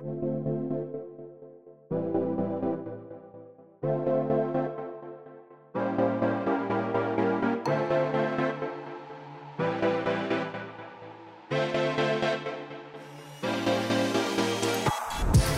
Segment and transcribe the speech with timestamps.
[0.00, 0.29] Thank you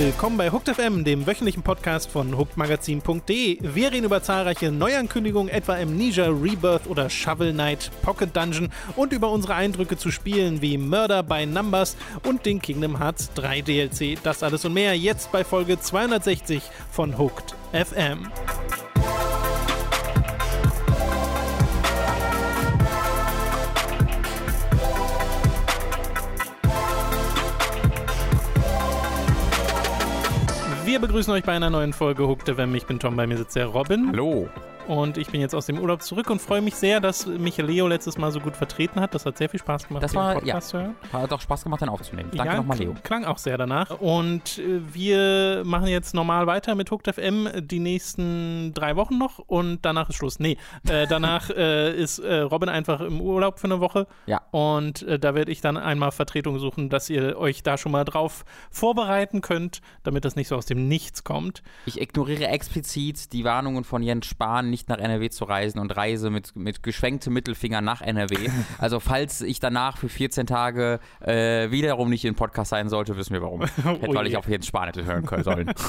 [0.03, 3.59] Willkommen bei Hooked FM, dem wöchentlichen Podcast von hookedmagazin.de.
[3.61, 9.31] Wir reden über zahlreiche Neuankündigungen, etwa Amnesia Rebirth oder Shovel Knight Pocket Dungeon und über
[9.31, 14.19] unsere Eindrücke zu Spielen wie Murder by Numbers und den Kingdom Hearts 3 DLC.
[14.25, 18.27] Das alles und mehr jetzt bei Folge 260 von Hooked FM.
[30.93, 32.75] Wir begrüßen euch bei einer neuen Folge Hooked FM.
[32.75, 34.09] Ich bin Tom, bei mir sitzt der Robin.
[34.09, 34.51] Hallo.
[34.89, 37.87] Und ich bin jetzt aus dem Urlaub zurück und freue mich sehr, dass mich Leo
[37.87, 39.15] letztes Mal so gut vertreten hat.
[39.15, 40.95] Das hat sehr viel Spaß gemacht, das war, Podcast ja, zu hören.
[41.13, 42.31] Hat auch Spaß gemacht, den aufzunehmen.
[42.35, 42.95] Danke ja, nochmal, Leo.
[43.03, 44.01] Klang auch sehr danach.
[44.01, 49.39] Und äh, wir machen jetzt normal weiter mit Hooked FM die nächsten drei Wochen noch
[49.39, 50.41] und danach ist Schluss.
[50.41, 50.57] Nee,
[50.89, 54.07] äh, danach äh, ist äh, Robin einfach im Urlaub für eine Woche.
[54.27, 54.43] Ja.
[54.51, 58.05] Und äh, da werde ich dann einmal Vertretung suchen, dass ihr euch da schon mal
[58.05, 61.63] drauf vorbereiten könnt, damit das nicht so aus dem Nichts kommt.
[61.87, 66.31] Ich ignoriere explizit die Warnungen von Jens Spahn, nicht nach NRW zu reisen und reise
[66.31, 68.49] mit, mit geschwenktem Mittelfinger nach NRW.
[68.79, 73.35] Also falls ich danach für 14 Tage äh, wiederum nicht in Podcast sein sollte, wissen
[73.35, 73.61] wir warum.
[73.85, 75.73] Oh Weil ich auf Spahn hätte hören können sollen.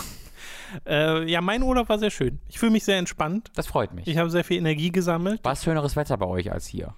[0.88, 2.40] Äh, ja, mein Urlaub war sehr schön.
[2.50, 3.52] Ich fühle mich sehr entspannt.
[3.54, 4.08] Das freut mich.
[4.08, 5.40] Ich habe sehr viel Energie gesammelt.
[5.44, 6.96] Was schöneres Wetter bei euch als hier?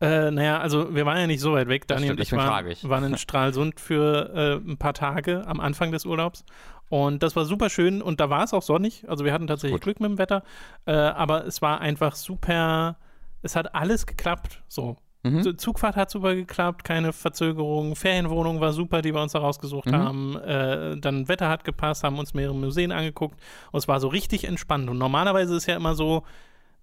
[0.00, 1.86] Äh, naja, also wir waren ja nicht so weit weg.
[1.86, 2.88] Das Daniel stimmt, und ich, ich.
[2.88, 6.44] waren in Stralsund für äh, ein paar Tage am Anfang des Urlaubs.
[6.88, 9.04] Und das war super schön und da war es auch sonnig.
[9.08, 9.80] Also wir hatten tatsächlich.
[9.80, 10.42] Glück mit dem Wetter.
[10.86, 12.96] Äh, aber es war einfach super.
[13.42, 14.62] Es hat alles geklappt.
[14.68, 14.96] So.
[15.24, 15.58] Mhm.
[15.58, 17.96] Zugfahrt hat super geklappt, keine Verzögerung.
[17.96, 19.92] Ferienwohnung war super, die wir uns da rausgesucht Mhm.
[19.96, 20.36] haben.
[20.36, 23.36] Äh, dann Wetter hat gepasst, haben uns mehrere Museen angeguckt.
[23.72, 24.88] Und es war so richtig entspannt.
[24.88, 26.22] Und normalerweise ist ja immer so,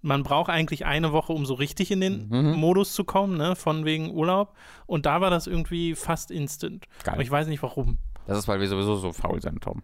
[0.02, 2.60] man braucht eigentlich eine Woche, um so richtig in den Mhm.
[2.60, 4.54] Modus zu kommen, ne, von wegen Urlaub.
[4.86, 6.86] Und da war das irgendwie fast instant.
[7.06, 7.14] Geil.
[7.14, 8.00] Aber ich weiß nicht warum.
[8.28, 9.82] Das ist, weil wir sowieso so faul sind, Tom.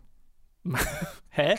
[1.31, 1.55] Hä?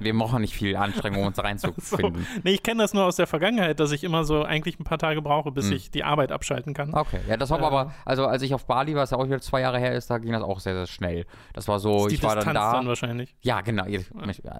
[0.00, 1.46] Wir machen nicht viel Anstrengung, um uns da so.
[1.46, 2.26] reinzufinden.
[2.42, 4.98] Nee, ich kenne das nur aus der Vergangenheit, dass ich immer so eigentlich ein paar
[4.98, 5.72] Tage brauche, bis Mhm.
[5.74, 6.92] ich die Arbeit abschalten kann.
[6.94, 7.64] Okay, ja, das war Äh.
[7.64, 10.10] aber, also als ich auf Bali war, was ja auch wieder zwei Jahre her ist,
[10.10, 11.26] da ging das auch sehr, sehr schnell.
[11.52, 12.72] Das war so, Das ist ich war Distanz dann da.
[12.72, 13.36] dann wahrscheinlich.
[13.42, 13.84] Ja, genau.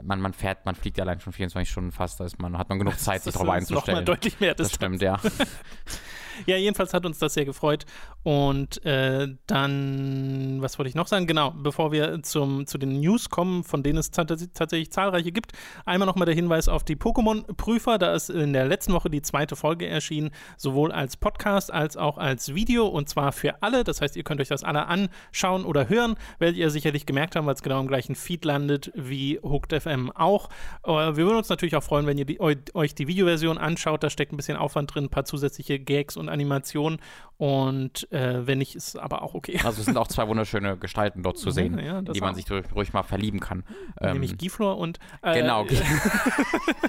[0.02, 2.68] Man, man fährt, man fliegt ja allein schon 24 Stunden fast, da ist man, hat
[2.68, 4.04] man genug Zeit, sich Das darauf ist noch mal einzustellen.
[4.04, 4.96] deutlich mehr Das Distanz.
[4.98, 5.18] stimmt, ja.
[6.46, 7.86] Ja, jedenfalls hat uns das sehr gefreut.
[8.22, 11.26] Und äh, dann, was wollte ich noch sagen?
[11.26, 15.52] Genau, bevor wir zum, zu den News kommen, von denen es tats- tatsächlich zahlreiche gibt,
[15.86, 17.98] einmal nochmal der Hinweis auf die Pokémon-Prüfer.
[17.98, 22.18] Da ist in der letzten Woche die zweite Folge erschienen, sowohl als Podcast als auch
[22.18, 23.84] als Video und zwar für alle.
[23.84, 26.16] Das heißt, ihr könnt euch das alle anschauen oder hören.
[26.38, 30.10] Werdet ihr sicherlich gemerkt haben, weil es genau im gleichen Feed landet wie Hooked FM
[30.12, 30.50] auch.
[30.84, 34.02] Äh, wir würden uns natürlich auch freuen, wenn ihr die, eu, euch die Videoversion anschaut.
[34.02, 37.00] Da steckt ein bisschen Aufwand drin, ein paar zusätzliche Gags und Animationen.
[37.36, 39.58] Und äh, wenn nicht, ist aber auch okay.
[39.64, 42.36] Also es sind auch zwei wunderschöne Gestalten dort zu sehen, Ja, die man auch.
[42.36, 43.64] sich ruhig, ruhig mal verlieben kann.
[43.98, 45.64] Ähm, Nämlich Giflor und äh, Genau.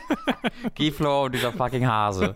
[0.75, 2.33] Giflo und dieser fucking Hase.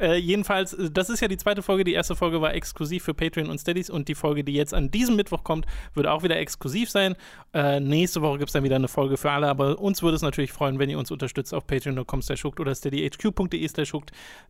[0.00, 1.84] Äh, jedenfalls, äh, das ist ja die zweite Folge.
[1.84, 4.90] Die erste Folge war exklusiv für Patreon und Steadies und die Folge, die jetzt an
[4.90, 7.14] diesem Mittwoch kommt, wird auch wieder exklusiv sein.
[7.54, 10.22] Äh, nächste Woche gibt es dann wieder eine Folge für alle, aber uns würde es
[10.22, 13.92] natürlich freuen, wenn ihr uns unterstützt auf patreon.com slash oder steadyhq.de slash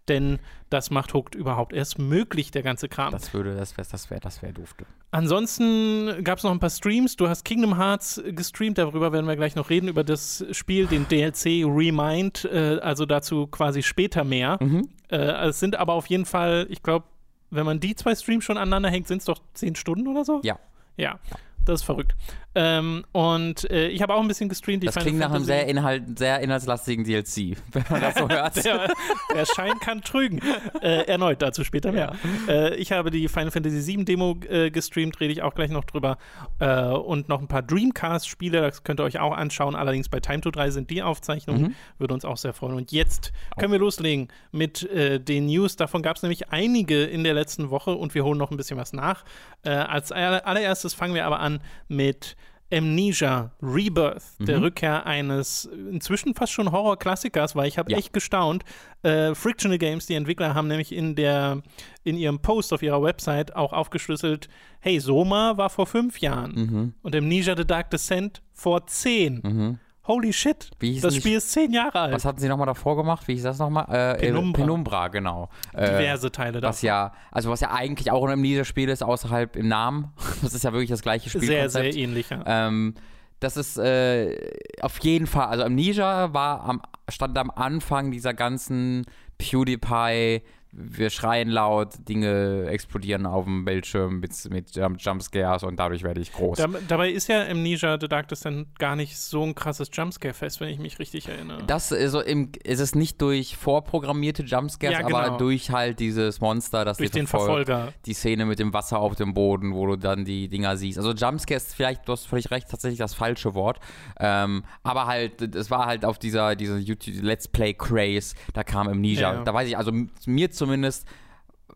[0.09, 0.39] denn
[0.71, 3.13] das macht Hooked überhaupt erst möglich, der ganze Kram.
[3.13, 4.87] Das würde, das wäre, das wäre, das wäre dufte.
[5.11, 7.17] Ansonsten gab es noch ein paar Streams.
[7.17, 11.07] Du hast Kingdom Hearts gestreamt, darüber werden wir gleich noch reden, über das Spiel, den
[11.09, 14.59] DLC Remind, äh, also dazu quasi später mehr.
[14.61, 14.89] Mhm.
[15.09, 17.07] Äh, es sind aber auf jeden Fall, ich glaube,
[17.51, 20.41] wenn man die zwei Streams schon aneinander hängt, sind es doch zehn Stunden oder so?
[20.43, 20.59] Ja.
[20.99, 21.19] Ja,
[21.65, 22.15] das ist verrückt.
[22.55, 24.83] Ähm, und äh, ich habe auch ein bisschen gestreamt.
[24.83, 28.15] Die Das Final klingt nach einem Fantasy- sehr, Inhalt, sehr inhaltslastigen DLC, wenn man das
[28.17, 28.63] so hört.
[28.63, 28.93] der,
[29.35, 30.41] der Schein kann trügen.
[30.83, 32.13] Äh, erneut, dazu später mehr.
[32.49, 35.85] Äh, ich habe die Final Fantasy VII Demo äh, gestreamt, rede ich auch gleich noch
[35.85, 36.19] drüber.
[36.59, 39.75] Äh, und noch ein paar Dreamcast-Spiele, das könnt ihr euch auch anschauen.
[39.75, 41.63] Allerdings bei Time to 3 sind die Aufzeichnungen.
[41.63, 41.75] Mhm.
[41.99, 42.75] Würde uns auch sehr freuen.
[42.75, 45.77] Und jetzt können wir loslegen mit äh, den News.
[45.77, 48.77] Davon gab es nämlich einige in der letzten Woche und wir holen noch ein bisschen
[48.77, 49.25] was nach.
[49.65, 52.37] Äh, als aller- allererstes fangen wir aber an mit
[52.73, 54.63] Amnesia Rebirth, der Mhm.
[54.65, 57.99] Rückkehr eines inzwischen fast schon Horror-Klassikers, weil ich habe Ja.
[57.99, 58.65] echt gestaunt.
[59.03, 61.61] Äh, Frictional Games, die Entwickler, haben nämlich in, der,
[62.03, 64.49] in ihrem Post auf ihrer Website auch aufgeschlüsselt,
[64.81, 66.95] hey, Soma war vor fünf Jahren Mhm.
[67.03, 69.41] und Amnesia The Dark Descent vor zehn.
[69.45, 69.79] Mhm.
[70.05, 70.71] Holy shit,
[71.01, 72.15] das Spiel ist zehn Jahre alt.
[72.15, 73.29] Was hatten sie nochmal davor gemacht?
[73.29, 73.85] Wie hieß das nochmal?
[73.89, 74.49] Äh, Penumbra.
[74.49, 75.49] Äh, Penumbra, genau.
[75.73, 76.69] Äh, Diverse Teile davon.
[76.69, 80.13] was ja, also was ja eigentlich auch ein Amnesia-Spiel ist, außerhalb im Namen.
[80.43, 81.93] Das ist ja wirklich das gleiche sehr, Spielkonzept.
[81.93, 82.31] sehr ähnlich.
[82.31, 82.43] Ja.
[82.47, 82.95] Ähm,
[83.39, 84.37] das ist äh,
[84.81, 89.05] auf jeden Fall, also Amnesia war am, stand am Anfang dieser ganzen
[89.39, 96.03] PewDiePie, wir schreien laut, Dinge explodieren auf dem Bildschirm mit, mit Jump Jumpscares und dadurch
[96.03, 96.57] werde ich groß.
[96.57, 100.71] Da, dabei ist ja Amnesia The Dark Descent gar nicht so ein krasses Jumpscare-Fest, wenn
[100.71, 101.63] ich mich richtig erinnere.
[101.67, 105.19] Das ist, so im, ist es nicht durch vorprogrammierte Jumpscares, Ja, genau.
[105.19, 107.67] aber durch halt dieses Monster, das Durch den verfolgt.
[107.67, 107.93] Verfolger.
[108.07, 110.97] Die Szene mit dem Wasser auf dem Boden, wo du dann die Dinger siehst.
[110.99, 113.79] Also Jumpscares, vielleicht, du hast völlig recht, tatsächlich das falsche Wort.
[114.19, 118.89] Ähm, aber halt, es war halt auf dieser, dieser YouTube Let's Play Craze, da kam
[118.89, 119.33] Amnesia.
[119.33, 119.45] Ja, ja.
[119.45, 119.93] Da weiß ich, also
[120.27, 121.09] mir zumindest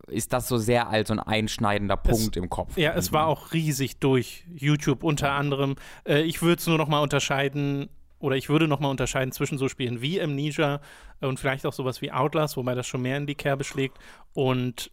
[0.07, 2.77] ist das so sehr als so ein einschneidender Punkt im Kopf.
[2.77, 5.75] Ja, es war auch riesig durch YouTube unter anderem.
[6.07, 7.89] Äh, ich würde es nur noch mal unterscheiden,
[8.19, 10.79] oder ich würde noch mal unterscheiden zwischen so Spielen wie Amnesia
[11.19, 13.97] und vielleicht auch sowas wie Outlast, wobei das schon mehr in die Kerbe schlägt,
[14.33, 14.89] und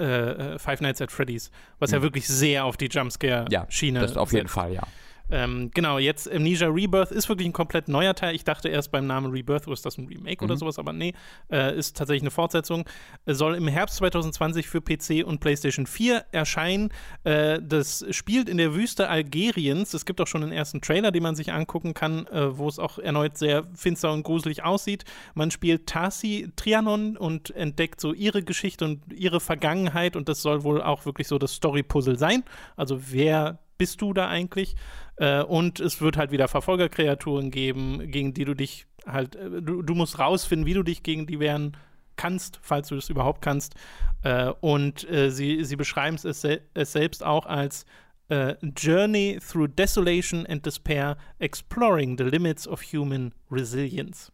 [0.00, 2.90] äh, äh, Five Nights at Freddy's, was ja wirklich sehr auf die Mhm.
[2.92, 4.54] Ja, Jumpscare-Schiene das auf jeden setzt.
[4.54, 4.82] Fall, ja.
[5.30, 8.34] Ähm, genau, jetzt Amnesia Rebirth ist wirklich ein komplett neuer Teil.
[8.34, 10.50] Ich dachte erst beim Namen Rebirth, oh, ist das ein Remake Mhm.
[10.50, 11.14] oder sowas, aber nee,
[11.50, 12.84] äh, ist tatsächlich eine Fortsetzung.
[13.26, 16.90] Soll im Herbst 2020 für PC und PlayStation 4 erscheinen.
[17.24, 19.94] Äh, das spielt in der Wüste Algeriens.
[19.94, 22.78] Es gibt auch schon den ersten Trailer, den man sich angucken kann, äh, wo es
[22.78, 25.04] auch erneut sehr finster und gruselig aussieht.
[25.34, 30.64] Man spielt Tarsi Trianon und entdeckt so ihre Geschichte und ihre Vergangenheit und das soll
[30.64, 32.44] wohl auch wirklich so das Story-Puzzle sein.
[32.76, 34.76] Also wer bist du da eigentlich?
[35.16, 39.82] Äh, und es wird halt wieder Verfolgerkreaturen geben, gegen die du dich halt, äh, du,
[39.82, 41.76] du musst rausfinden, wie du dich gegen die wehren
[42.16, 43.74] kannst, falls du das überhaupt kannst.
[44.22, 47.84] Äh, und äh, sie, sie beschreiben es, es selbst auch als
[48.28, 54.32] äh, Journey through Desolation and Despair, exploring the limits of human resilience.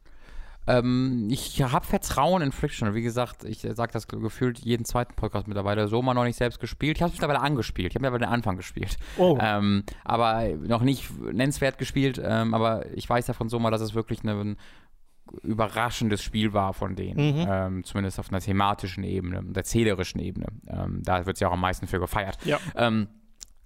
[0.70, 2.94] Ähm, ich habe Vertrauen in Friction.
[2.94, 5.88] Wie gesagt, ich sage das gefühlt jeden zweiten Podcast mittlerweile.
[5.88, 6.96] So mal noch nicht selbst gespielt.
[6.96, 7.92] Ich habe es mittlerweile angespielt.
[7.92, 8.96] Ich habe mittlerweile den Anfang gespielt.
[9.18, 9.36] Oh.
[9.40, 12.20] Ähm, aber noch nicht nennenswert gespielt.
[12.22, 14.56] Ähm, aber ich weiß ja von Soma, dass es wirklich eine, ein
[15.42, 17.40] überraschendes Spiel war von denen.
[17.40, 17.46] Mhm.
[17.48, 20.46] Ähm, zumindest auf einer thematischen Ebene, der erzählerischen Ebene.
[20.68, 22.38] Ähm, da wird sie auch am meisten für gefeiert.
[22.44, 22.58] Ja.
[22.76, 23.08] Ähm,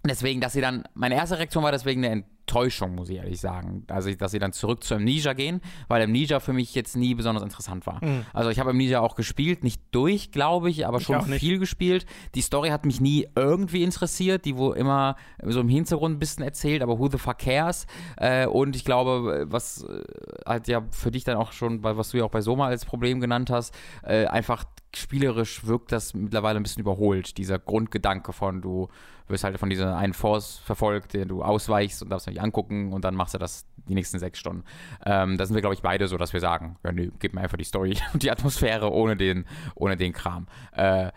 [0.06, 3.84] deswegen, dass sie dann, meine erste Reaktion war deswegen eine Enttäuschung, muss ich ehrlich sagen.
[3.88, 7.42] Also, dass sie dann zurück zu Amnesia gehen, weil Amnesia für mich jetzt nie besonders
[7.42, 8.04] interessant war.
[8.04, 8.26] Mhm.
[8.32, 11.40] Also, ich habe Amnesia auch gespielt, nicht durch, glaube ich, aber schon auch nicht.
[11.40, 12.04] viel gespielt.
[12.34, 16.44] Die Story hat mich nie irgendwie interessiert, die wo immer so im Hintergrund ein bisschen
[16.44, 17.86] erzählt, aber who the fuck cares?
[18.16, 19.86] Äh, und ich glaube, was
[20.46, 23.20] halt ja für dich dann auch schon, was du ja auch bei Soma als Problem
[23.20, 24.64] genannt hast, äh, einfach
[24.96, 27.36] spielerisch wirkt das mittlerweile ein bisschen überholt.
[27.38, 28.88] Dieser Grundgedanke von, du
[29.28, 33.04] wirst halt von dieser einen Force verfolgt, den du ausweichst und darfst nicht angucken und
[33.04, 34.64] dann machst du das die nächsten sechs Stunden.
[35.04, 37.40] Ähm, da sind wir, glaube ich, beide so, dass wir sagen, ja, nö, gib mir
[37.40, 40.46] einfach die Story und die Atmosphäre ohne den, ohne den Kram.
[40.72, 41.10] Äh,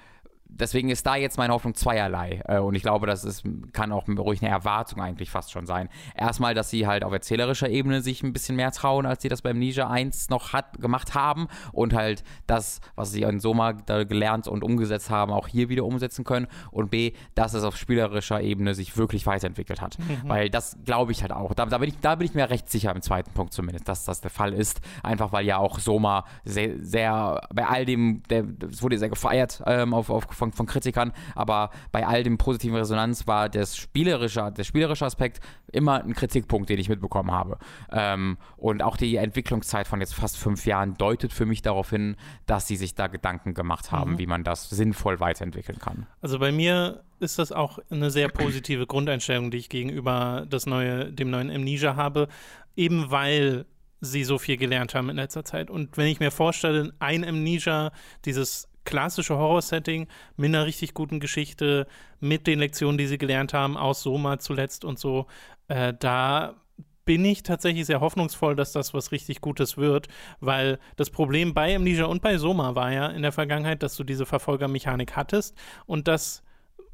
[0.59, 2.42] deswegen ist da jetzt meine Hoffnung zweierlei.
[2.48, 3.44] Äh, und ich glaube, das ist,
[3.74, 5.89] kann auch ruhig eine Erwartung eigentlich fast schon sein.
[6.15, 9.42] Erstmal, dass sie halt auf erzählerischer Ebene sich ein bisschen mehr trauen, als sie das
[9.42, 11.48] beim Ninja 1 noch hat, gemacht haben.
[11.71, 16.24] Und halt das, was sie in Soma gelernt und umgesetzt haben, auch hier wieder umsetzen
[16.24, 16.48] können.
[16.71, 19.98] Und B, dass es auf spielerischer Ebene sich wirklich weiterentwickelt hat.
[20.24, 21.54] Weil das glaube ich halt auch.
[21.54, 24.06] Da, da, bin ich, da bin ich mir recht sicher im zweiten Punkt zumindest, dass
[24.06, 24.81] das der Fall ist.
[25.04, 29.62] Einfach weil ja auch Soma sehr, sehr bei all dem, der, es wurde sehr gefeiert
[29.65, 34.51] ähm, auf, auf, von, von Kritikern, aber bei all dem positiven Resonanz war das spielerische,
[34.55, 35.39] der spielerische Aspekt
[35.71, 37.57] immer ein Kritikpunkt, den ich mitbekommen habe.
[37.91, 42.16] Ähm, und auch die Entwicklungszeit von jetzt fast fünf Jahren deutet für mich darauf hin,
[42.45, 46.07] dass sie sich da Gedanken gemacht haben, wie man das sinnvoll weiterentwickeln kann.
[46.21, 51.11] Also bei mir ist das auch eine sehr positive Grundeinstellung, die ich gegenüber das neue,
[51.11, 52.27] dem neuen Amnesia habe,
[52.75, 53.66] eben weil
[53.99, 55.69] sie so viel gelernt haben in letzter Zeit.
[55.69, 57.92] Und wenn ich mir vorstelle, ein Amnesia,
[58.25, 61.87] dieses klassische Horror-Setting mit einer richtig guten Geschichte,
[62.21, 65.27] mit den Lektionen, die sie gelernt haben, aus Soma zuletzt und so,
[65.67, 66.56] äh, da
[67.03, 70.07] bin ich tatsächlich sehr hoffnungsvoll, dass das was richtig Gutes wird,
[70.39, 74.06] weil das Problem bei Amnesia und bei Soma war ja in der Vergangenheit, dass du
[74.06, 76.44] diese Verfolgermechanik hattest und das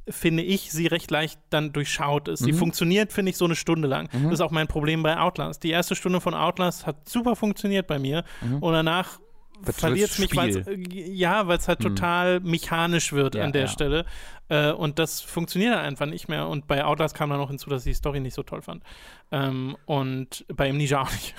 [0.10, 2.42] finde ich, sie recht leicht dann durchschaut ist.
[2.42, 2.46] Mhm.
[2.48, 4.10] Die funktioniert, finde ich, so eine Stunde lang.
[4.12, 5.64] Das ist auch mein Problem bei Outlast.
[5.64, 8.26] Die erste Stunde von Outlast hat super funktioniert bei mir
[8.60, 9.23] und danach Mhm.
[9.72, 10.90] Verliert es mich, weil Spiel.
[11.16, 11.84] ja, weil es halt Mhm.
[11.96, 13.68] total mechanisch wird Ja, an der ja.
[13.68, 14.06] Stelle.
[14.50, 16.48] Äh, und das funktioniert halt einfach nicht mehr.
[16.48, 18.84] Und bei Outlast kam dann noch hinzu, dass ich die Story nicht so toll fand.
[19.32, 21.34] Ähm, und bei Amnesia auch nicht.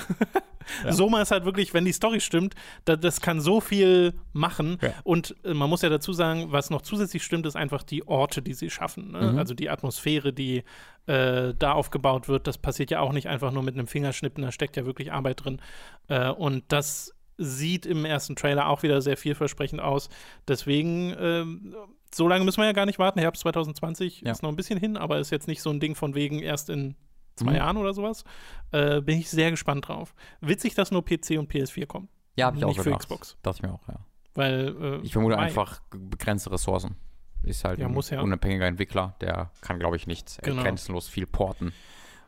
[0.83, 0.93] Ja.
[0.93, 2.55] Soma ist halt wirklich, wenn die Story stimmt,
[2.87, 4.79] da, das kann so viel machen.
[5.03, 8.41] Und äh, man muss ja dazu sagen, was noch zusätzlich stimmt, ist einfach die Orte,
[8.41, 9.13] die sie schaffen.
[9.13, 9.33] Ne?
[9.33, 9.39] Mhm.
[9.39, 10.65] Also die Atmosphäre, die
[11.07, 12.47] äh, da aufgebaut wird.
[12.47, 15.45] Das passiert ja auch nicht einfach nur mit einem Fingerschnippen, da steckt ja wirklich Arbeit
[15.45, 15.61] drin.
[16.09, 20.09] Äh, und das sieht im ersten Trailer auch wieder sehr vielversprechend aus.
[20.47, 21.75] Deswegen, ähm,
[22.15, 23.19] so lange müssen wir ja gar nicht warten.
[23.19, 24.33] Herbst 2020 ja.
[24.33, 26.71] ist noch ein bisschen hin, aber ist jetzt nicht so ein Ding von wegen erst
[26.71, 26.95] in
[27.37, 27.57] zwei mhm.
[27.57, 28.25] Jahren oder sowas.
[28.73, 30.15] Äh, bin ich sehr gespannt drauf.
[30.41, 32.09] Witzig, dass nur PC und PS4 kommen.
[32.37, 33.01] Ja, habe ich nicht auch für gedacht.
[33.03, 33.37] Xbox.
[33.43, 34.01] Dachte ich mir auch, ja.
[34.35, 36.97] Weil, äh, ich vermute einfach begrenzte Ressourcen.
[37.43, 38.21] Ist halt ja, ein ja.
[38.23, 40.63] unabhängiger Entwickler, der kann, glaube ich, nicht genau.
[40.63, 41.73] grenzenlos viel porten.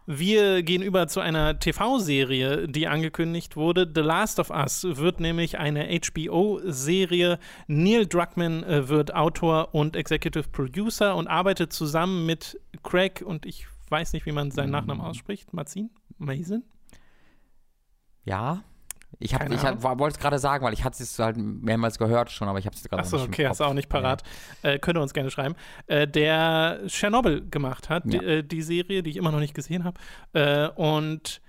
[0.07, 3.91] Wir gehen über zu einer TV-Serie, die angekündigt wurde.
[3.93, 7.41] The Last of Us wird nämlich eine HBO-Serie.
[7.67, 13.67] Neil Druckmann äh, wird Autor und Executive Producer und arbeitet zusammen mit Craig und ich
[13.89, 15.07] weiß nicht, wie man seinen Nachnamen mm.
[15.07, 15.53] ausspricht.
[15.53, 15.91] Mazin?
[16.19, 16.63] Mason?
[18.25, 18.63] Ja,
[19.19, 22.49] ich, hab, ich wollte es gerade sagen, weil ich hatte es halt mehrmals gehört schon,
[22.49, 24.23] aber ich habe es gerade Achso, okay, hast du auch nicht parat.
[24.63, 24.71] Ja.
[24.71, 25.55] Äh, könnt ihr uns gerne schreiben.
[25.87, 28.21] Äh, der Tschernobyl gemacht hat, ja.
[28.21, 29.99] die, äh, die, Serie, die ich immer noch nicht gesehen habe.
[30.35, 31.41] Äh, und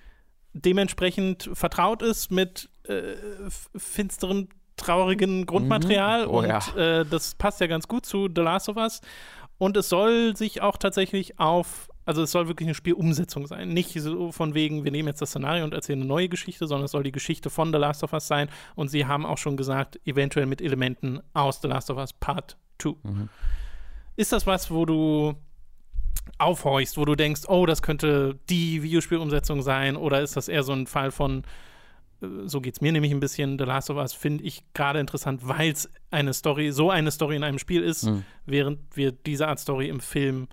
[0.54, 3.16] dementsprechend vertraut ist mit äh,
[3.76, 4.48] finsterem,
[4.78, 6.26] traurigem Grundmaterial.
[6.26, 6.32] Mhm.
[6.32, 6.60] Oh, und ja.
[6.78, 9.02] Äh, das passt ja ganz gut zu The Last of Us.
[9.58, 13.68] Und es soll sich auch tatsächlich auf also es soll wirklich eine Spielumsetzung sein.
[13.68, 16.86] Nicht so von wegen, wir nehmen jetzt das Szenario und erzählen eine neue Geschichte, sondern
[16.86, 18.48] es soll die Geschichte von The Last of Us sein.
[18.76, 22.56] Und sie haben auch schon gesagt, eventuell mit Elementen aus The Last of Us Part
[22.80, 22.92] 2.
[23.04, 23.30] Mhm.
[24.16, 25.36] Ist das was, wo du
[26.38, 29.98] aufhorchst, wo du denkst, oh, das könnte die Videospielumsetzung sein?
[29.98, 31.44] Oder ist das eher so ein Fall von,
[32.22, 35.02] äh, so geht es mir nämlich ein bisschen, The Last of Us finde ich gerade
[35.02, 38.24] interessant, weil es eine Story, so eine Story in einem Spiel ist, mhm.
[38.46, 40.48] während wir diese Art Story im Film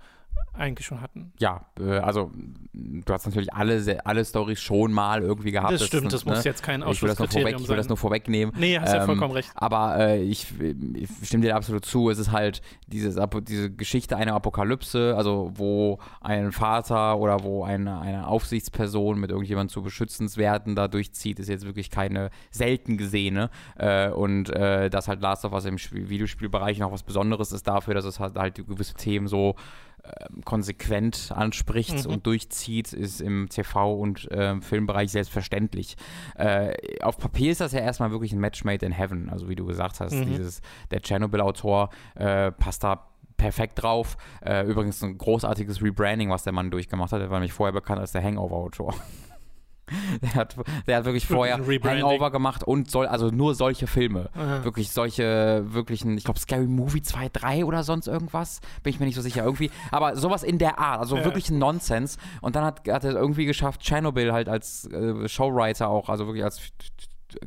[0.57, 1.33] eigentlich schon hatten.
[1.39, 2.31] Ja, äh, also
[2.73, 5.73] du hast natürlich alle, alle Stories schon mal irgendwie gehabt.
[5.73, 6.33] Das stimmt, das, das ne?
[6.33, 8.55] muss jetzt kein Ausschlusskriterium das Ich will das nur vorwegnehmen.
[8.57, 9.51] Nee, hast ähm, ja vollkommen recht.
[9.55, 10.47] Aber äh, ich,
[10.95, 15.99] ich, stimme dir absolut zu, es ist halt dieses, diese Geschichte einer Apokalypse, also wo
[16.21, 21.67] ein Vater oder wo eine, eine Aufsichtsperson mit irgendjemandem zu Beschützenswerten da durchzieht, ist jetzt
[21.67, 23.51] wirklich keine selten gesehene.
[23.77, 27.95] Äh, und äh, dass halt Last of Us im Videospielbereich noch was Besonderes ist dafür,
[27.95, 29.57] dass es halt, halt gewisse Themen so
[30.45, 32.13] konsequent anspricht mhm.
[32.13, 35.97] und durchzieht, ist im TV- und äh, Filmbereich selbstverständlich.
[36.37, 39.31] Äh, auf Papier ist das ja erstmal wirklich ein Match made in heaven.
[39.31, 40.27] Also wie du gesagt hast, mhm.
[40.27, 44.17] dieses, der Chernobyl-Autor äh, passt da perfekt drauf.
[44.45, 47.21] Äh, übrigens ein großartiges Rebranding, was der Mann durchgemacht hat.
[47.21, 48.95] Er war nämlich vorher bekannt als der Hangover-Autor.
[50.23, 54.31] Der hat, der hat wirklich vorher Hangover gemacht und soll, also nur solche Filme.
[54.35, 54.65] Aha.
[54.65, 58.61] Wirklich solche, wirklichen, ich glaube Scary Movie 2, 3 oder sonst irgendwas.
[58.83, 59.45] Bin ich mir nicht so sicher.
[59.45, 59.71] Irgendwie.
[59.91, 61.25] Aber sowas in der Art, also ja.
[61.25, 62.17] wirklich ein Nonsens.
[62.41, 66.45] Und dann hat, hat er irgendwie geschafft, Chernobyl halt als äh, Showwriter auch, also wirklich
[66.45, 66.61] als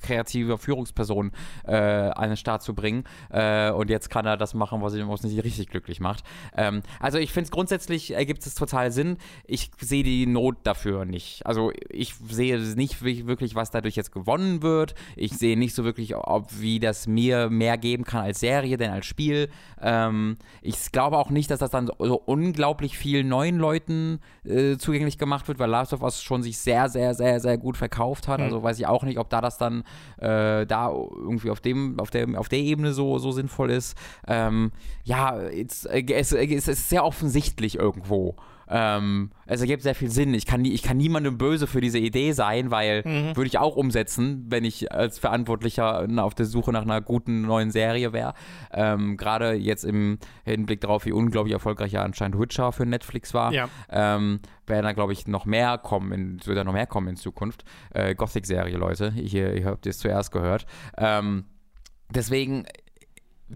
[0.01, 1.32] kreative Führungsperson
[1.65, 3.03] äh, an den Start zu bringen.
[3.29, 6.24] Äh, und jetzt kann er das machen, was ihn nicht richtig glücklich macht.
[6.56, 9.17] Ähm, also ich finde es grundsätzlich ergibt es total Sinn.
[9.46, 11.46] Ich sehe die Not dafür nicht.
[11.46, 14.96] Also ich sehe nicht wirklich, was dadurch jetzt gewonnen wird.
[15.15, 18.91] Ich sehe nicht so wirklich, ob wie das mir mehr geben kann als Serie, denn
[18.91, 19.50] als Spiel.
[19.82, 25.17] Ähm, ich glaube auch nicht, dass das dann so unglaublich vielen neuen Leuten äh, zugänglich
[25.17, 28.39] gemacht wird, weil Last of Us schon sich sehr, sehr, sehr, sehr gut verkauft hat.
[28.39, 28.46] Mhm.
[28.46, 29.76] Also weiß ich auch nicht, ob da das dann
[30.17, 33.98] äh, da irgendwie auf dem, auf der, auf der Ebene so, so sinnvoll ist.
[34.27, 34.72] Ähm,
[35.03, 38.36] ja, es, es, es ist sehr offensichtlich irgendwo.
[38.69, 40.33] Ähm, es ergibt sehr viel Sinn.
[40.33, 43.36] Ich kann, nie, ich kann niemandem böse für diese Idee sein, weil mhm.
[43.36, 47.71] würde ich auch umsetzen, wenn ich als Verantwortlicher auf der Suche nach einer guten neuen
[47.71, 48.33] Serie wäre.
[48.71, 53.53] Ähm, Gerade jetzt im Hinblick darauf, wie unglaublich erfolgreich ja anscheinend Witcher für Netflix war,
[53.53, 53.69] ja.
[53.89, 57.15] ähm, werden da, glaube ich, noch mehr kommen, in, wird da noch mehr kommen in
[57.15, 57.63] Zukunft.
[57.93, 59.13] Äh, Gothic-Serie, Leute.
[59.15, 60.65] Ihr, ihr habt es zuerst gehört.
[60.97, 61.45] Ähm,
[62.09, 62.65] deswegen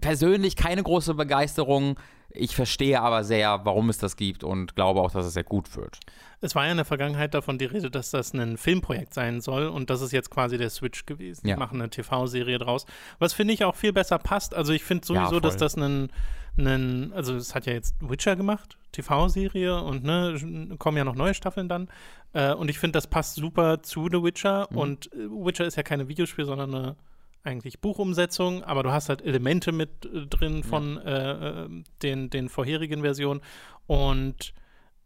[0.00, 1.98] persönlich keine große Begeisterung
[2.34, 5.76] ich verstehe aber sehr, warum es das gibt und glaube auch, dass es sehr gut
[5.76, 5.98] wird.
[6.40, 9.66] Es war ja in der Vergangenheit davon die Rede, dass das ein Filmprojekt sein soll
[9.66, 11.46] und das ist jetzt quasi der Switch gewesen.
[11.46, 11.54] Ja.
[11.54, 12.86] Die machen eine TV-Serie draus,
[13.18, 14.54] was finde ich auch viel besser passt.
[14.54, 16.10] Also ich finde sowieso, ja, dass das ein,
[16.58, 21.34] ein, also es hat ja jetzt Witcher gemacht, TV-Serie und ne, kommen ja noch neue
[21.34, 21.88] Staffeln dann.
[22.32, 24.78] Äh, und ich finde, das passt super zu The Witcher mhm.
[24.78, 26.96] und Witcher ist ja keine Videospiel, sondern eine
[27.44, 31.02] eigentlich Buchumsetzung, aber du hast halt Elemente mit äh, drin von ja.
[31.02, 31.68] äh, äh
[32.02, 33.40] den, den vorherigen Versionen.
[33.86, 34.54] Und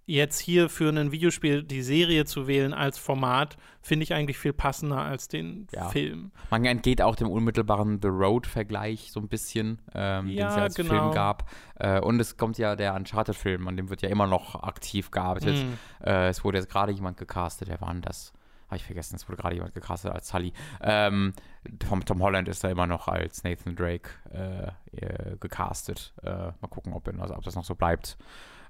[0.06, 4.52] jetzt hier für ein Videospiel die Serie zu wählen als Format, finde ich eigentlich viel
[4.52, 5.88] passender als den ja.
[5.88, 6.30] Film.
[6.50, 10.62] Man entgeht auch dem unmittelbaren The Road-Vergleich so ein bisschen, ähm, ja, den es ja
[10.62, 10.90] als genau.
[10.90, 11.50] Film gab.
[11.74, 15.56] Äh, und es kommt ja der Uncharted-Film, an dem wird ja immer noch aktiv gearbeitet.
[15.56, 16.04] Mm.
[16.06, 18.32] Äh, es wurde jetzt gerade jemand gecastet, wer war denn das?
[18.66, 20.52] Habe ich vergessen, es wurde gerade jemand gecastet als Sully.
[20.80, 21.32] Ähm,
[21.78, 26.12] Tom, Tom Holland ist da immer noch als Nathan Drake äh, äh, gecastet.
[26.22, 28.16] Äh, mal gucken, ob, also, ob das noch so bleibt.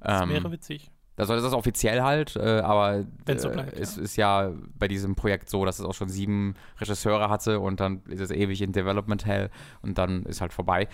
[0.00, 0.90] Das Ähm, wäre witzig.
[1.16, 4.02] also das ist offiziell halt, äh, aber Wenn's so äh, bleibt, es ja.
[4.02, 8.02] ist ja bei diesem Projekt so, dass es auch schon sieben Regisseure hatte und dann
[8.04, 9.50] ist es ewig in Development Hell
[9.82, 10.88] und dann ist halt vorbei.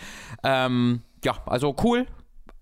[0.45, 2.07] Ähm, ja, also cool,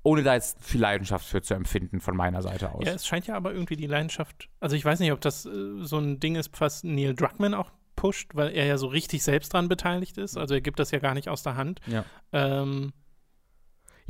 [0.03, 2.85] ohne da jetzt viel Leidenschaft für zu empfinden von meiner Seite aus.
[2.87, 4.49] Ja, es scheint ja aber irgendwie die Leidenschaft.
[4.61, 7.71] Also ich weiß nicht, ob das äh, so ein Ding ist, was Neil Druckmann auch
[7.97, 10.37] pusht, weil er ja so richtig selbst dran beteiligt ist.
[10.39, 11.81] Also er gibt das ja gar nicht aus der Hand.
[11.87, 12.05] Ja.
[12.33, 12.93] Ähm,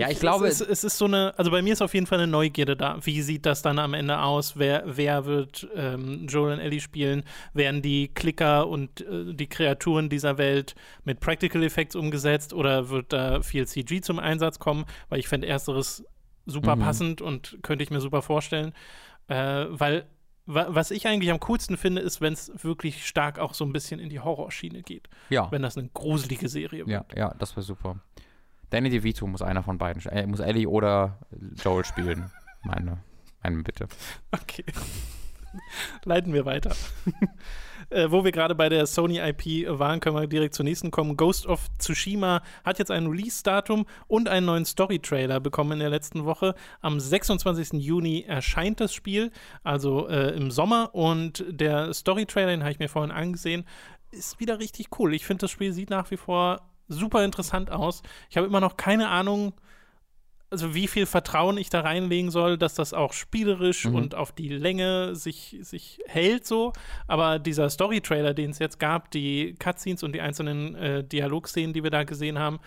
[0.00, 2.06] Ja, ich glaube, es, ist- es ist so eine, also bei mir ist auf jeden
[2.06, 2.98] Fall eine Neugierde da.
[3.04, 4.56] Wie sieht das dann am Ende aus?
[4.58, 7.22] Wer, wer wird ähm, Joel und Ellie spielen?
[7.54, 13.12] Werden die Klicker und äh, die Kreaturen dieser Welt mit Practical Effects umgesetzt oder wird
[13.12, 14.84] da viel CG zum Einsatz kommen?
[15.08, 16.04] Weil ich fände ersteres
[16.46, 16.80] super Mhm.
[16.80, 18.72] passend und könnte ich mir super vorstellen.
[19.28, 20.06] Äh, weil
[20.46, 23.72] wa was ich eigentlich am coolsten finde, ist, wenn es wirklich stark auch so ein
[23.72, 25.08] bisschen in die Horrorschiene geht.
[25.28, 26.88] ja, Wenn das eine gruselige Serie wird.
[26.88, 28.00] ja, ja, das wäre super.
[28.70, 31.18] Danny DeVito muss einer von beiden, äh, muss Ellie oder
[31.62, 32.30] Joel spielen.
[32.62, 32.98] Meine,
[33.42, 33.88] meine Bitte.
[34.32, 34.64] Okay.
[36.04, 36.76] Leiten wir weiter.
[37.90, 41.16] äh, wo wir gerade bei der Sony IP waren, können wir direkt zur nächsten kommen.
[41.16, 46.24] Ghost of Tsushima hat jetzt ein Release-Datum und einen neuen Story-Trailer bekommen in der letzten
[46.24, 46.54] Woche.
[46.80, 47.82] Am 26.
[47.82, 49.30] Juni erscheint das Spiel,
[49.64, 50.94] also äh, im Sommer.
[50.94, 53.64] Und der Story-Trailer, den habe ich mir vorhin angesehen,
[54.12, 55.14] ist wieder richtig cool.
[55.14, 58.02] Ich finde, das Spiel sieht nach wie vor super interessant aus.
[58.28, 59.54] Ich habe immer noch keine Ahnung,
[60.50, 63.94] also wie viel Vertrauen ich da reinlegen soll, dass das auch spielerisch Mhm.
[63.94, 66.72] und auf die Länge sich, sich hält so.
[67.06, 71.84] Aber dieser Story-Trailer, den es jetzt gab, die Cutscenes und die einzelnen äh, Dialogszenen, die
[71.84, 72.58] wir da gesehen haben,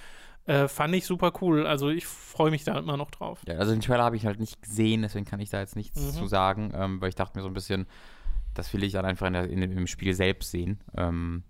[0.46, 1.68] äh, fand ich super cool.
[1.68, 3.42] Also ich freue mich da immer noch drauf.
[3.48, 6.00] Ja, also den Trailer habe ich halt nicht gesehen, deswegen kann ich da jetzt nichts
[6.00, 6.12] Mhm.
[6.12, 7.86] zu sagen, ähm, weil ich dachte mir so ein bisschen,
[8.53, 10.80] das will ich dann einfach in, der, in dem im Spiel selbst sehen.
[10.96, 11.44] Ähm,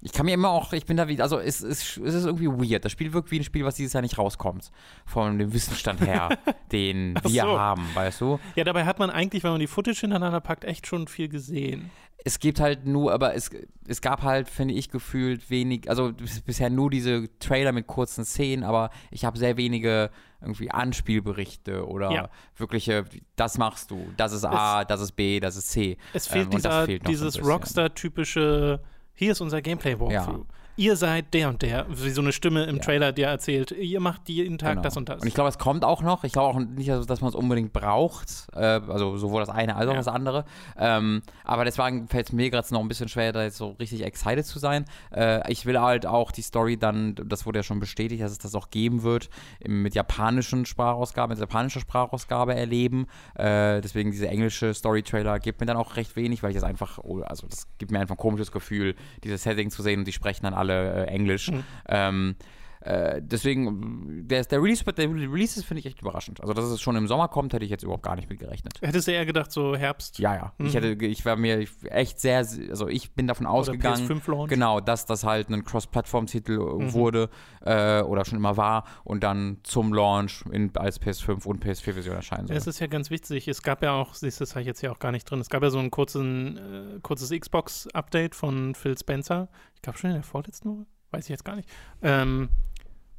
[0.00, 2.46] ich kann mir immer auch, ich bin da wie, also es, es, es ist irgendwie
[2.48, 2.84] weird.
[2.84, 4.70] Das Spiel wirkt wie ein Spiel, was dieses Jahr nicht rauskommt.
[5.06, 6.38] Von dem Wissensstand her,
[6.72, 7.58] den wir so.
[7.58, 8.38] haben, weißt du?
[8.54, 11.90] Ja, dabei hat man eigentlich, wenn man die Footage hintereinander packt, echt schon viel gesehen.
[12.24, 13.48] Es gibt halt nur, aber es,
[13.86, 18.24] es gab halt, finde ich, gefühlt wenig, also bis, bisher nur diese Trailer mit kurzen
[18.24, 22.28] Szenen, aber ich habe sehr wenige irgendwie Anspielberichte oder Ja.
[22.56, 23.04] wirkliche,
[23.36, 25.96] das machst du, das ist A, das ist B, das ist C.
[26.12, 27.40] Es Ähm, fehlt das dieser, fehlt dieses.
[27.44, 28.80] Rockstar-typische,
[29.18, 30.46] hier ist unser Gameplay-Walkthrough.
[30.78, 32.82] Ihr seid der und der, wie so eine Stimme im Ja.
[32.82, 34.82] Trailer, die erzählt, ihr macht jeden Tag Genau.
[34.82, 35.20] das und das.
[35.22, 36.22] Und ich glaube, es kommt auch noch.
[36.22, 38.46] Ich glaube auch nicht, dass man es unbedingt braucht.
[38.54, 39.96] Äh, also sowohl das eine als auch Ja.
[39.98, 40.44] das andere.
[40.78, 44.04] Ähm, aber deswegen fällt es mir gerade noch ein bisschen schwer, da jetzt so richtig
[44.04, 44.84] excited zu sein.
[45.12, 48.38] Äh, ich will halt auch die Story dann, das wurde ja schon bestätigt, dass es
[48.38, 49.30] das auch geben wird,
[49.66, 53.08] mit japanischen Sprachausgabe, mit japanischer Sprachausgabe erleben.
[53.34, 57.00] Äh, deswegen diese englische Story-Trailer gibt mir dann auch recht wenig, weil ich das einfach,
[57.24, 60.44] also das gibt mir einfach ein komisches Gefühl, dieses Setting zu sehen und die sprechen
[60.44, 61.50] dann alle äh, Englisch.
[61.50, 61.64] Mhm.
[61.88, 62.36] Ähm,
[62.80, 66.40] äh, deswegen, der, der Release, der Release ist, finde ich, echt überraschend.
[66.40, 68.74] Also, dass es schon im Sommer kommt, hätte ich jetzt überhaupt gar nicht mit gerechnet.
[68.80, 70.52] Hättest du eher gedacht, so Herbst Ja, ja.
[70.58, 70.82] Ich Mhm.
[70.82, 74.48] hätte, ich war mir echt sehr, also ich bin davon ausgegangen, PS5-Launch?
[74.48, 76.92] genau, dass das halt ein Cross-Plattform-Titel Mhm.
[76.92, 77.30] wurde
[77.64, 82.46] äh, oder schon immer war und dann zum Launch in, als PS5 und PS4-Version erscheinen
[82.46, 82.56] soll.
[82.56, 83.48] Es ist ja ganz wichtig.
[83.48, 85.40] Es gab ja auch, siehst du, das habe ich jetzt hier auch gar nicht drin.
[85.40, 89.48] Es gab ja so ein kurzen, äh, kurzes Xbox-Update von Phil Spencer.
[89.74, 90.86] Ich glaube schon in der vorletzten Woche.
[91.10, 91.68] Weiß ich jetzt gar nicht.
[92.02, 92.48] Ähm,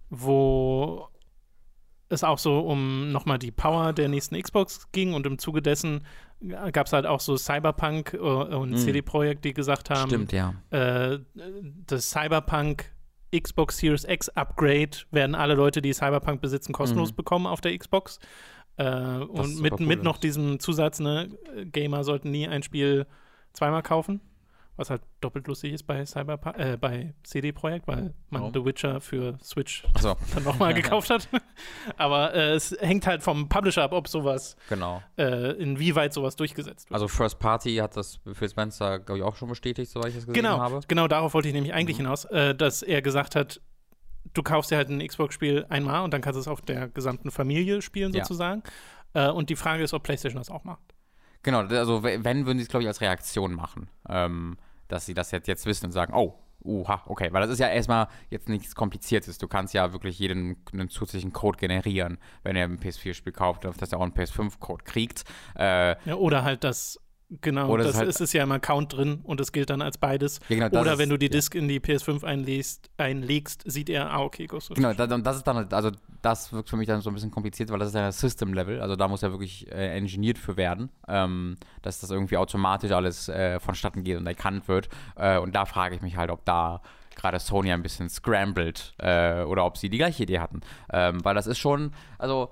[0.09, 1.07] wo
[2.09, 6.03] es auch so um nochmal die Power der nächsten Xbox ging und im Zuge dessen
[6.71, 8.77] gab es halt auch so Cyberpunk äh, und Mhm.
[8.77, 10.53] CD Projekt, die gesagt haben, Stimmt, ja.
[10.71, 11.19] äh,
[11.85, 12.85] das Cyberpunk
[13.37, 17.15] Xbox Series X Upgrade werden alle Leute, die Cyberpunk besitzen, kostenlos Mhm.
[17.17, 18.19] bekommen auf der Xbox.
[18.77, 18.85] Äh,
[19.17, 21.29] und mit, cool mit noch diesem Zusatz, ne,
[21.65, 23.05] Gamer sollten nie ein Spiel
[23.53, 24.21] zweimal kaufen.
[24.79, 28.53] Was halt doppelt lustig ist bei Cyberpunk, äh, bei CD Projekt, weil man Warum?
[28.53, 31.27] The Witcher für Switch Achso, dann nochmal gekauft hat.
[31.97, 35.03] Aber äh, es hängt halt vom Publisher ab, ob sowas, genau.
[35.17, 36.93] äh, inwieweit sowas durchgesetzt wird.
[36.95, 40.25] Also First Party hat das Phil Spencer, glaube ich, auch schon bestätigt, soweit ich das
[40.25, 40.79] gesehen Genau, habe.
[40.87, 42.03] genau darauf wollte ich nämlich eigentlich Mhm.
[42.03, 43.59] hinaus, äh, dass er gesagt hat,
[44.33, 47.31] du kaufst dir halt ein Xbox-Spiel einmal und dann kannst du es auf der gesamten
[47.31, 48.23] Familie spielen Ja.
[48.23, 48.63] sozusagen.
[49.13, 50.93] Äh, und die Frage ist, ob PlayStation das auch macht.
[51.43, 54.57] Genau, also wenn, würden sie es, glaube ich, als Reaktion machen, ähm,
[54.89, 57.69] dass sie das jetzt, jetzt wissen und sagen, oh, uha, okay, weil das ist ja
[57.69, 59.37] erstmal jetzt nichts Kompliziertes.
[59.37, 63.77] Du kannst ja wirklich jeden einen zusätzlichen Code generieren, wenn er ein PS4-Spiel kauft, auf
[63.77, 65.23] das er auch einen PS5-Code kriegt.
[65.55, 66.99] Äh, Ja, oder halt, dass
[67.41, 69.69] Genau, Oder es das ist halt- ist, ist ja im Account drin und es gilt
[69.69, 70.39] dann als beides.
[70.49, 71.31] Ja, genau, das Oder ist- wenn du die ja.
[71.31, 75.37] Disk in die PS5 einlegst, einlegst, sieht er, ah, okay, Ghost Genau, da- und das
[75.37, 75.91] ist dann, also
[76.23, 78.95] das wirkt für mich dann so ein bisschen kompliziert, weil das ist ja System-Level, also
[78.95, 83.59] da muss ja wirklich äh, engineert für werden, ähm, dass das irgendwie automatisch alles äh,
[83.59, 84.89] vonstatten geht und erkannt wird.
[85.15, 86.81] Äh, und da frage ich mich halt, ob da
[87.15, 90.61] gerade Sony ein bisschen scrambled äh, oder ob sie die gleiche Idee hatten.
[90.91, 92.49] Ähm, weil das ist schon, also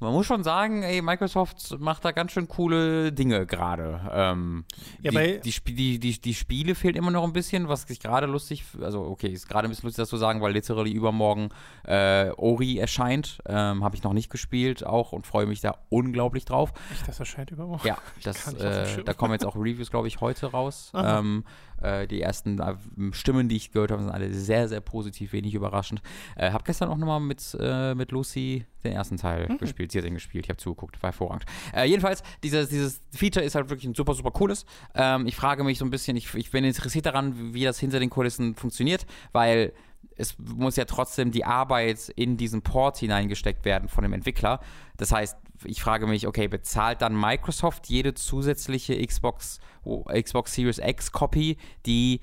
[0.00, 4.00] man muss schon sagen, ey, Microsoft macht da ganz schön coole Dinge gerade.
[4.12, 4.64] Ähm,
[5.02, 8.26] Ja, die, die, die, die, die Spiele fehlen immer noch ein bisschen, was ich gerade
[8.26, 11.48] lustig, also okay, ist gerade ein bisschen lustig, das zu sagen, weil literally übermorgen
[11.84, 13.38] äh, Ori erscheint.
[13.46, 16.72] Ähm, Habe ich noch nicht gespielt auch und freue mich da unglaublich drauf.
[16.92, 17.86] Echt, das erscheint übermorgen.
[17.86, 20.92] Ja, das, äh, da kommen jetzt auch Reviews, glaube ich, heute raus.
[20.94, 21.44] Ähm,
[21.82, 22.74] äh, die ersten äh,
[23.12, 26.02] Stimmen, die ich gehört habe, sind alle sehr, sehr positiv, wenig überraschend.
[26.36, 29.58] Äh, habe gestern auch nochmal mit, äh, mit Lucy den ersten Teil Mhm.
[29.58, 29.92] gespielt.
[29.92, 31.44] Sie hat den gespielt, ich habe zugeguckt, war hervorragend.
[31.74, 34.64] Äh, jedenfalls, dieses, dieses Feature ist halt wirklich ein super, super cooles.
[34.94, 38.00] Ähm, ich frage mich so ein bisschen, ich, ich bin interessiert daran, wie das hinter
[38.00, 39.72] den Kulissen funktioniert, weil
[40.16, 44.60] es muss ja trotzdem die Arbeit in diesen Port hineingesteckt werden von dem Entwickler.
[44.96, 49.60] Das heißt, ich frage mich, okay, bezahlt dann Microsoft jede zusätzliche Xbox,
[50.12, 52.20] Xbox Series X Copy, die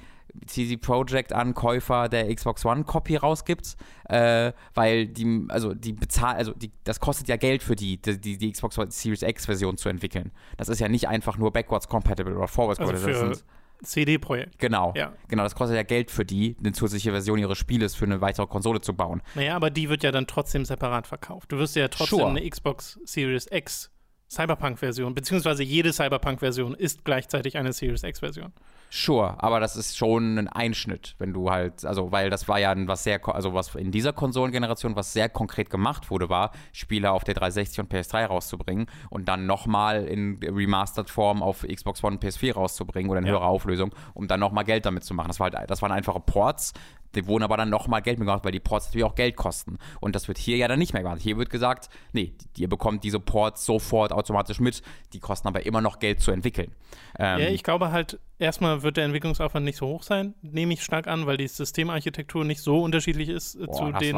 [0.47, 3.77] CD Projekt an Käufer der Xbox One Copy rausgibt,
[4.09, 8.37] äh, weil die, also die bezahlt, also die, das kostet ja Geld für die, die,
[8.37, 10.31] die Xbox Series X Version zu entwickeln.
[10.57, 13.35] Das ist ja nicht einfach nur backwards compatible oder forwards Also compatible.
[13.35, 13.45] sind-
[13.83, 14.59] CD-Projekt.
[14.59, 15.13] Genau, Ja.
[15.27, 18.47] genau, das kostet ja Geld für die, eine zusätzliche Version ihres Spieles für eine weitere
[18.47, 19.21] Konsole zu bauen.
[19.35, 21.51] Naja, aber die wird ja dann trotzdem separat verkauft.
[21.51, 22.29] Du wirst ja trotzdem Sure.
[22.29, 23.91] eine Xbox Series X
[24.29, 28.51] Cyberpunk-Version, beziehungsweise jede Cyberpunk-Version ist gleichzeitig eine Series X-Version.
[28.97, 32.73] Sure, aber das ist schon ein Einschnitt, wenn du halt, also weil das war ja
[32.87, 37.25] was sehr, also was in dieser Konsolengeneration, was sehr konkret gemacht wurde, war, Spiele auf
[37.25, 42.23] der 360 und PS3 rauszubringen und dann nochmal in Remastered Form auf Xbox One und
[42.23, 43.33] PS4 rauszubringen oder in Ja.
[43.33, 45.27] höherer Auflösung, um dann nochmal Geld damit zu machen.
[45.27, 46.71] Das, war halt, das waren einfache Ports,
[47.15, 49.77] die wurden aber dann nochmal Geld gemacht, weil die Ports natürlich auch Geld kosten.
[49.99, 51.21] Und das wird hier ja dann nicht mehr gemacht.
[51.21, 54.81] Hier wird gesagt, nee, ihr bekommt diese Ports sofort automatisch mit,
[55.13, 56.71] die kosten aber immer noch Geld zu entwickeln.
[57.17, 60.83] Ähm, Ja, ich glaube halt, erstmal wird der Entwicklungsaufwand nicht so hoch sein, nehme ich
[60.83, 64.15] stark an, weil die Systemarchitektur nicht so unterschiedlich ist äh, boah, zu den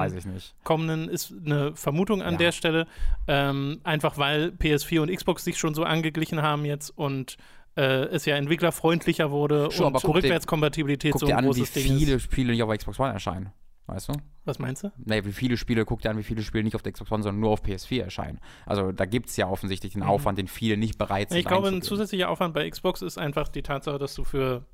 [0.64, 2.38] kommenden, ist eine Vermutung an Ja.
[2.38, 2.88] der Stelle.
[3.28, 7.38] Ähm, einfach weil PS4 und Xbox sich schon so angeglichen haben jetzt und
[7.78, 11.72] äh, es ja entwicklerfreundlicher wurde aber und dir- Rückwärtskompatibilität Guck so ein an, wie großes
[11.74, 12.24] Ding viele ist.
[12.24, 13.52] Spiele nicht auf Xbox One erscheinen.
[13.86, 14.14] Weißt du?
[14.44, 14.92] Was meinst du?
[14.98, 17.24] Nee, wie viele Spiele, guck dir an, wie viele Spiele nicht auf der Xbox One,
[17.24, 18.40] sondern nur auf PS4 erscheinen.
[18.66, 20.10] Also da gibt es ja offensichtlich den Mhm.
[20.10, 23.48] Aufwand, den viele nicht bereit sind Ich glaube, ein zusätzlicher Aufwand bei Xbox ist einfach
[23.48, 24.66] die Tatsache, dass du für,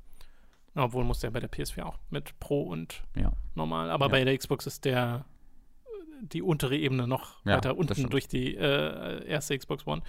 [0.74, 3.32] obwohl muss der bei der PS4 auch mit Pro und Ja.
[3.54, 4.10] normal, aber Ja.
[4.10, 5.24] bei der Xbox ist der
[6.22, 10.02] die untere Ebene noch Ja, weiter unten durch die äh, erste Xbox One.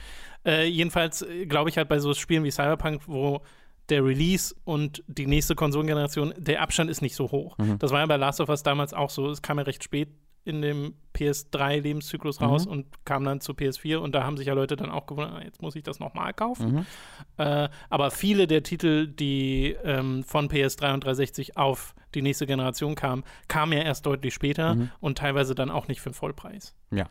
[0.46, 3.42] Äh, jedenfalls äh, glaube ich halt bei so Spielen wie Cyberpunk, wo
[3.90, 7.58] der Release und die nächste Konsolengeneration, der Abstand ist nicht so hoch.
[7.58, 7.78] Mhm.
[7.80, 9.30] Das war ja bei Last of Us damals auch so.
[9.30, 10.10] Es kam ja recht spät
[10.46, 12.72] in dem PS3-Lebenszyklus raus Mhm.
[12.72, 15.44] und kam dann zu PS4 und da haben sich ja Leute dann auch gewundert, ah,
[15.44, 16.72] jetzt muss ich das nochmal kaufen.
[16.74, 16.86] Mhm.
[17.38, 22.96] Äh, aber viele der Titel, die ähm, von PS3 und 360 auf die nächste Generation
[22.96, 24.92] kamen, kamen ja erst deutlich später Mhm.
[25.00, 26.76] und teilweise dann auch nicht für den Vollpreis.
[26.92, 27.08] Ja.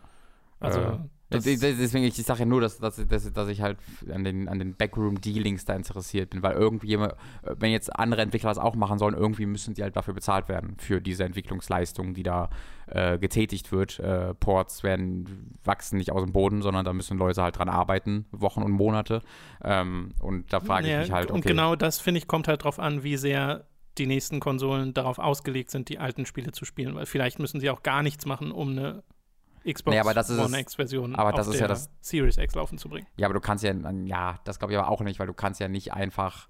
[0.60, 0.98] Also, Äh,
[1.34, 3.78] das, Des- des- Deswegen, ich sage ja nur, dass, dass, dass, dass ich halt
[4.12, 7.08] an den, an den Backroom-Dealings da interessiert bin, weil irgendwie, äh,
[7.44, 10.76] wenn jetzt andere Entwickler das auch machen sollen, irgendwie müssen die halt dafür bezahlt werden,
[10.78, 12.50] für diese Entwicklungsleistung, die da
[12.86, 13.98] äh, getätigt wird.
[13.98, 18.26] Äh, Ports werden, wachsen nicht aus dem Boden, sondern da müssen Leute halt dran arbeiten,
[18.30, 19.22] Wochen und Monate.
[19.62, 21.34] Ähm, und da frage ich ja, mich halt, okay.
[21.34, 23.66] Und genau das, finde ich, kommt halt drauf an, wie sehr
[23.96, 26.94] die nächsten Konsolen darauf ausgelegt sind, die alten Spiele zu spielen.
[26.96, 29.02] Weil vielleicht müssen sie auch gar nichts machen, um eine
[29.66, 32.78] Xbox Nee, aber das ist One X-Version aber das ist ja das- Series X laufen
[32.78, 33.06] zu bringen.
[33.16, 33.72] Ja, aber du kannst ja,
[34.04, 36.48] ja, das glaube ich aber auch nicht, weil du kannst ja nicht einfach,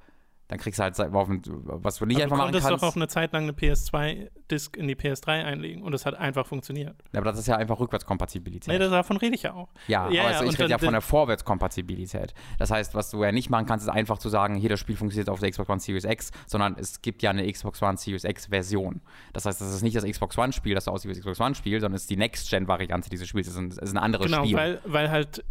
[0.48, 2.82] dann kriegst du halt, was du nicht Aber einfach du machen konntest kannst.
[2.82, 6.46] doch auch eine Zeit lang eine PS2-Disc in die PS3 einlegen und das hat einfach
[6.46, 6.96] funktioniert.
[7.12, 8.68] Ja, aber das ist ja einfach Rückwärtskompatibilität.
[8.68, 9.68] Nee, davon rede ich ja auch.
[9.88, 12.34] Ja, Ja, aber ja, also ich rede ja von der Vorwärtskompatibilität.
[12.58, 14.96] Das heißt, was du ja nicht machen kannst, ist einfach zu sagen, hier das Spiel
[14.96, 18.24] funktioniert auf der Xbox One Series X, sondern es gibt ja eine Xbox One Series
[18.24, 19.00] X Version.
[19.32, 21.54] Das heißt, das ist nicht das Xbox One Spiel, das aussieht wie das Xbox One
[21.54, 23.46] Spiel, sondern es ist die Next-Gen-Variante dieses Spiels.
[23.48, 24.56] Es ist ein, es ist ein anderes Genau, Spiel.
[24.56, 25.44] weil, weil halt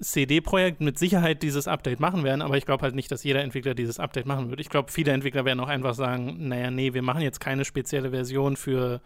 [0.00, 3.74] CD-Projekt mit Sicherheit dieses Update machen werden, aber ich glaube halt nicht, dass jeder Entwickler
[3.74, 4.60] dieses Update machen wird.
[4.60, 8.10] Ich glaube, viele Entwickler werden auch einfach sagen, naja, nee, wir machen jetzt keine spezielle
[8.10, 9.00] Version für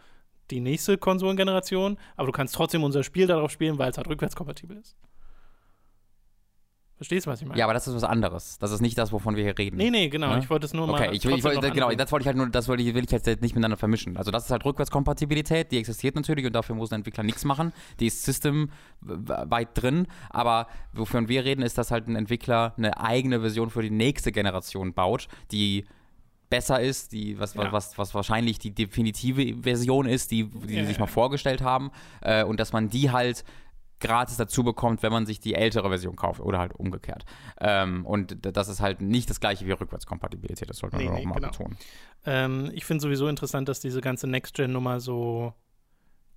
[0.51, 4.77] die nächste Konsolengeneration, aber du kannst trotzdem unser Spiel darauf spielen, weil es halt rückwärtskompatibel
[4.77, 4.95] ist.
[6.97, 7.59] Verstehst du, was ich meine?
[7.59, 8.57] Ja, aber das ist was anderes.
[8.59, 9.75] Das ist nicht das, wovon wir hier reden.
[9.75, 10.29] Nee, nee, genau.
[10.29, 10.37] Ja?
[10.37, 10.93] Ich wollte es nur mal.
[10.93, 13.11] Okay, ich, ich, wollte- genau, das wollte ich halt nur, das wollte ich, will ich
[13.11, 14.15] jetzt nicht miteinander vermischen.
[14.15, 17.73] Also das ist halt Rückwärtskompatibilität, die existiert natürlich und dafür muss ein Entwickler nichts machen.
[17.99, 23.41] Die ist systemweit drin, aber wovon wir reden, ist, dass halt ein Entwickler eine eigene
[23.41, 25.85] Version für die nächste Generation baut, die
[26.49, 27.71] besser ist, die was, Ja.
[27.71, 31.91] was, was wahrscheinlich die definitive Version ist, die, die Ja, sie sich mal vorgestellt haben
[32.21, 33.43] äh, und dass man die halt
[34.05, 37.25] gratis dazu bekommt, wenn man sich die ältere Version kauft oder halt umgekehrt.
[37.59, 41.17] Ähm, und das ist halt nicht das gleiche wie Rückwärtskompatibilität, das sollte man Nee, auch
[41.17, 41.49] nee, mal genau.
[41.49, 41.77] betonen.
[42.25, 45.53] Ähm, ich finde sowieso interessant, dass diese ganze Next-Gen-Nummer so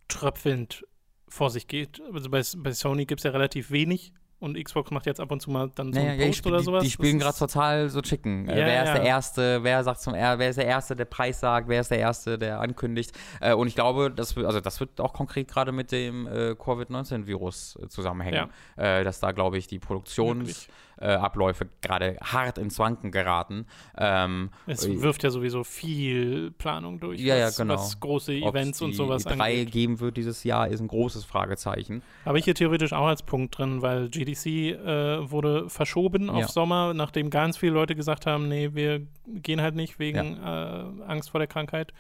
[0.09, 0.85] tröpfelnd
[1.29, 2.01] vor sich geht.
[2.13, 5.41] Also bei, bei Sony gibt es ja relativ wenig und Xbox macht jetzt ab und
[5.43, 6.85] zu mal dann so Naja, einen ja, die, Post spiel- oder die, sowas.
[6.85, 8.49] die spielen Das gerade ist- total so Chicken.
[8.49, 8.95] Äh, Ja, wer ist ja.
[8.95, 11.91] der Erste, wer sagt zum er, wer ist der Erste, der Preis sagt, wer ist
[11.91, 13.11] der Erste, der ankündigt.
[13.41, 16.55] Äh, und ich glaube, das, wird- also das wird auch konkret gerade mit dem äh,
[16.55, 18.49] Covid-19-Virus äh, zusammenhängen.
[18.77, 20.69] Äh, dass da, glaube ich, die Produktionsabläufe
[21.01, 23.67] äh, Abläufe gerade hart ins Wanken geraten.
[23.97, 27.75] Ähm, Es äh, wirft ja sowieso viel Planung durch, Ja, ja, was, genau.
[27.75, 29.71] was große Events und die sowas E3 angeht.
[29.73, 32.03] geben wird dieses Jahr, ist ein großes Fragezeichen.
[32.25, 36.49] Habe ich hier theoretisch auch als Punkt drin, weil GDC äh, wurde verschoben auf Ja.
[36.49, 41.31] Sommer, nachdem ganz viele Leute gesagt haben, nee, wir gehen halt nicht wegen äh, Angst
[41.31, 41.93] vor der Krankheit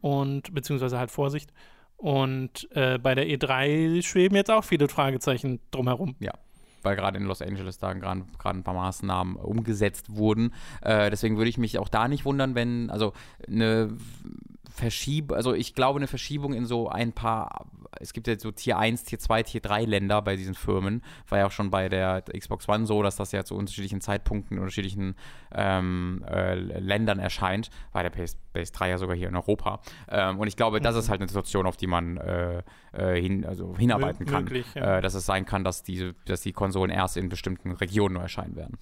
[0.00, 1.52] und beziehungsweise halt Vorsicht.
[1.96, 6.14] Und äh, bei der E3 schweben jetzt auch viele Fragezeichen drumherum.
[6.82, 10.52] Weil gerade in Los Angeles da gerade ein paar Maßnahmen umgesetzt wurden.
[10.82, 13.12] Äh, deswegen würde ich mich auch da nicht wundern, wenn, also
[13.46, 13.96] eine
[14.78, 17.66] Verschiebung, also ich glaube, eine Verschiebung in so ein paar,
[18.00, 21.02] es gibt ja so Tier 1, Tier 2, Tier 3 Länder bei diesen Firmen.
[21.28, 24.56] War ja auch schon bei der Xbox One so, dass das ja zu unterschiedlichen Zeitpunkten
[24.56, 25.16] in unterschiedlichen
[25.54, 27.70] ähm, äh, Ländern erscheint.
[27.92, 29.80] War der PS, PS3 ja sogar hier in Europa.
[30.08, 33.44] Ähm, und ich glaube, das ist halt eine Situation, auf die man äh, äh, hin,
[33.44, 34.98] also hinarbeiten Mö- kann möglich, ja.
[34.98, 38.22] äh, dass es sein kann, dass, diese, dass die Konsolen erst in bestimmten Regionen nur
[38.22, 38.78] erscheinen werden.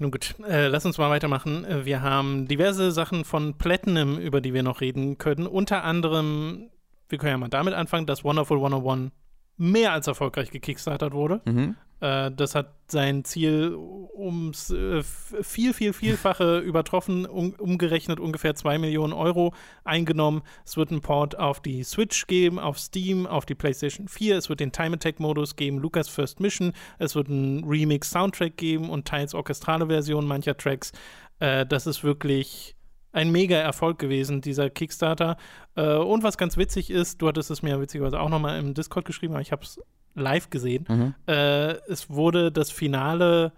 [0.00, 1.64] Nun gut, äh, lass uns mal weitermachen.
[1.64, 5.46] Äh, Wir haben diverse Sachen von Platinum, über die wir noch reden können.
[5.46, 6.70] Unter anderem,
[7.08, 9.12] wir können ja mal damit anfangen, dass Wonderful 101
[9.56, 11.40] mehr als erfolgreich gekickstartert wurde.
[11.44, 11.76] Mhm.
[12.00, 18.78] Äh, das hat sein Ziel ums äh, viel, viel, vielfache übertroffen, um, umgerechnet ungefähr 2
[18.78, 19.52] Millionen Euro
[19.84, 20.42] eingenommen.
[20.64, 24.36] Es wird einen Port auf die Switch geben, auf Steam, auf die PlayStation 4.
[24.38, 26.72] Es wird den Time Attack-Modus geben, Lucas First Mission.
[26.98, 30.92] Es wird einen Remix-Soundtrack geben und teils orchestrale Versionen mancher Tracks.
[31.40, 32.76] Äh, das ist wirklich
[33.12, 35.36] ein mega Erfolg gewesen, dieser Kickstarter.
[35.76, 39.04] Äh, und was ganz witzig ist, du hattest es mir witzigerweise auch nochmal im Discord
[39.06, 39.80] geschrieben, aber ich habe es
[40.14, 40.84] live gesehen.
[40.88, 41.14] Mhm.
[41.26, 43.52] Äh, es wurde das Finale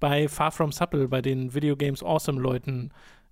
[0.00, 2.90] bei Far From Supple, bei den Video Games Awesome Leuten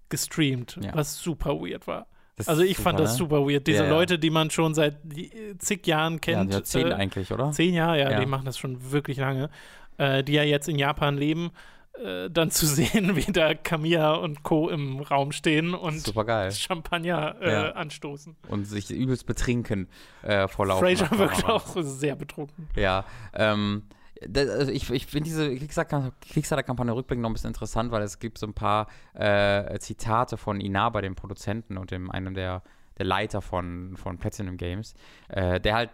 [0.08, 0.94] gestreamt, Ja.
[0.94, 2.06] was super weird war.
[2.36, 3.18] Das Also ich fand super, das ne?
[3.18, 3.66] super weird.
[3.66, 3.90] Diese Ja, ja.
[3.90, 6.52] Leute, die man schon seit die- zig Jahren Ja, kennt.
[6.52, 7.50] ja, zehn äh, eigentlich, oder?
[7.52, 8.20] Zehn Jahre, ja, Ja.
[8.20, 9.48] die machen das schon wirklich lange.
[9.98, 11.50] Äh, die ja jetzt in Japan leben,
[12.04, 14.68] äh, dann zu sehen, wie da Kamiya und Co.
[14.68, 16.06] im Raum stehen und.
[16.52, 17.70] Champagner äh, Ja.
[17.72, 18.36] anstoßen.
[18.48, 19.88] Und sich übelst betrinken
[20.22, 22.68] äh, vor laufender Fraser wirkt auch sehr betrunken.
[22.76, 23.04] Ja,
[23.34, 23.84] ähm,
[24.26, 28.18] das, also ich, ich finde diese Kickstarter- Kickstarter-Kampagne rückblickend noch ein bisschen interessant, weil es
[28.18, 32.62] gibt so ein paar äh, Zitate von Inaba, dem Produzenten und dem einem der,
[32.96, 34.94] der Leiter von, von Platinum Games,
[35.28, 35.90] äh, der halt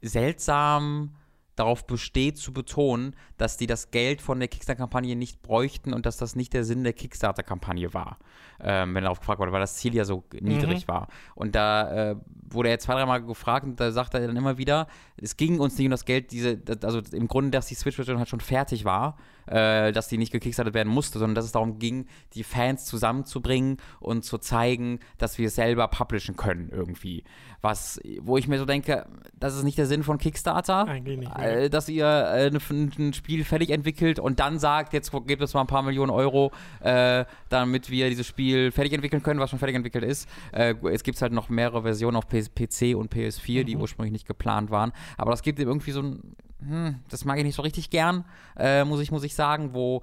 [0.00, 1.14] seltsam
[1.56, 6.16] darauf besteht zu betonen, dass die das Geld von der Kickstarter-Kampagne nicht bräuchten und dass
[6.16, 8.18] das nicht der Sinn der Kickstarter-Kampagne war.
[8.60, 11.08] Ähm, wenn darauf gefragt wurde, weil das Ziel ja so niedrig war.
[11.34, 12.16] Und da äh,
[12.54, 14.86] wurde er zwei, dreimal gefragt und da sagt er dann immer wieder,
[15.16, 18.28] es ging uns nicht um das Geld, diese, also im Grunde, dass die Switch-Version halt
[18.28, 22.06] schon fertig war, äh, dass die nicht gekickstartet werden musste, sondern dass es darum ging,
[22.34, 27.24] die Fans zusammenzubringen und zu zeigen, dass wir es selber publishen können irgendwie.
[27.60, 29.06] Was, wo ich mir so denke,
[29.38, 31.36] das ist nicht der Sinn von Kickstarter Eigentlich nicht.
[31.36, 31.64] ne?
[31.64, 35.54] äh, dass ihr äh, ein, ein Spiel fertig entwickelt und dann sagt, jetzt gebt uns
[35.54, 39.58] mal ein paar Millionen Euro, äh, damit wir dieses Spiel fertig entwickeln können, was schon
[39.58, 40.28] fertig entwickelt ist.
[40.52, 43.82] Äh, es gibt halt noch mehrere Versionen auf PS PC und PS4, die Mhm.
[43.82, 44.92] ursprünglich nicht geplant waren.
[45.18, 48.24] Aber das gibt ihm irgendwie so ein, hm, das mag ich nicht so richtig gern,
[48.56, 50.02] äh, muss, ich, muss ich sagen, wo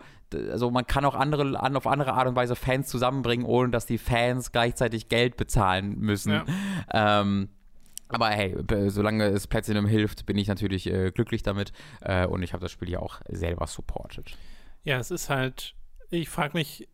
[0.52, 3.88] also man kann auch andere, an, auf andere Art und Weise Fans zusammenbringen, ohne dass
[3.88, 6.32] die Fans gleichzeitig Geld bezahlen müssen.
[6.32, 6.46] Ja.
[7.22, 7.50] Ähm,
[8.10, 8.56] aber hey,
[8.90, 11.72] solange es Platinum hilft, bin ich natürlich äh, glücklich damit
[12.02, 14.38] äh, und ich habe das Spiel ja auch selber supported.
[14.84, 15.74] Ja, es ist halt,
[16.12, 16.88] ich frage mich,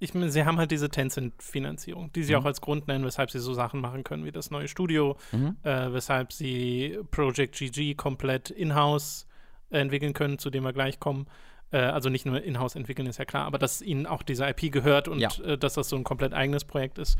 [0.00, 2.40] ich, meine, sie haben halt diese Tencent-Finanzierung, die sie Mhm.
[2.40, 5.56] auch als Grund nennen, weshalb sie so Sachen machen können wie das neue Studio, Mhm.
[5.62, 9.26] äh, weshalb sie Project GG komplett in-house
[9.70, 11.26] entwickeln können, zu dem wir gleich kommen.
[11.70, 14.70] Äh, also nicht nur in-house entwickeln, ist ja klar, aber dass ihnen auch diese IP
[14.70, 15.28] gehört und Ja.
[15.44, 17.18] äh, dass das so ein komplett eigenes Projekt ist.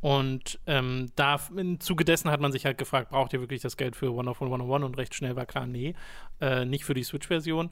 [0.00, 3.76] Und ähm, da im Zuge dessen hat man sich halt gefragt, braucht ihr wirklich das
[3.76, 4.84] Geld für Wonderful 101?
[4.84, 5.94] Und recht schnell war klar, nee,
[6.40, 7.70] äh, nicht für die Switch-Version.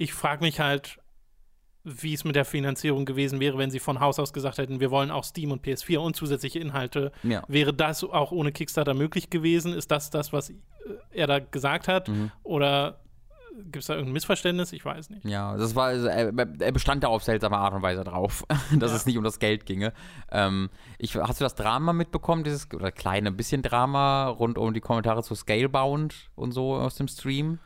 [0.00, 0.98] ich frage mich halt,
[1.88, 4.90] wie es mit der Finanzierung gewesen wäre, wenn sie von Haus aus gesagt hätten, wir
[4.90, 7.12] wollen auch Steam und PS4 und zusätzliche Inhalte.
[7.22, 7.42] Ja.
[7.48, 9.72] Wäre das auch ohne Kickstarter möglich gewesen?
[9.72, 10.54] Ist das das, was äh,
[11.12, 12.08] er da gesagt hat?
[12.08, 12.30] Mhm.
[12.42, 12.98] Oder
[13.56, 14.72] gibt es da irgendein Missverständnis?
[14.72, 15.24] Ich weiß nicht.
[15.24, 18.44] Ja, das war, also er, er bestand da auf seltsame Art und Weise drauf,
[18.78, 18.96] dass Ja.
[18.96, 19.92] es nicht um das Geld ginge.
[20.30, 24.80] Ähm, ich, hast du das Drama mitbekommen, dieses, oder kleine bisschen Drama rund um die
[24.80, 27.58] Kommentare zu Scalebound und so aus dem Stream?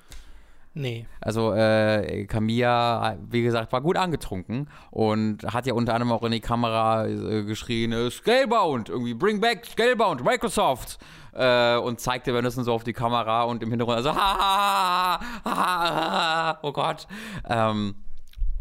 [0.75, 1.07] Nee.
[1.21, 6.33] Also äh, Camilla, wie gesagt, war gut angetrunken und hat ja unter anderem auch in
[6.33, 10.99] die Kamera äh, geschrien, äh, Scalebound, irgendwie bring back Scalebound, Microsoft.
[11.35, 15.51] Äh, und zeigte währenddessen so auf die Kamera und im Hintergrund also, ha, ha, ha,
[15.51, 15.95] ha,
[16.53, 17.07] ha, oh Gott.
[17.49, 17.95] Ähm,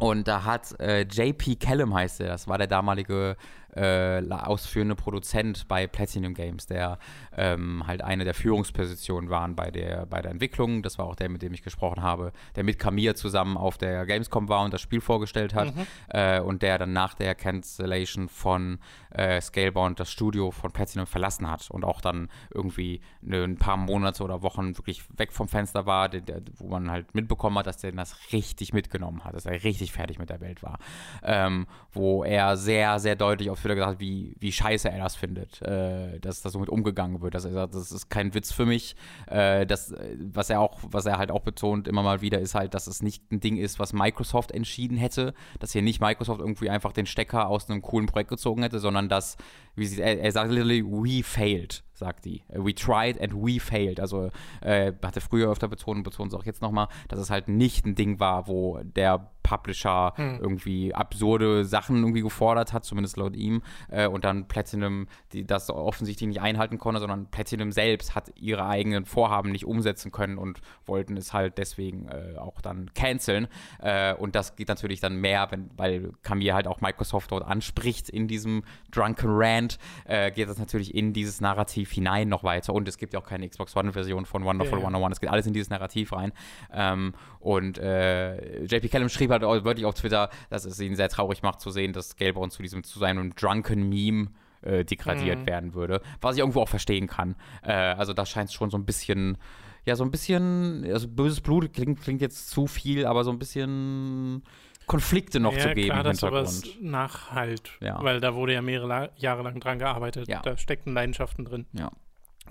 [0.01, 3.35] und da hat äh, JP Callum heißt er, das war der damalige
[3.75, 6.99] äh, ausführende Produzent bei Platinum Games, der
[7.37, 10.83] ähm, halt eine der Führungspositionen waren bei der, bei der Entwicklung.
[10.83, 14.05] Das war auch der, mit dem ich gesprochen habe, der mit Camilla zusammen auf der
[14.05, 15.73] Gamescom war und das Spiel vorgestellt hat.
[16.09, 18.79] Äh, und der dann nach der Cancellation von
[19.11, 23.77] äh, Scalebound das Studio von Platinum verlassen hat und auch dann irgendwie ne, ein paar
[23.77, 27.67] Monate oder Wochen wirklich weg vom Fenster war, der, der, wo man halt mitbekommen hat,
[27.67, 30.79] dass der das richtig mitgenommen hat, dass er richtig fertig mit der Welt war.
[31.23, 35.61] Ähm, wo er sehr, sehr deutlich auf Twitter gesagt wie, wie scheiße er das findet,
[35.61, 37.33] äh, dass das so mit umgegangen wird.
[37.35, 38.95] Dass er sagt, das ist kein Witz für mich.
[39.27, 42.55] Äh, das, äh, was er auch, was er halt auch betont immer mal wieder, ist
[42.55, 46.39] halt, dass es nicht ein Ding ist, was Microsoft entschieden hätte, dass hier nicht Microsoft
[46.39, 49.37] irgendwie einfach den Stecker aus einem coolen Projekt gezogen hätte, sondern dass,
[49.75, 52.43] wie sie, er, er sagt literally, we failed sagt die.
[52.49, 53.99] We tried and we failed.
[53.99, 54.31] Also
[54.61, 57.85] äh, hatte früher öfter betont und betont es auch jetzt nochmal, dass es halt nicht
[57.85, 63.61] ein Ding war, wo der Publisher irgendwie absurde Sachen irgendwie gefordert hat, zumindest laut ihm,
[63.89, 68.65] äh, und dann Platinum die das offensichtlich nicht einhalten konnte, sondern Platinum selbst hat ihre
[68.65, 73.47] eigenen Vorhaben nicht umsetzen können und wollten es halt deswegen äh, auch dann canceln.
[73.79, 78.09] Äh, und das geht natürlich dann mehr, wenn, weil Camille halt auch Microsoft dort anspricht
[78.09, 79.60] in diesem Drunken Rant,
[80.05, 82.73] äh, geht das natürlich in dieses Narrativ hinein noch weiter.
[82.73, 84.87] Und es gibt ja auch keine Xbox One-Version von Wonderful Ja, ja.
[84.87, 85.17] 101.
[85.17, 86.31] Es geht alles in dieses Narrativ rein.
[86.73, 91.09] Ähm, und äh, JP Callum schrieb halt auch wörtlich auf Twitter, dass es ihn sehr
[91.09, 94.27] traurig macht zu sehen, dass Scalebound zu diesem, zu seinem Drunken Meme
[94.61, 95.45] äh, degradiert Mhm.
[95.47, 96.01] werden würde.
[96.21, 97.35] Was ich irgendwo auch verstehen kann.
[97.63, 99.37] Äh, also da scheint es schon so ein bisschen,
[99.85, 103.39] ja, so ein bisschen, also böses Blut klingt, klingt jetzt zu viel, aber so ein
[103.39, 104.43] bisschen
[104.91, 106.83] Konflikte noch ja, zu geben klar, im sowas Hintergrund.
[106.91, 107.71] nachhalt.
[107.79, 108.03] Ja.
[108.03, 110.27] Weil da wurde ja mehrere Jahre lang dran gearbeitet.
[110.27, 110.41] Ja.
[110.41, 111.65] Da steckten Leidenschaften drin.
[111.71, 111.91] Ja.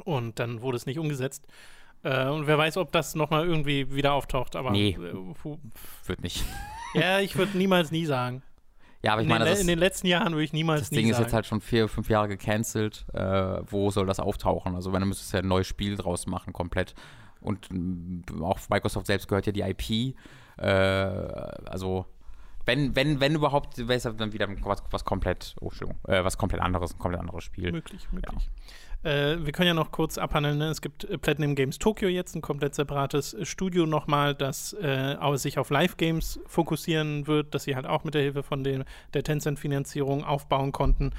[0.05, 1.46] Und dann wurde es nicht umgesetzt.
[2.03, 4.57] Äh, und wer weiß, ob das nochmal irgendwie wieder auftaucht.
[4.57, 4.92] Aber Nee.
[4.98, 5.14] äh,
[6.07, 6.42] Wird nicht.
[6.94, 8.42] ja, ich würde niemals nie sagen.
[9.03, 10.81] Ja, aber ich in, meine, den, das, in ist, den letzten Jahren würde ich niemals
[10.81, 11.24] das nie Ding ist sagen.
[11.24, 13.05] jetzt halt schon vier, fünf Jahre gecancelt.
[13.12, 13.20] Äh,
[13.70, 14.74] wo soll das auftauchen?
[14.74, 16.94] Also, wenn du müsstest ja ein neues Spiel draus machen, komplett.
[17.42, 17.68] Und
[18.40, 20.16] auch Microsoft selbst gehört ja die IP.
[20.57, 22.07] Äh, also,
[22.66, 26.38] wenn, wenn, wenn überhaupt, wäre es dann wieder was, was komplett, oh, Entschuldigung, äh, was
[26.38, 27.73] komplett anderes, ein komplett anderes Spiel.
[27.73, 28.51] Möglich, möglich.
[29.03, 30.59] Äh, wir können ja noch kurz abhandeln.
[30.59, 30.68] Ne?
[30.68, 35.16] Es gibt äh, Platinum Games Tokyo jetzt, ein komplett separates äh, Studio nochmal, das äh,
[35.37, 39.23] sich auf Live-Games fokussieren wird, das sie halt auch mit der Hilfe von den, der
[39.23, 41.12] Tencent-Finanzierung aufbauen konnten.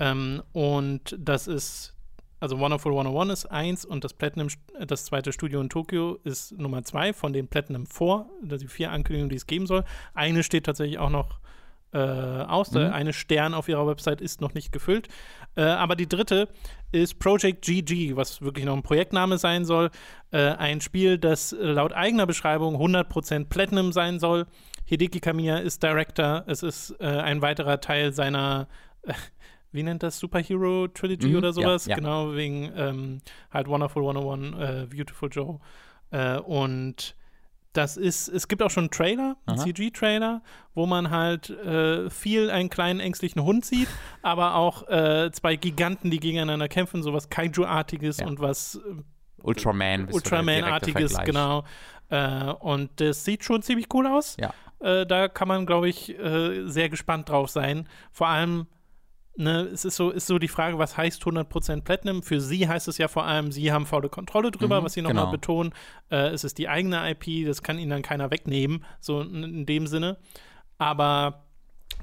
[0.00, 1.94] Ähm, und das ist,
[2.40, 4.48] also Wonderful 101 ist eins und das Platinum,
[4.86, 8.92] das zweite Studio in Tokio ist Nummer zwei von den Platinum 4, also die vier
[8.92, 9.84] Ankündigungen, die es geben soll.
[10.14, 11.40] Eine steht tatsächlich auch noch
[11.92, 12.72] äh, aus.
[12.72, 12.80] Mhm.
[12.80, 15.08] eine Stern auf ihrer Website ist noch nicht gefüllt.
[15.56, 16.48] Äh, aber die dritte
[16.92, 19.90] ist Project GG, was wirklich noch ein Projektname sein soll.
[20.30, 24.46] Äh, ein Spiel, das laut eigener Beschreibung 100% Platinum sein soll.
[24.84, 26.44] Hideki Kamiya ist Director.
[26.46, 28.68] Es ist äh, ein weiterer Teil seiner,
[29.72, 31.86] wie nennt das, Superhero Trilogy Mhm, oder ja, sowas?
[31.86, 31.96] ja.
[31.96, 33.18] Genau, wegen ähm,
[33.52, 35.60] halt Wonderful 101, äh, Beautiful Joe.
[36.10, 37.14] Äh, und
[37.74, 39.58] das ist, es gibt auch schon einen Trailer, einen.
[39.58, 40.42] CG-Trailer,
[40.74, 43.88] wo man halt äh, viel einen kleinen ängstlichen Hund sieht,
[44.22, 48.26] aber auch äh, zwei Giganten, die gegeneinander kämpfen, sowas Kaiju-artiges Ja.
[48.26, 49.02] und was äh,
[49.42, 50.08] Ultraman.
[50.10, 51.64] Ultraman-artiges, genau.
[52.08, 54.36] Äh, und das sieht schon ziemlich cool aus.
[54.40, 54.52] Ja.
[54.80, 57.86] Äh, da kann man, glaube ich, äh, sehr gespannt drauf sein.
[58.10, 58.66] Vor allem,
[59.38, 62.22] ne, es ist so, ist so die Frage, was heißt 100% Platinum?
[62.22, 65.02] Für sie heißt es ja vor allem, sie haben volle Kontrolle drüber, Mhm, was sie
[65.02, 65.32] nochmal genau.
[65.32, 65.72] betonen.
[66.10, 69.66] Äh, es ist die eigene IP, das kann ihnen dann keiner wegnehmen, so in, in
[69.66, 70.18] dem Sinne.
[70.76, 71.44] Aber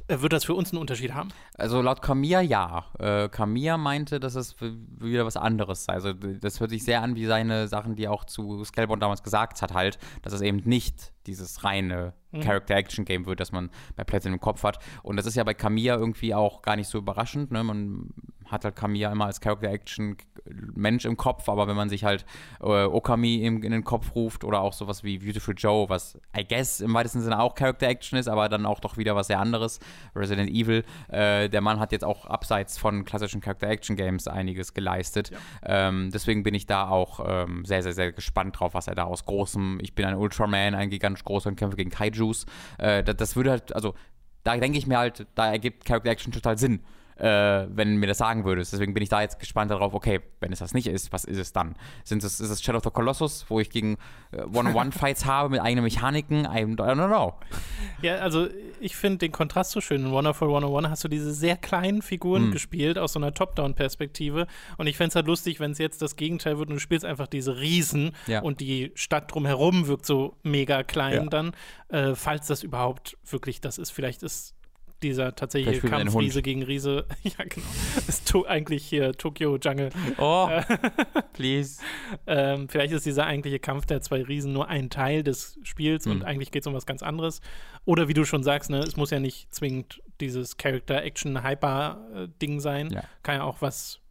[0.07, 1.29] wird das für uns einen Unterschied haben?
[1.57, 2.85] Also laut Camilla ja.
[2.99, 5.93] Äh, Camilla meinte, dass es wieder was anderes sei.
[5.93, 9.23] Also das hört sich sehr an wie seine Sachen, die er auch zu Scalebound damals
[9.23, 12.41] gesagt hat, halt, dass es eben nicht dieses reine Mhm.
[12.41, 14.79] Character-Action-Game wird, das man bei Platinum im Kopf hat.
[15.03, 17.51] Und das ist ja bei Camilla irgendwie auch gar nicht so überraschend.
[17.51, 17.63] Ne?
[17.63, 18.09] Man
[18.51, 20.17] hat halt Kamiya immer als Character-Action
[20.75, 22.25] Mensch im Kopf, aber wenn man sich halt
[22.61, 26.45] äh, Okami in, in, den Kopf ruft oder auch sowas wie Beautiful Joe, was I
[26.47, 29.79] guess im weitesten Sinne auch Character-Action ist, aber dann auch doch wieder was sehr anderes,
[30.15, 35.31] Resident Evil, äh, der Mann hat jetzt auch abseits von klassischen Character-Action-Games einiges geleistet.
[35.31, 35.87] Ja.
[35.87, 39.05] Ähm, deswegen bin ich da auch ähm, sehr, sehr, sehr gespannt drauf, was er da
[39.05, 42.45] aus großem, ich bin ein Ultraman, ein gigantisch großer und kämpfe gegen Kaijus,
[42.77, 43.95] äh, das, das würde halt, also
[44.43, 46.81] da denke ich mir halt, da ergibt Character Action total Sinn
[47.17, 48.73] äh, wenn mir das sagen würdest.
[48.73, 51.37] Deswegen bin ich da jetzt gespannt darauf, okay, wenn es das nicht ist, was ist
[51.37, 51.75] es dann?
[52.03, 53.97] Sind es, ist es Shadow of the Colossus, wo ich gegen
[54.31, 56.45] äh, One-on-One-Fights habe mit eigenen Mechaniken?
[56.45, 57.33] I don't know.
[58.01, 58.47] Ja, also
[58.79, 60.05] ich finde den Kontrast so schön.
[60.05, 62.51] In Wonderful 101 hast du diese sehr kleinen Figuren mm.
[62.51, 64.47] gespielt aus so einer Top-Down-Perspektive
[64.77, 67.05] und ich fände es halt lustig, wenn es jetzt das Gegenteil wird und du spielst
[67.05, 68.41] einfach diese Riesen ja.
[68.41, 71.25] und die Stadt drumherum wirkt so mega klein ja.
[71.25, 71.51] dann,
[71.89, 73.91] äh, falls das überhaupt wirklich das ist.
[73.91, 74.54] Vielleicht ist
[75.05, 77.05] dieser tatsächliche Kampf Riese gegen Riese.
[77.23, 77.67] ja, genau.
[78.07, 79.89] Ist eigentlich hier Tokyo Jungle.
[80.17, 80.49] Oh,
[81.33, 81.81] please.
[82.27, 86.11] ähm, vielleicht ist dieser eigentliche Kampf der zwei Riesen nur ein Teil des Spiels mhm.
[86.11, 87.41] und eigentlich geht es um was ganz anderes.
[87.85, 92.89] Oder wie du schon sagst, ne, es muss ja nicht zwingend dieses Character-Action-Hyper-Ding sein.
[92.91, 93.03] Ja.
[93.23, 94.01] Kann ja auch was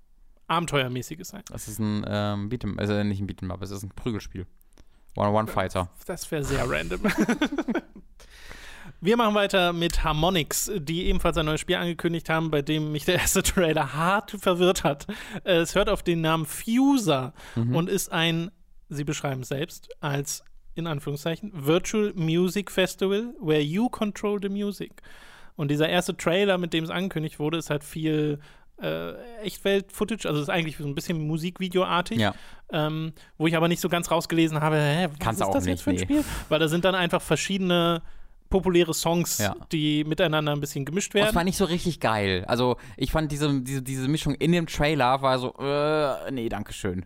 [0.46, 1.42] Abenteuermäßiges sein.
[1.50, 4.46] Das ist ein ähm, Beat'em, also nicht ein Beat'em, aber es ist ein Prügelspiel.
[5.16, 5.90] One-on-One-Fighter.
[6.06, 7.00] Das wäre sehr random.
[9.00, 13.04] Wir machen weiter mit Harmonix, die ebenfalls ein neues Spiel angekündigt haben, bei dem mich
[13.04, 15.06] der erste Trailer hart verwirrt hat.
[15.44, 17.76] Es hört auf den Namen Fuser mhm.
[17.76, 18.50] und ist ein,
[18.88, 25.02] sie beschreiben es selbst, als in Anführungszeichen Virtual Music Festival, where you control the music.
[25.56, 28.40] Und dieser erste Trailer, mit dem es angekündigt wurde, ist halt viel
[28.82, 32.34] äh, Echtwelt-Footage, also ist eigentlich so ein bisschen Musikvideoartig, ja.
[32.72, 35.72] ähm, wo ich aber nicht so ganz rausgelesen habe, hä, was Kannst ist das nicht,
[35.74, 36.02] jetzt für ein nee.
[36.02, 36.24] Spiel?
[36.48, 38.02] Weil da sind dann einfach verschiedene
[38.54, 39.56] populäre Songs, ja.
[39.72, 41.26] die miteinander ein bisschen gemischt werden.
[41.26, 42.44] Das war nicht so richtig geil.
[42.46, 46.72] Also ich fand diese, diese, diese Mischung in dem Trailer war so, äh, nee, danke
[46.72, 47.04] schön.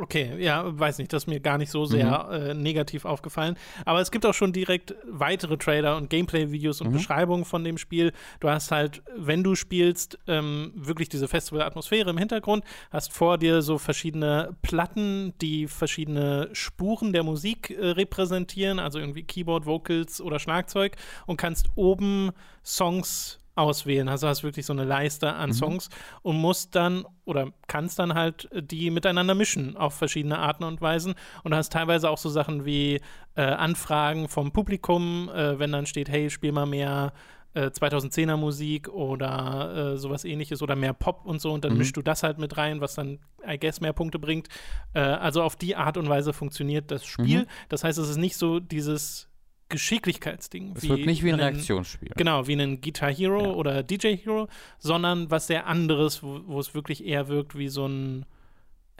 [0.00, 2.34] Okay, ja, weiß nicht, das ist mir gar nicht so sehr mhm.
[2.34, 3.56] äh, negativ aufgefallen.
[3.84, 6.92] Aber es gibt auch schon direkt weitere Trailer und Gameplay-Videos und mhm.
[6.94, 8.12] Beschreibungen von dem Spiel.
[8.40, 13.60] Du hast halt, wenn du spielst, ähm, wirklich diese Festival-Atmosphäre im Hintergrund, hast vor dir
[13.60, 20.38] so verschiedene Platten, die verschiedene Spuren der Musik äh, repräsentieren, also irgendwie Keyboard, Vocals oder
[20.38, 20.96] Schlagzeug
[21.26, 22.30] und kannst oben
[22.64, 24.08] Songs auswählen.
[24.08, 25.54] Also hast wirklich so eine Leiste an mhm.
[25.54, 25.88] Songs
[26.22, 31.14] und musst dann oder kannst dann halt die miteinander mischen auf verschiedene Arten und Weisen.
[31.44, 33.00] Und hast teilweise auch so Sachen wie
[33.36, 37.12] äh, Anfragen vom Publikum, äh, wenn dann steht, hey, spiel mal mehr
[37.54, 41.78] 2010er äh, Musik oder äh, sowas ähnliches oder mehr Pop und so und dann mhm.
[41.78, 44.48] mischst du das halt mit rein, was dann, I guess, mehr Punkte bringt.
[44.94, 47.40] Äh, also auf die Art und Weise funktioniert das Spiel.
[47.40, 47.46] Mhm.
[47.68, 49.29] Das heißt, es ist nicht so dieses
[49.70, 50.74] Geschicklichkeitsding.
[50.76, 52.10] Es wird nicht wie ein Reaktionsspiel.
[52.16, 53.50] Genau, wie ein Guitar Hero ja.
[53.50, 54.48] oder DJ Hero,
[54.78, 58.26] sondern was sehr anderes, wo, wo, es wirklich eher wirkt wie so ein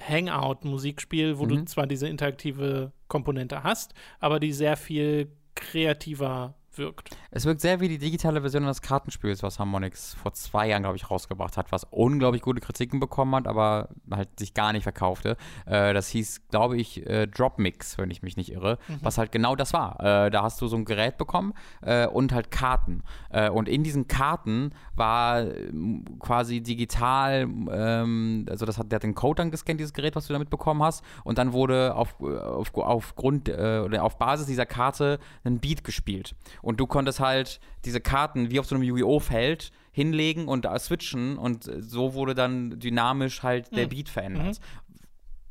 [0.00, 1.48] Hangout-Musikspiel, wo mhm.
[1.48, 7.10] du zwar diese interaktive Komponente hast, aber die sehr viel kreativer wirkt.
[7.30, 10.96] Es wirkt sehr wie die digitale Version eines Kartenspiels, was Harmonix vor zwei Jahren, glaube
[10.96, 15.36] ich, rausgebracht hat, was unglaublich gute Kritiken bekommen hat, aber halt sich gar nicht verkaufte.
[15.66, 18.98] Äh, das hieß, glaube ich, äh, Drop Mix, wenn ich mich nicht irre, mhm.
[19.02, 20.00] was halt genau das war.
[20.00, 23.02] Äh, da hast du so ein Gerät bekommen äh, und halt Karten.
[23.30, 29.02] Äh, und in diesen Karten war ähm, quasi digital, ähm, also das hat, der hat
[29.02, 32.16] den Code dann gescannt, dieses Gerät, was du damit bekommen hast, und dann wurde auf,
[32.20, 36.34] äh, auf, aufgrund oder auf Basis dieser Karte ein Beat gespielt.
[36.62, 39.20] Und du konntest halt diese Karten wie auf so einem Yu-Gi-Oh!
[39.20, 43.90] Feld hinlegen und switchen und so wurde dann dynamisch halt der mhm.
[43.90, 44.60] Beat verändert.
[44.60, 44.90] Mhm.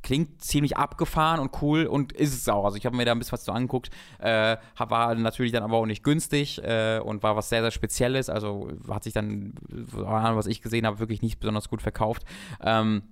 [0.02, 2.64] Klingt ziemlich abgefahren und cool und ist es auch.
[2.64, 3.90] Also ich habe mir da ein bisschen was zu angeguckt.
[4.20, 8.30] Äh, war natürlich dann aber auch nicht günstig äh, und war was sehr, sehr Spezielles.
[8.30, 12.24] Also hat sich dann, was ich gesehen habe, wirklich nicht besonders gut verkauft.
[12.64, 13.04] Ähm,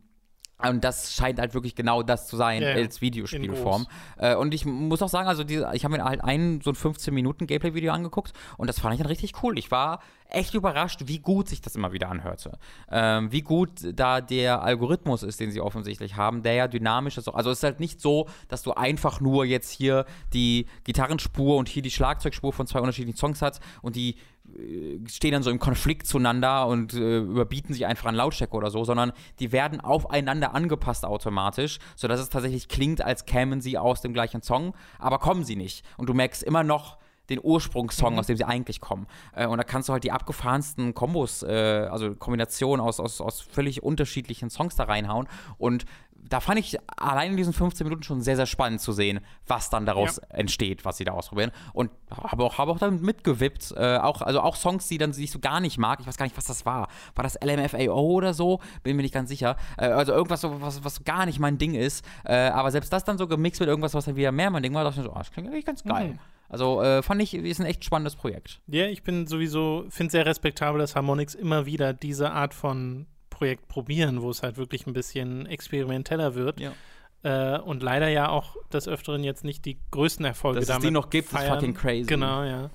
[0.59, 3.85] und das scheint halt wirklich genau das zu sein ja, als Videospielform.
[4.17, 6.75] Äh, und ich muss auch sagen, also diese, ich habe mir halt ein so ein
[6.75, 9.59] 15 Minuten Gameplay-Video angeguckt und das fand ich dann richtig cool.
[9.59, 9.99] Ich war
[10.29, 12.57] echt überrascht, wie gut sich das immer wieder anhörte.
[12.91, 17.27] Ähm, wie gut da der Algorithmus ist, den sie offensichtlich haben, der ja dynamisch ist.
[17.27, 21.69] Also es ist halt nicht so, dass du einfach nur jetzt hier die Gitarrenspur und
[21.69, 24.15] hier die Schlagzeugspur von zwei unterschiedlichen Songs hast und die
[25.07, 28.83] stehen dann so im Konflikt zueinander und äh, überbieten sich einfach an Lautstärke oder so,
[28.83, 34.13] sondern die werden aufeinander angepasst automatisch, sodass es tatsächlich klingt, als kämen sie aus dem
[34.13, 35.85] gleichen Song, aber kommen sie nicht.
[35.97, 36.97] Und du merkst immer noch,
[37.29, 38.19] den Ursprungssong, mhm.
[38.19, 39.07] aus dem sie eigentlich kommen.
[39.35, 43.41] Äh, und da kannst du halt die abgefahrensten Kombos, äh, also Kombinationen aus, aus, aus
[43.41, 45.27] völlig unterschiedlichen Songs da reinhauen.
[45.57, 45.85] Und
[46.29, 49.69] da fand ich allein in diesen 15 Minuten schon sehr, sehr spannend zu sehen, was
[49.69, 50.37] dann daraus ja.
[50.37, 51.51] entsteht, was sie da ausprobieren.
[51.73, 53.73] Und habe auch, hab auch damit mitgewippt.
[53.75, 55.99] Äh, auch, also auch Songs, die dann die ich so gar nicht mag.
[55.99, 56.89] Ich weiß gar nicht, was das war.
[57.15, 58.59] War das LMFAO oder so?
[58.83, 59.55] Bin mir nicht ganz sicher.
[59.77, 62.05] Äh, also irgendwas, was, was gar nicht mein Ding ist.
[62.25, 64.73] Äh, aber selbst das dann so gemixt mit irgendwas, was dann wieder mehr mein Ding
[64.73, 66.09] war, dachte ich so, oh, das klingt eigentlich ganz geil.
[66.09, 66.19] Mhm.
[66.49, 68.61] Also äh, fand ich, ist ein echt spannendes Projekt.
[68.67, 73.05] Ja, ich bin sowieso, finde sehr respektabel, dass Harmonix immer wieder diese Art von
[73.37, 76.59] Projekt probieren, wo es halt wirklich ein bisschen experimenteller wird.
[76.59, 76.73] Ja.
[77.23, 80.87] Äh, und leider ja auch des Öfteren jetzt nicht die größten Erfolge Dass damit es
[80.87, 81.45] die noch gibt, feiern.
[81.45, 82.07] ist fucking crazy.
[82.07, 82.69] Genau, ja.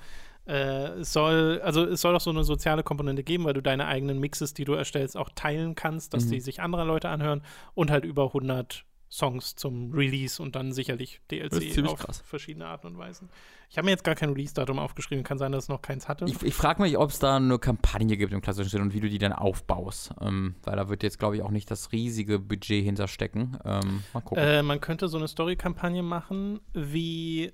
[0.46, 3.86] Äh, es soll, also es soll auch so eine soziale Komponente geben, weil du deine
[3.86, 6.30] eigenen Mixes, die du erstellst, auch teilen kannst, dass mhm.
[6.30, 7.42] die sich andere Leute anhören
[7.74, 12.22] und halt über 100 Songs zum Release und dann sicherlich DLC auf krass.
[12.24, 13.28] verschiedene Arten und Weisen.
[13.68, 16.24] Ich habe mir jetzt gar kein Release-Datum aufgeschrieben, kann sein, dass es noch keins hatte.
[16.24, 19.00] Ich, ich frage mich, ob es da eine Kampagne gibt im klassischen Stil und wie
[19.00, 20.14] du die dann aufbaust.
[20.22, 23.58] Ähm, weil da wird jetzt, glaube ich, auch nicht das riesige Budget hinterstecken.
[23.66, 24.42] Ähm, mal gucken.
[24.42, 27.52] Äh, man könnte so eine Story-Kampagne machen, wie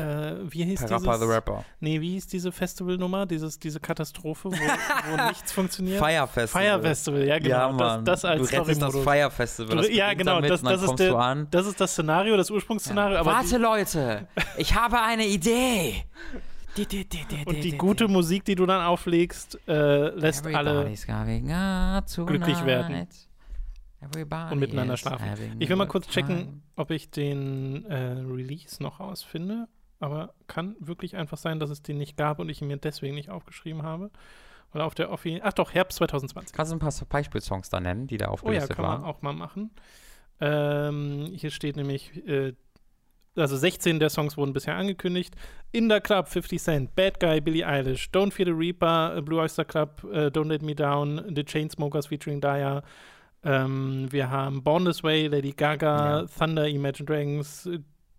[0.00, 1.64] äh, wie hieß Parappa dieses, the Rapper.
[1.80, 5.98] Nee, wie hieß diese Festivalnummer, dieses, diese Katastrophe, wo, wo nichts funktioniert?
[5.98, 6.64] Fire Festival.
[6.64, 7.56] Fire Festival, ja genau.
[7.56, 8.04] Ja, Mann.
[8.04, 9.76] Das, das als du rettest das Fire Festival.
[9.76, 13.16] Das ja, genau, das, das, ist der, das ist das Szenario, das Ursprungsszenario.
[13.16, 13.24] Ja.
[13.24, 16.04] Warte, Leute, ich habe eine Idee.
[17.46, 20.92] Und die gute Musik, die du dann auflegst, äh, lässt alle
[22.26, 23.08] glücklich werden.
[24.00, 25.56] Everybody und miteinander schlafen.
[25.58, 29.68] Ich will mal kurz checken, ob ich den äh, Release noch rausfinde.
[30.00, 33.14] Aber kann wirklich einfach sein, dass es den nicht gab und ich ihn mir deswegen
[33.14, 34.10] nicht aufgeschrieben habe.
[34.72, 36.56] Weil auf der Offi Ach doch, Herbst 2020.
[36.56, 38.84] Kannst du ein paar Beispielsongs da nennen, die da aufgelistet waren?
[38.84, 39.70] Oh ja, kann man auch mal machen.
[40.40, 42.54] Ähm, hier steht nämlich, äh,
[43.36, 45.34] also 16 der Songs wurden bisher angekündigt.
[45.72, 49.64] In the Club, 50 Cent, Bad Guy, Billie Eilish, Don't Fear the Reaper, Blue Oyster
[49.64, 52.82] Club, uh, Don't Let Me Down, The Chainsmokers featuring Daya.
[53.44, 56.26] Ähm, wir haben Born This Way, Lady Gaga, ja.
[56.26, 57.68] Thunder, Imagine Dragons,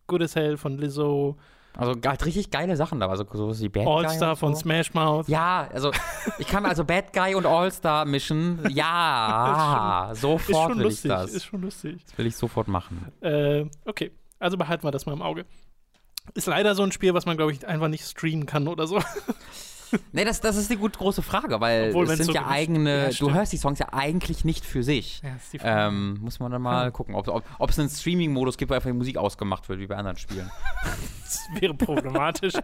[0.07, 1.37] Good as Hell von Lizzo,
[1.77, 4.05] also halt richtig geile Sachen da, also sowas wie Bad All Guy.
[4.07, 4.61] All-Star von so.
[4.61, 5.27] Smash Mouth.
[5.27, 5.91] Ja, also
[6.37, 8.59] ich kann mir also Bad Guy und All-Star mischen.
[8.69, 11.31] Ja, schon, sofort will lustig, ich das.
[11.31, 12.03] Ist schon lustig.
[12.05, 13.11] Das will ich sofort machen.
[13.21, 15.45] Äh, okay, also behalten wir das mal im Auge.
[16.33, 18.99] Ist leider so ein Spiel, was man, glaube ich, einfach nicht streamen kann oder so.
[20.11, 23.09] nee, das, das ist die gut große Frage, weil Obwohl, es sind so ja eigene,
[23.11, 25.21] ja, du hörst die Songs ja eigentlich nicht für sich.
[25.53, 26.91] Ja, ähm, muss man dann mal ja.
[26.91, 29.87] gucken, ob, ob, ob es einen Streaming-Modus gibt, wo einfach die Musik ausgemacht wird, wie
[29.87, 30.49] bei anderen Spielen.
[31.23, 32.53] das wäre problematisch.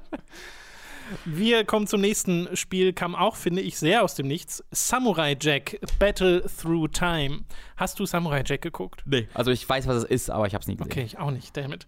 [1.26, 4.64] Wir kommen zum nächsten Spiel, kam auch, finde ich, sehr aus dem Nichts.
[4.72, 7.42] Samurai Jack, Battle Through Time.
[7.76, 9.04] Hast du Samurai Jack geguckt?
[9.06, 9.28] Nee.
[9.34, 10.92] Also ich weiß, was es ist, aber ich habe es nie gesehen.
[10.92, 11.86] Okay, ich auch nicht, damit.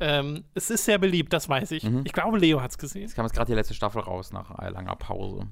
[0.00, 1.84] Ähm, es ist sehr beliebt, das weiß ich.
[1.84, 2.02] Mhm.
[2.04, 3.04] Ich glaube, Leo hat es gesehen.
[3.04, 5.46] Es kam jetzt gerade die letzte Staffel raus nach einer langer Pause.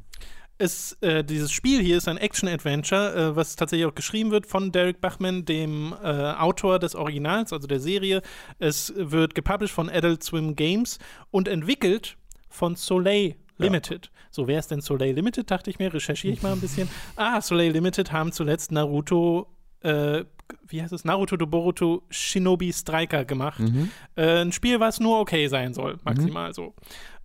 [0.58, 4.72] Es, äh, dieses Spiel hier ist ein Action-Adventure, äh, was tatsächlich auch geschrieben wird von
[4.72, 8.20] Derek Bachman, dem äh, Autor des Originals, also der Serie.
[8.58, 10.98] Es wird gepublished von Adult Swim Games
[11.30, 12.18] und entwickelt
[12.50, 14.06] von Soleil Limited.
[14.06, 14.20] Ja.
[14.30, 16.88] So, wer ist denn Soleil Limited, dachte ich mir, recherchiere ich mal ein bisschen.
[17.16, 19.46] ah, Soleil Limited haben zuletzt Naruto,
[19.80, 20.24] äh,
[20.66, 21.04] wie heißt es?
[21.04, 23.60] Naruto do Boruto Shinobi Striker gemacht.
[23.60, 23.90] Mhm.
[24.16, 26.54] Äh, ein Spiel, was nur okay sein soll, maximal mhm.
[26.54, 26.74] so.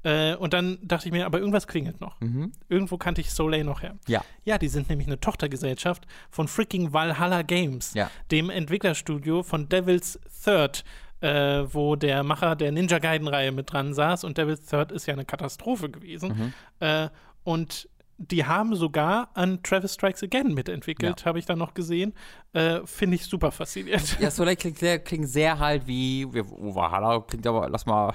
[0.04, 2.22] Äh, und dann dachte ich mir, aber irgendwas klingelt noch.
[2.22, 2.52] Mhm.
[2.70, 3.98] Irgendwo kannte ich Soleil noch her.
[4.08, 4.24] Ja.
[4.44, 8.12] Ja, die sind nämlich eine Tochtergesellschaft von freaking Valhalla Games, ja.
[8.32, 10.84] dem Entwicklerstudio von Devil's Third
[11.22, 15.14] äh, wo der Macher der Ninja Gaiden-Reihe mit dran saß und Devil's Third ist ja
[15.14, 16.54] eine Katastrophe gewesen.
[16.80, 16.86] Mhm.
[16.86, 17.10] Äh,
[17.44, 21.26] und die haben sogar an Travis Strikes Again mitentwickelt, ja.
[21.26, 22.14] habe ich dann noch gesehen.
[22.54, 24.20] Äh, Finde ich super faszinierend.
[24.20, 28.14] Ja, Soleil klingt sehr, klingt sehr halt wie, wie oh, Valhalla klingt aber, lass mal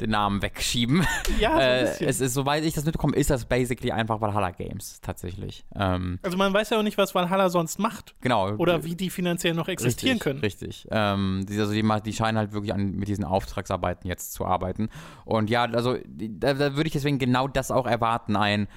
[0.00, 1.06] den Namen wegschieben.
[1.38, 4.50] Ja, so ein äh, es ist, soweit ich das mitbekomme, ist das basically einfach Valhalla
[4.50, 5.64] Games tatsächlich.
[5.74, 8.14] Ähm, also man weiß ja auch nicht, was Valhalla sonst macht.
[8.20, 8.52] Genau.
[8.56, 10.40] Oder wie die finanziell noch existieren richtig, können.
[10.40, 10.86] Richtig.
[10.90, 14.90] Ähm, die, also die, die, scheinen halt wirklich an, mit diesen Auftragsarbeiten jetzt zu arbeiten.
[15.24, 18.68] Und ja, also da, da würde ich deswegen genau das auch erwarten, ein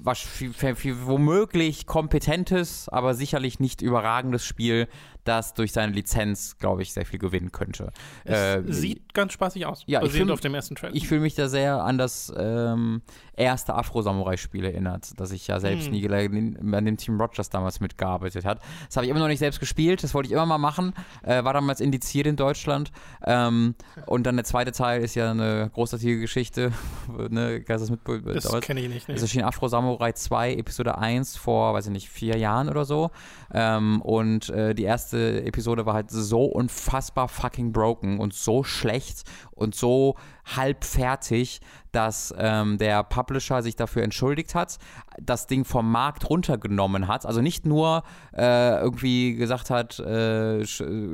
[0.00, 4.88] was viel, viel, womöglich kompetentes, aber sicherlich nicht überragendes Spiel,
[5.24, 7.92] das durch seine Lizenz, glaube ich, sehr viel gewinnen könnte.
[8.24, 10.94] Es äh, sieht ganz spaßig aus, ja, basierend fühl, auf dem ersten Trailer.
[10.94, 13.02] Ich fühle mich da sehr an das ähm,
[13.34, 15.92] erste Afro-Samurai-Spiel erinnert, das ich ja selbst hm.
[15.92, 18.60] nie an dem Team Rogers damals mitgearbeitet hat.
[18.86, 21.42] Das habe ich immer noch nicht selbst gespielt, das wollte ich immer mal machen, äh,
[21.44, 22.92] war damals indiziert in Deutschland.
[23.24, 23.74] Ähm,
[24.06, 26.72] und dann der zweite Teil ist ja eine großartige Geschichte.
[27.30, 29.08] ne, das mit, das kenne ich nicht.
[29.08, 29.14] Nee.
[29.14, 33.10] Es erschien Afro Samurai 2, Episode 1 vor, weiß ich nicht, vier Jahren oder so.
[33.52, 39.22] Ähm, und äh, die erste Episode war halt so unfassbar fucking broken und so schlecht
[39.52, 41.60] und so halb fertig,
[41.92, 44.78] dass ähm, der Publisher sich dafür entschuldigt hat,
[45.20, 47.26] das Ding vom Markt runtergenommen hat.
[47.26, 48.02] Also nicht nur
[48.36, 50.64] äh, irgendwie gesagt hat, äh,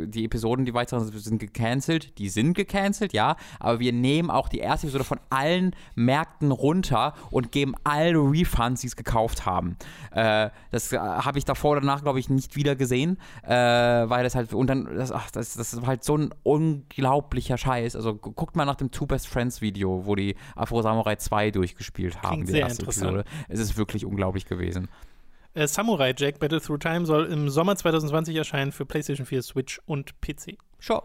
[0.06, 4.58] die Episoden, die weiteren sind gecancelt, die sind gecancelt, ja, aber wir nehmen auch die
[4.58, 9.76] erste Episode von allen Märkten runter und geben alle Refunds, die es gekauft haben.
[10.12, 14.24] Äh, das äh, habe ich davor oder danach, glaube ich, nicht wieder gesehen, äh, weil
[14.24, 17.96] das halt, und dann, das, ach, das, das ist halt so ein unglaublicher Scheiß.
[17.96, 20.36] Also guckt mal nach dem Two Best Friends Video, wo die
[20.66, 22.82] Afro Samurai 2 durchgespielt haben, Klingt die sehr erste.
[22.82, 23.24] Episode.
[23.48, 24.88] Es ist wirklich unglaublich gewesen.
[25.54, 29.80] Äh, Samurai Jack Battle Through Time soll im Sommer 2020 erscheinen für PlayStation 4, Switch
[29.86, 30.58] und PC.
[30.80, 31.02] Sure.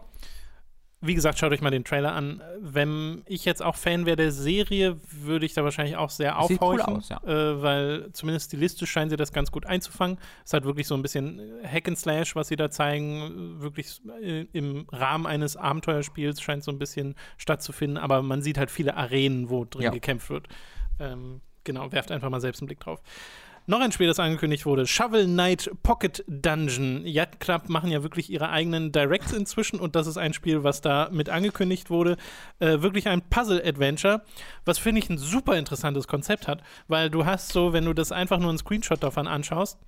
[1.04, 2.40] Wie gesagt, schaut euch mal den Trailer an.
[2.60, 6.62] Wenn ich jetzt auch Fan wäre der Serie, würde ich da wahrscheinlich auch sehr Sieht
[6.62, 7.20] cool aufhorchen, aus, ja.
[7.24, 10.18] äh, weil zumindest stilistisch scheinen sie das ganz gut einzufangen.
[10.44, 14.46] Es hat wirklich so ein bisschen Hack and Slash, was sie da zeigen, wirklich äh,
[14.52, 19.50] im Rahmen eines Abenteuerspiels scheint so ein bisschen stattzufinden, aber man sieht halt viele Arenen,
[19.50, 19.90] wo drin Ja.
[19.90, 20.46] gekämpft wird.
[21.00, 23.02] Ähm, genau, werft einfach mal selbst einen Blick drauf.
[23.66, 27.06] Noch ein Spiel, das angekündigt wurde: Shovel Knight Pocket Dungeon.
[27.06, 30.80] Yacht Club machen ja wirklich ihre eigenen Directs inzwischen und das ist ein Spiel, was
[30.80, 32.16] da mit angekündigt wurde.
[32.58, 34.22] Äh, wirklich ein Puzzle-Adventure,
[34.64, 38.12] was finde ich ein super interessantes Konzept hat, weil du hast so, wenn du das
[38.12, 39.78] einfach nur einen Screenshot davon anschaust,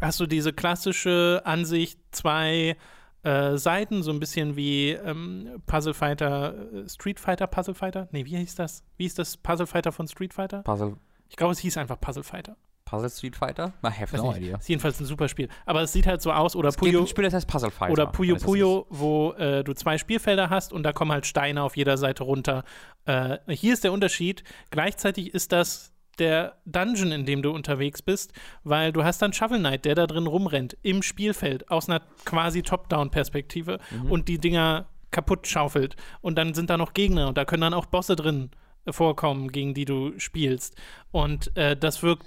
[0.00, 2.76] hast du diese klassische Ansicht, zwei
[3.22, 8.08] äh, Seiten, so ein bisschen wie ähm, Puzzle Fighter, äh, Street Fighter, Puzzle Fighter?
[8.12, 8.84] Nee, wie hieß das?
[8.96, 10.62] Wie hieß das Puzzle Fighter von Street Fighter?
[10.62, 10.96] Puzzle,
[11.28, 12.56] Ich glaube, es hieß einfach Puzzle Fighter.
[12.86, 13.74] Puzzle Street Fighter?
[13.84, 14.56] I have no idea.
[14.56, 15.48] Ist jedenfalls ein super Spiel.
[15.66, 17.70] Aber es sieht halt so aus, oder Es gibt Puyo, ein Spiel, das heißt Puzzle
[17.70, 17.92] Fighter.
[17.92, 21.76] oder Puyo Puyo, wo äh, du zwei Spielfelder hast und da kommen halt Steine auf
[21.76, 22.64] jeder Seite runter.
[23.04, 24.44] Äh, hier ist der Unterschied.
[24.70, 28.32] Gleichzeitig ist das der Dungeon, in dem du unterwegs bist,
[28.64, 32.62] weil du hast dann Shovel Knight, der da drin rumrennt, im Spielfeld, aus einer quasi
[32.62, 35.96] Top-Down-Perspektive und die Dinger kaputt schaufelt.
[36.22, 38.50] Und dann sind da noch Gegner und da können dann auch Bosse drin
[38.88, 40.76] vorkommen, gegen die du spielst.
[41.10, 42.24] Und äh, das wirkt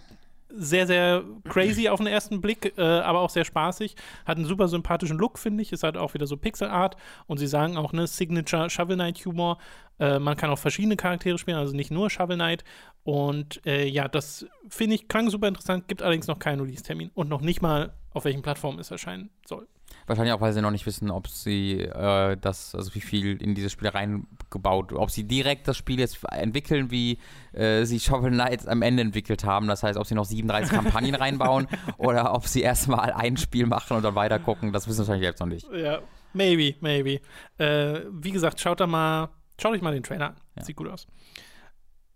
[0.49, 3.95] sehr, sehr crazy auf den ersten Blick, äh, aber auch sehr spaßig.
[4.25, 5.71] Hat einen super sympathischen Look, finde ich.
[5.71, 6.95] Ist halt auch wieder so Pixel Art.
[7.27, 9.57] Und sie sagen auch, ne, Signature Shovel Knight Humor.
[9.99, 12.63] Äh, man kann auch verschiedene Charaktere spielen, also nicht nur Shovel Knight.
[13.03, 17.29] Und äh, ja, das finde ich klang super interessant, gibt allerdings noch keinen Release-Termin und
[17.29, 19.67] noch nicht mal, auf welchen Plattformen es erscheinen soll.
[20.09, 23.53] Wahrscheinlich auch, weil sie noch nicht wissen, ob sie äh, das, also wie viel in
[23.53, 27.19] dieses Spiel reingebaut, ob sie direkt das Spiel jetzt entwickeln, wie
[27.53, 29.67] äh, sie Shovel Knight am Ende entwickelt haben.
[29.67, 31.67] Das heißt, ob sie noch 37 Kampagnen reinbauen
[31.99, 35.27] oder ob sie erstmal ein Spiel machen und dann weiter gucken, das wissen sie wahrscheinlich
[35.27, 35.67] selbst noch nicht.
[35.71, 35.99] Ja,
[36.33, 37.19] maybe, maybe.
[37.59, 39.29] Äh, wie gesagt, schaut da mal,
[39.61, 40.35] schaut euch mal den Trailer an.
[40.57, 40.63] Ja.
[40.63, 41.05] Sieht gut aus.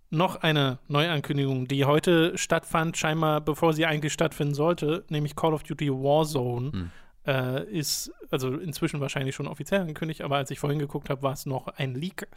[0.10, 5.62] Noch eine Neuankündigung, die heute stattfand, scheinbar bevor sie eigentlich stattfinden sollte, nämlich Call of
[5.62, 6.72] Duty Warzone.
[6.72, 6.92] Hm.
[7.26, 11.34] Äh, ist also inzwischen wahrscheinlich schon offiziell angekündigt, aber als ich vorhin geguckt habe, war
[11.34, 12.28] es noch ein Leak.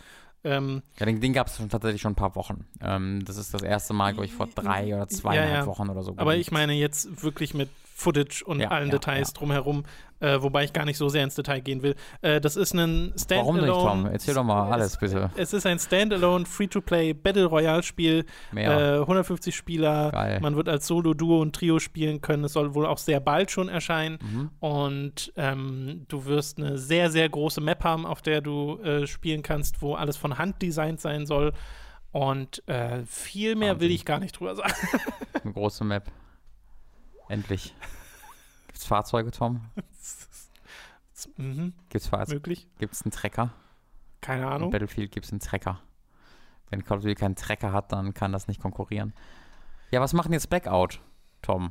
[0.44, 2.66] Ähm, Ja, den, den gab es tatsächlich schon ein paar Wochen.
[2.80, 5.66] Ähm, das ist das erste Mal, glaube ich, vor drei oder zweieinhalb Ja, ja.
[5.66, 6.14] Wochen oder so.
[6.16, 7.68] aber ich meine jetzt wirklich mit
[7.98, 9.38] Footage und Ja, allen ja, Details ja.
[9.38, 9.84] drumherum,
[10.20, 11.94] äh, wobei ich gar nicht so sehr ins Detail gehen will.
[12.20, 13.62] Äh, das ist ein Warum Standalone.
[13.62, 14.06] nicht, Tom?
[14.06, 15.30] Erzähl doch mal alles, bitte.
[15.34, 18.26] Es ist ein Standalone Free-to-Play Battle Royale Spiel.
[18.52, 18.96] Mehr.
[18.96, 20.10] Äh, 150 Spieler.
[20.10, 20.40] Geil.
[20.40, 22.44] Man wird als Solo, Duo und Trio spielen können.
[22.44, 24.18] Es soll wohl auch sehr bald schon erscheinen.
[24.20, 24.50] Mhm.
[24.60, 29.42] Und ähm, du wirst eine sehr, sehr große Map haben, auf der du äh, spielen
[29.42, 31.54] kannst, wo alles von Hand designt sein soll.
[32.12, 33.90] Und äh, viel mehr will Wahnsinn.
[33.90, 34.74] ich gar nicht drüber sagen.
[35.42, 36.04] Eine große Map.
[37.28, 37.74] Endlich.
[38.68, 39.60] Gibt's Fahrzeuge, Tom?
[41.36, 42.36] mhm, Gibt's Fahrzeuge?
[42.36, 42.68] möglich.
[42.78, 43.52] Gibt's einen Trecker?
[44.20, 44.70] Keine In Ahnung.
[44.70, 45.80] Battlefield gibt's einen Trecker.
[46.70, 49.12] Wenn Call of Duty keinen Trecker hat, dann kann das nicht konkurrieren.
[49.90, 51.00] Ja, was machen jetzt Blackout,
[51.42, 51.70] Tom?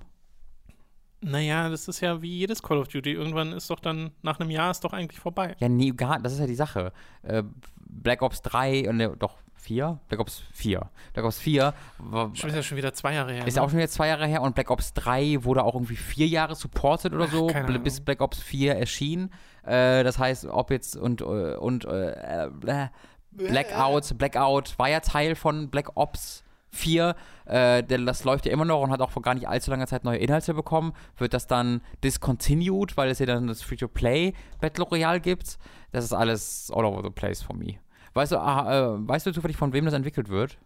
[1.26, 3.11] Naja, das ist ja wie jedes Call of Duty.
[3.11, 5.55] Irgendwann ist doch dann, nach einem Jahr ist doch eigentlich vorbei.
[5.59, 6.93] Ja, nee, gar, das ist ja die Sache.
[7.23, 7.41] Äh,
[7.80, 9.99] Black Ops 3 und ne, doch 4?
[10.07, 10.88] Black Ops 4.
[11.13, 13.47] Black Ops 4 war, Schon ist ja schon wieder zwei Jahre her.
[13.47, 13.63] ist ne?
[13.63, 16.53] auch schon wieder zwei Jahre her und Black Ops 3 wurde auch irgendwie vier Jahre
[16.53, 17.82] supported oder so, Ahnung.
[17.82, 19.32] bis Black Ops 4 erschien.
[19.63, 22.89] Äh, das heißt, ob jetzt und, äh, und äh, äh,
[23.32, 26.44] Blackout, Blackout war ja Teil von Black Ops
[26.76, 27.15] 4.
[27.45, 30.03] Äh, das läuft ja immer noch und hat auch vor gar nicht allzu langer Zeit
[30.03, 30.93] neue Inhalte bekommen.
[31.17, 35.57] Wird das dann discontinued, weil es ja dann das Free-to-Play Battle Royale gibt?
[35.91, 37.76] Das ist alles all over the place for me.
[38.13, 40.57] Weißt du, ah, äh, weißt du zufällig, von wem das entwickelt wird?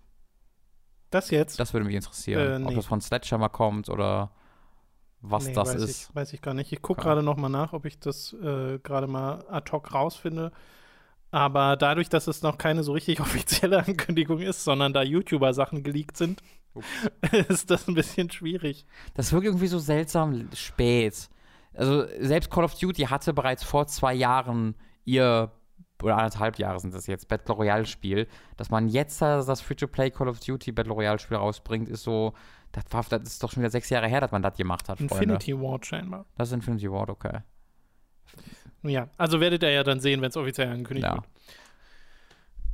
[1.09, 1.59] Das jetzt?
[1.59, 2.61] Das würde mich interessieren.
[2.61, 2.75] Äh, Ob nee.
[2.75, 4.31] das von Sledgehammer kommt oder
[5.21, 6.09] was Nee, das weiß ist.
[6.09, 6.71] Ich, weiß ich gar nicht.
[6.71, 10.51] Ich gucke gerade noch mal nach, ob ich das äh, gerade mal ad hoc rausfinde.
[11.31, 16.17] Aber dadurch, dass es noch keine so richtig offizielle Ankündigung ist, sondern da YouTuber-Sachen geleakt
[16.17, 16.41] sind,
[17.49, 18.85] ist das ein bisschen schwierig.
[19.13, 21.29] Das wirkt irgendwie so seltsam spät.
[21.73, 24.75] Also selbst Call of Duty hatte bereits vor zwei Jahren
[25.05, 25.51] ihr
[26.01, 28.27] oder anderthalb Jahre sind das jetzt, Battle Royale-Spiel,
[28.57, 32.33] dass man jetzt das Free-to-Play Call of Duty Battle Royale-Spiel rausbringt, ist so,
[32.71, 35.01] das, war, das ist doch schon wieder sechs Jahre her, dass man das gemacht hat.
[35.01, 35.67] Infinity Freunde.
[35.67, 36.25] Ward scheinbar.
[36.37, 37.39] Das ist Infinity Ward, okay.
[38.83, 41.15] Ja, also werdet ihr ja dann sehen, wenn es offiziell angekündigt ja.
[41.15, 41.25] wird.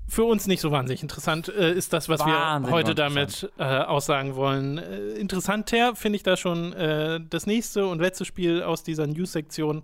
[0.07, 3.63] Für uns nicht so wahnsinnig interessant äh, ist das, was Wahnsinn wir heute damit äh,
[3.63, 4.77] aussagen wollen.
[4.77, 9.81] Äh, interessanter finde ich da schon äh, das nächste und letzte Spiel aus dieser News-Sektion.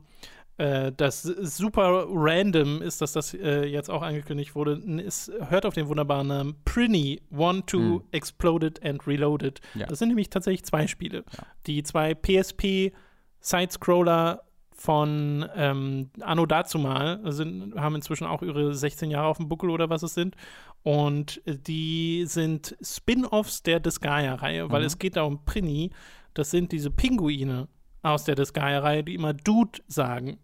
[0.57, 4.80] Äh, das super random ist, dass das äh, jetzt auch angekündigt wurde.
[5.03, 8.03] Es hört auf den wunderbaren Namen Prinny One, Two, hm.
[8.11, 9.59] Exploded and Reloaded.
[9.74, 9.88] Ja.
[9.88, 11.24] Das sind nämlich tatsächlich zwei Spiele.
[11.36, 11.45] Ja.
[11.65, 12.93] Die zwei PSP
[13.39, 14.43] Side-Scroller
[14.82, 19.89] von ähm, Anno dazumal, sind, haben inzwischen auch ihre 16 Jahre auf dem Buckel oder
[19.89, 20.36] was es sind.
[20.82, 24.71] Und die sind Spin-offs der Disgaea-Reihe, mhm.
[24.71, 25.91] weil es geht da um Prinny.
[26.34, 27.67] Das sind diese Pinguine
[28.01, 30.39] aus der Disgaea-Reihe, die immer Dude sagen.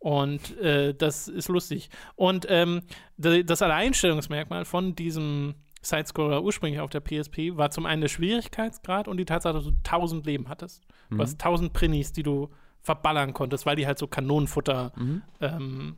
[0.00, 1.88] Und äh, das ist lustig.
[2.16, 2.82] Und ähm,
[3.16, 9.18] das Alleinstellungsmerkmal von diesem Sidescroller ursprünglich auf der PSP war zum einen der Schwierigkeitsgrad und
[9.18, 10.82] die Tatsache, dass du 1000 Leben hattest.
[11.10, 11.16] Mhm.
[11.16, 12.48] Du hast 1000 Prinnies, die du
[12.88, 15.22] verballern konntest, weil die halt so Kanonenfutter mhm.
[15.40, 15.96] ähm,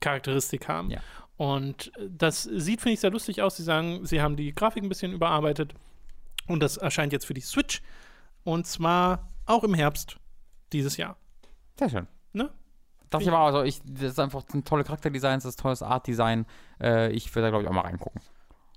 [0.00, 0.90] Charakteristik haben.
[0.90, 1.00] Ja.
[1.36, 3.56] Und das sieht, finde ich, sehr lustig aus.
[3.56, 5.74] Sie sagen, sie haben die Grafik ein bisschen überarbeitet
[6.48, 7.82] und das erscheint jetzt für die Switch
[8.42, 10.16] und zwar auch im Herbst
[10.72, 11.16] dieses Jahr.
[11.78, 12.08] Sehr schön.
[12.32, 12.50] Ne?
[13.10, 16.46] Das ich aber, also ich, das ist einfach ein tolle Charakterdesign, das ist tolles Artdesign.
[16.80, 18.20] Äh, ich würde da, glaube ich, auch mal reingucken.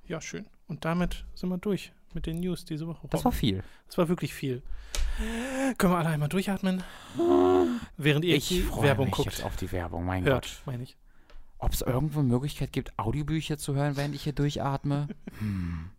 [0.06, 0.46] Ja, schön.
[0.68, 3.08] Und damit sind wir durch mit den News diese Woche.
[3.10, 3.64] Das war viel.
[3.88, 4.62] Das war wirklich viel.
[5.78, 6.84] Können wir alle einmal durchatmen?
[7.98, 9.32] Während ihr ich die Werbung mich guckt.
[9.32, 10.62] jetzt auf die Werbung, mein Hört, Gott.
[10.66, 10.98] meine ich.
[11.60, 15.08] Ob es irgendwo eine Möglichkeit gibt, Audiobücher zu hören, während ich hier durchatme?
[15.40, 15.90] hm.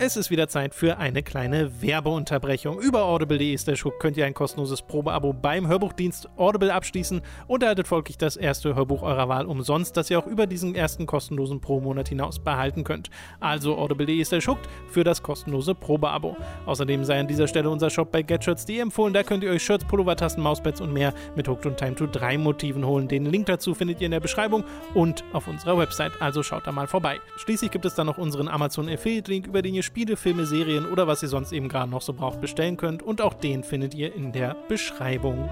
[0.00, 2.78] Es ist wieder Zeit für eine kleine Werbeunterbrechung.
[2.78, 7.88] Über audible.de ist der könnt ihr ein kostenloses Probeabo beim Hörbuchdienst Audible abschließen und erhaltet
[7.88, 12.10] folglich das erste Hörbuch eurer Wahl umsonst, das ihr auch über diesen ersten kostenlosen Pro-Monat
[12.10, 13.10] hinaus behalten könnt.
[13.40, 14.40] Also audible.de ist der
[14.88, 16.36] für das kostenlose Probeabo.
[16.66, 19.12] Außerdem sei an dieser Stelle unser Shop bei GetShirts.de empfohlen.
[19.12, 22.38] Da könnt ihr euch Shirts, Pullovertassen, Mauspads und mehr mit Hooked und Time to 3
[22.38, 23.08] Motiven holen.
[23.08, 24.62] Den Link dazu findet ihr in der Beschreibung
[24.94, 26.12] und auf unserer Website.
[26.20, 27.18] Also schaut da mal vorbei.
[27.38, 30.84] Schließlich gibt es dann noch unseren Amazon Affiliate Link, über den ihr Spiele, Filme, Serien
[30.84, 33.02] oder was ihr sonst eben gerade noch so braucht bestellen könnt.
[33.02, 35.48] Und auch den findet ihr in der Beschreibung.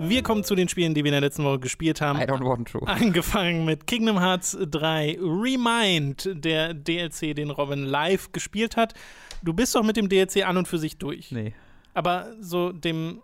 [0.00, 2.18] Wir kommen zu den Spielen, die wir in der letzten Woche gespielt haben.
[2.18, 2.78] I don't want to.
[2.86, 8.94] Angefangen mit Kingdom Hearts 3 Remind, der DLC, den Robin live gespielt hat.
[9.42, 11.30] Du bist doch mit dem DLC an und für sich durch.
[11.30, 11.52] Nee.
[11.92, 13.20] Aber so dem,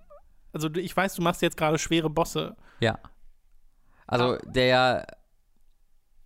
[0.52, 2.54] also ich weiß, du machst jetzt gerade schwere Bosse.
[2.80, 2.98] Ja.
[4.06, 5.06] Also der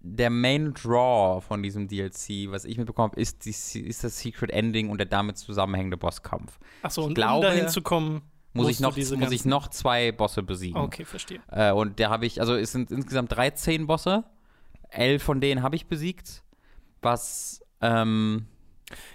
[0.01, 4.91] der Main Draw von diesem DLC, was ich mitbekommen habe, ist, ist das Secret Ending
[4.91, 6.59] und der damit zusammenhängende Bosskampf.
[6.83, 8.23] Achso, und glaube, um dahin zu kommen,
[8.53, 10.81] muss ich, noch, muss ich noch zwei Bosse besiegen.
[10.81, 11.41] Okay, verstehe.
[11.51, 14.25] Äh, und der habe ich, also es sind insgesamt 13 Bosse.
[14.89, 16.43] Elf von denen habe ich besiegt.
[17.03, 18.47] Was, ähm,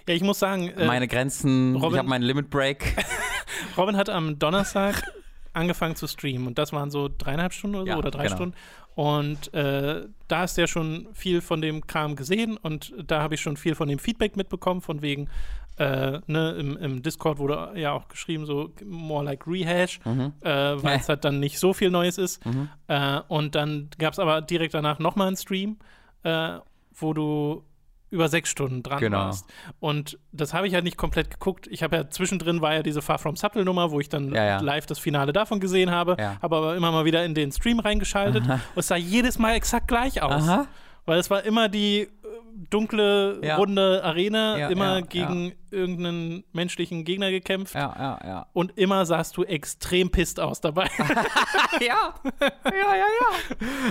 [0.08, 0.68] Ja, ich muss sagen.
[0.68, 2.94] Äh, meine Grenzen, Robin, ich habe meinen Limit Break.
[3.76, 5.02] Robin hat am Donnerstag
[5.52, 8.36] angefangen zu streamen und das waren so dreieinhalb Stunden oder so ja, oder drei genau.
[8.36, 8.56] Stunden.
[8.94, 13.40] Und äh, da du ja schon viel von dem Kram gesehen und da habe ich
[13.40, 15.28] schon viel von dem Feedback mitbekommen, von wegen,
[15.78, 20.34] äh, ne, im, im, Discord wurde ja auch geschrieben, so more like Rehash, mhm.
[20.42, 22.44] äh, weil es halt dann nicht so viel Neues ist.
[22.44, 22.68] Mhm.
[22.88, 25.78] Äh, und dann gab es aber direkt danach nochmal einen Stream,
[26.24, 26.58] äh,
[26.94, 27.64] wo du
[28.12, 29.18] über sechs Stunden dran genau.
[29.18, 29.46] warst.
[29.80, 31.66] Und das habe ich halt nicht komplett geguckt.
[31.68, 34.44] Ich habe ja zwischendrin war ja diese Far From Subtle Nummer, wo ich dann ja,
[34.44, 34.60] ja.
[34.60, 36.36] live das Finale davon gesehen habe, ja.
[36.42, 38.60] habe aber immer mal wieder in den Stream reingeschaltet Aha.
[38.74, 40.46] und es sah jedes Mal exakt gleich aus.
[40.46, 40.66] Aha.
[41.06, 42.08] Weil es war immer die
[42.70, 47.74] dunkle, runde Arena, immer gegen irgendeinen menschlichen Gegner gekämpft.
[47.74, 48.46] Ja, ja, ja.
[48.52, 50.88] Und immer sahst du extrem pisst aus dabei.
[51.80, 52.14] ja.
[52.40, 53.06] Ja, ja,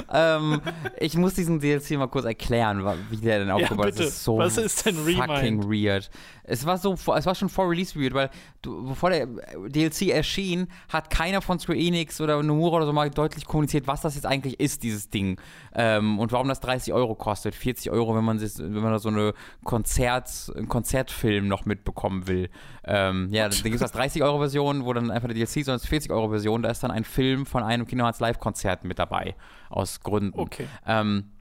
[0.09, 0.37] ja.
[0.37, 0.61] ähm,
[0.99, 3.99] ich muss diesen DLC mal kurz erklären, wie der denn aufgebaut ist.
[3.99, 6.09] Ja, ist so Was ist denn fucking weird.
[6.43, 8.29] Es war so, es war schon vor Release weird, weil
[8.61, 9.27] du, bevor der
[9.67, 14.01] DLC erschien, hat keiner von Square Enix oder Nomura oder so mal deutlich kommuniziert, was
[14.01, 15.39] das jetzt eigentlich ist, dieses Ding.
[15.73, 17.55] Ähm, und warum das 30 Euro kostet.
[17.55, 21.81] 40 Euro, wenn man, sich, wenn man da so eine Konzert, einen Konzertfilm noch mit
[21.81, 22.49] mitbekommen will.
[22.83, 26.63] Ähm, ja, dann gibt es das 30-Euro-Version, wo dann einfach der DLC, sondern es 40-Euro-Version,
[26.63, 29.35] da ist dann ein Film von einem Kino Hearts Live-Konzert mit dabei.
[29.69, 30.39] Aus Gründen.
[30.39, 30.67] Okay.
[30.85, 31.31] Ähm,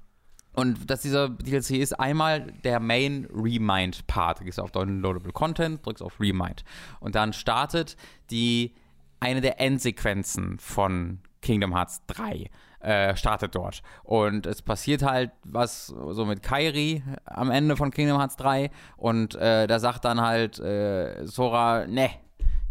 [0.54, 4.40] und dass dieser DLC ist einmal der Main Remind Part.
[4.40, 6.64] Du gehst auf Downloadable Content, drückst auf Remind.
[6.98, 7.96] Und dann startet
[8.30, 8.74] die
[9.20, 12.50] eine der Endsequenzen von Kingdom Hearts 3
[12.80, 13.82] äh, startet dort.
[14.02, 19.34] Und es passiert halt was so mit Kairi am Ende von Kingdom Hearts 3 und
[19.34, 22.10] äh, da sagt dann halt äh, Sora, ne,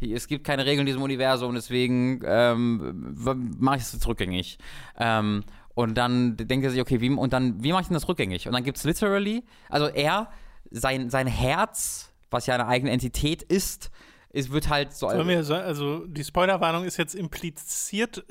[0.02, 3.16] es gibt keine Regeln in diesem Universum, deswegen ähm,
[3.60, 4.58] mache ich es rückgängig.
[4.98, 5.44] Ähm,
[5.76, 8.48] und dann denkt er sich, okay, wie, und dann, wie mache ich denn das rückgängig?
[8.48, 10.30] Und dann gibt es literally, also er,
[10.72, 13.92] sein, sein Herz, was ja eine eigene Entität ist,
[14.32, 15.10] es wird halt so.
[15.10, 18.24] Wir, also die Spoilerwarnung ist jetzt impliziert.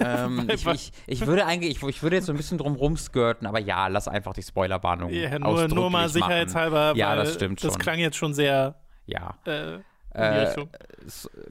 [0.00, 3.46] Ähm, ich, ich, ich, würde eigentlich, ich, ich, würde jetzt so ein bisschen drum rumskirten,
[3.46, 5.10] aber ja, lass einfach die Spoilerwarnung.
[5.10, 6.94] Ja, nur, nur mal sicherheitshalber.
[6.96, 7.80] Ja, das stimmt das schon.
[7.80, 8.76] Klang jetzt schon sehr.
[9.06, 9.34] Ja.
[9.46, 9.78] Äh,
[10.14, 10.54] äh,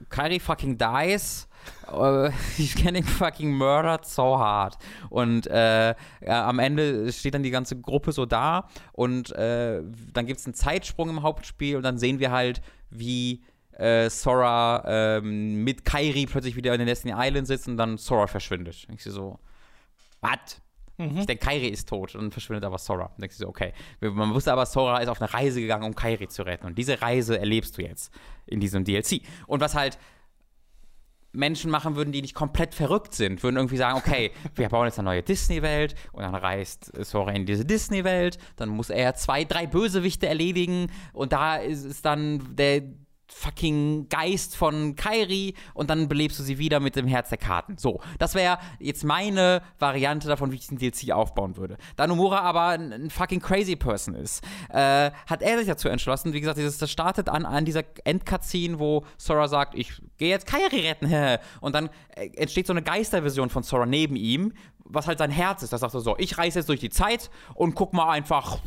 [0.08, 1.48] Kyrie fucking dies.
[1.92, 4.76] Uh, he's getting fucking murdered so hard.
[5.10, 5.94] Und äh, äh,
[6.30, 9.82] am Ende steht dann die ganze Gruppe so da und äh,
[10.12, 13.42] dann gibt es einen Zeitsprung im Hauptspiel und dann sehen wir halt, wie
[13.78, 18.26] äh, Sora ähm, mit Kairi plötzlich wieder in den Destiny Island sitzt und dann Sora
[18.26, 18.86] verschwindet.
[18.92, 19.38] Ich sehe so,
[20.20, 20.60] was?
[20.98, 21.18] Mhm.
[21.18, 23.06] Ich denke, Kairi ist tot und verschwindet aber Sora.
[23.06, 23.72] Und denkst du so, okay.
[24.00, 26.66] Man wusste aber, Sora ist auf eine Reise gegangen, um Kairi zu retten.
[26.66, 28.12] Und diese Reise erlebst du jetzt
[28.46, 29.22] in diesem DLC.
[29.46, 29.98] Und was halt
[31.32, 34.98] Menschen machen würden, die nicht komplett verrückt sind, würden irgendwie sagen, okay, wir bauen jetzt
[34.98, 39.66] eine neue Disney-Welt und dann reist Sora in diese Disney-Welt, dann muss er zwei, drei
[39.66, 42.82] Bösewichte erledigen und da ist, ist dann der
[43.32, 47.76] fucking Geist von Kairi und dann belebst du sie wieder mit dem Herz der Karten.
[47.78, 51.76] So, das wäre jetzt meine Variante davon, wie ich den DLC aufbauen würde.
[51.96, 56.32] Da Nomura aber ein, ein fucking crazy person ist, äh, hat er sich dazu entschlossen,
[56.32, 60.46] wie gesagt, dieses, das startet an, an dieser Endcutscene, wo Sora sagt, ich gehe jetzt
[60.46, 64.52] Kairi retten, und dann äh, entsteht so eine Geisterversion von Sora neben ihm,
[64.84, 65.72] was halt sein Herz ist.
[65.72, 68.58] Da sagt er so, ich reise jetzt durch die Zeit und guck mal einfach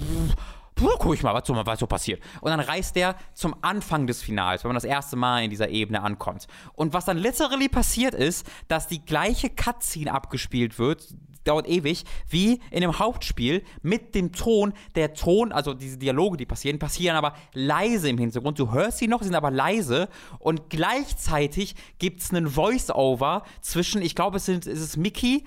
[0.75, 2.21] guck ich mal, was so, was so passiert.
[2.41, 5.69] Und dann reist der zum Anfang des Finals, wenn man das erste Mal in dieser
[5.69, 6.47] Ebene ankommt.
[6.73, 11.15] Und was dann literally passiert ist, dass die gleiche Cutscene abgespielt wird,
[11.45, 14.73] dauert ewig, wie in dem Hauptspiel mit dem Ton.
[14.95, 18.59] Der Ton, also diese Dialoge, die passieren, passieren aber leise im Hintergrund.
[18.59, 20.09] Du hörst sie noch, sind aber leise.
[20.39, 25.45] Und gleichzeitig gibt es einen Voice-Over zwischen, ich glaube, es, es ist Mickey,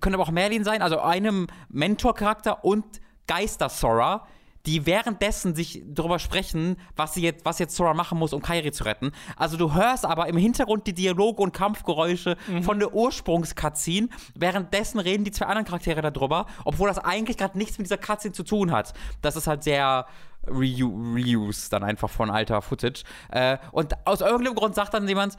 [0.00, 2.84] könnte aber auch Merlin sein, also einem Mentor-Charakter und
[3.26, 4.26] Geister Sora
[4.66, 8.72] die währenddessen sich darüber sprechen, was, sie jetzt, was jetzt Sora machen muss, um Kairi
[8.72, 9.12] zu retten.
[9.36, 12.62] Also du hörst aber im Hintergrund die Dialoge und Kampfgeräusche mhm.
[12.62, 14.08] von der Ursprungs-Cutscene.
[14.34, 18.32] Währenddessen reden die zwei anderen Charaktere darüber, obwohl das eigentlich gerade nichts mit dieser Cutscene
[18.32, 18.92] zu tun hat.
[19.22, 20.06] Das ist halt sehr
[20.46, 23.04] Reuse dann einfach von alter Footage.
[23.30, 25.36] Äh, und aus irgendeinem Grund sagt dann jemand,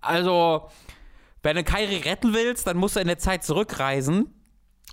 [0.00, 0.68] also,
[1.42, 4.34] wenn du Kairi retten willst, dann musst du in der Zeit zurückreisen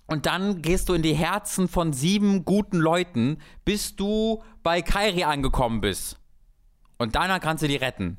[0.09, 5.23] und dann gehst du in die Herzen von sieben guten Leuten, bis du bei Kairi
[5.23, 6.19] angekommen bist.
[6.97, 8.17] Und danach kannst du die retten.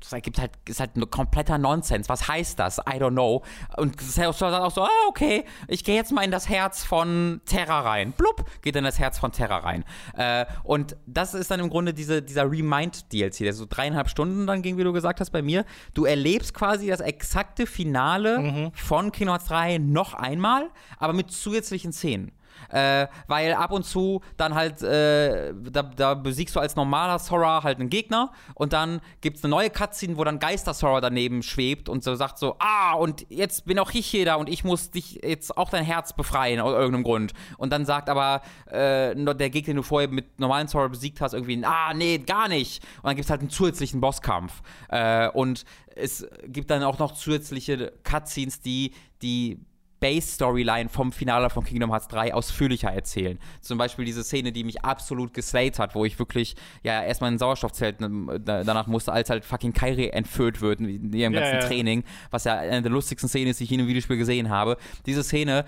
[0.00, 2.08] Das ergibt halt, ist halt ein kompletter Nonsens.
[2.08, 2.78] Was heißt das?
[2.78, 3.42] I don't know.
[3.76, 7.40] Und Sergio sagt auch so, ah, okay, ich gehe jetzt mal in das Herz von
[7.46, 8.12] Terra rein.
[8.12, 9.84] Blub, geht in das Herz von Terra rein.
[10.16, 14.62] Äh, und das ist dann im Grunde diese, dieser Remind-DLC, der so dreieinhalb Stunden dann
[14.62, 15.64] ging, wie du gesagt hast, bei mir.
[15.94, 18.72] Du erlebst quasi das exakte Finale mhm.
[18.74, 22.32] von Kingdom Hearts 3 noch einmal, aber mit zusätzlichen Szenen.
[22.70, 27.62] Äh, weil ab und zu dann halt, äh, da, da, besiegst du als normaler Sora
[27.62, 31.42] halt einen Gegner und dann gibt es eine neue Cutscene, wo dann Geister Sora daneben
[31.42, 34.64] schwebt und so sagt so, ah, und jetzt bin auch ich hier da und ich
[34.64, 37.32] muss dich jetzt auch dein Herz befreien aus irgendeinem Grund.
[37.58, 41.34] Und dann sagt aber äh, der Gegner, den du vorher mit normalen Sora besiegt hast,
[41.34, 42.82] irgendwie, ah, nee, gar nicht.
[42.98, 44.62] Und dann gibt es halt einen zusätzlichen Bosskampf.
[44.88, 48.92] Äh, und es gibt dann auch noch zusätzliche Cutscenes, die
[49.22, 49.64] die
[50.00, 53.38] Base-Storyline vom Finale von Kingdom Hearts 3 ausführlicher erzählen.
[53.60, 57.36] Zum Beispiel diese Szene, die mich absolut geslayt hat, wo ich wirklich ja erstmal in
[57.36, 61.60] ein Sauerstoffzelt ne, danach musste, als halt fucking Kairi entführt wird in ihrem ganzen ja,
[61.60, 61.66] ja.
[61.66, 64.76] Training, was ja eine der lustigsten Szenen ist, die ich in einem Videospiel gesehen habe.
[65.06, 65.64] Diese Szene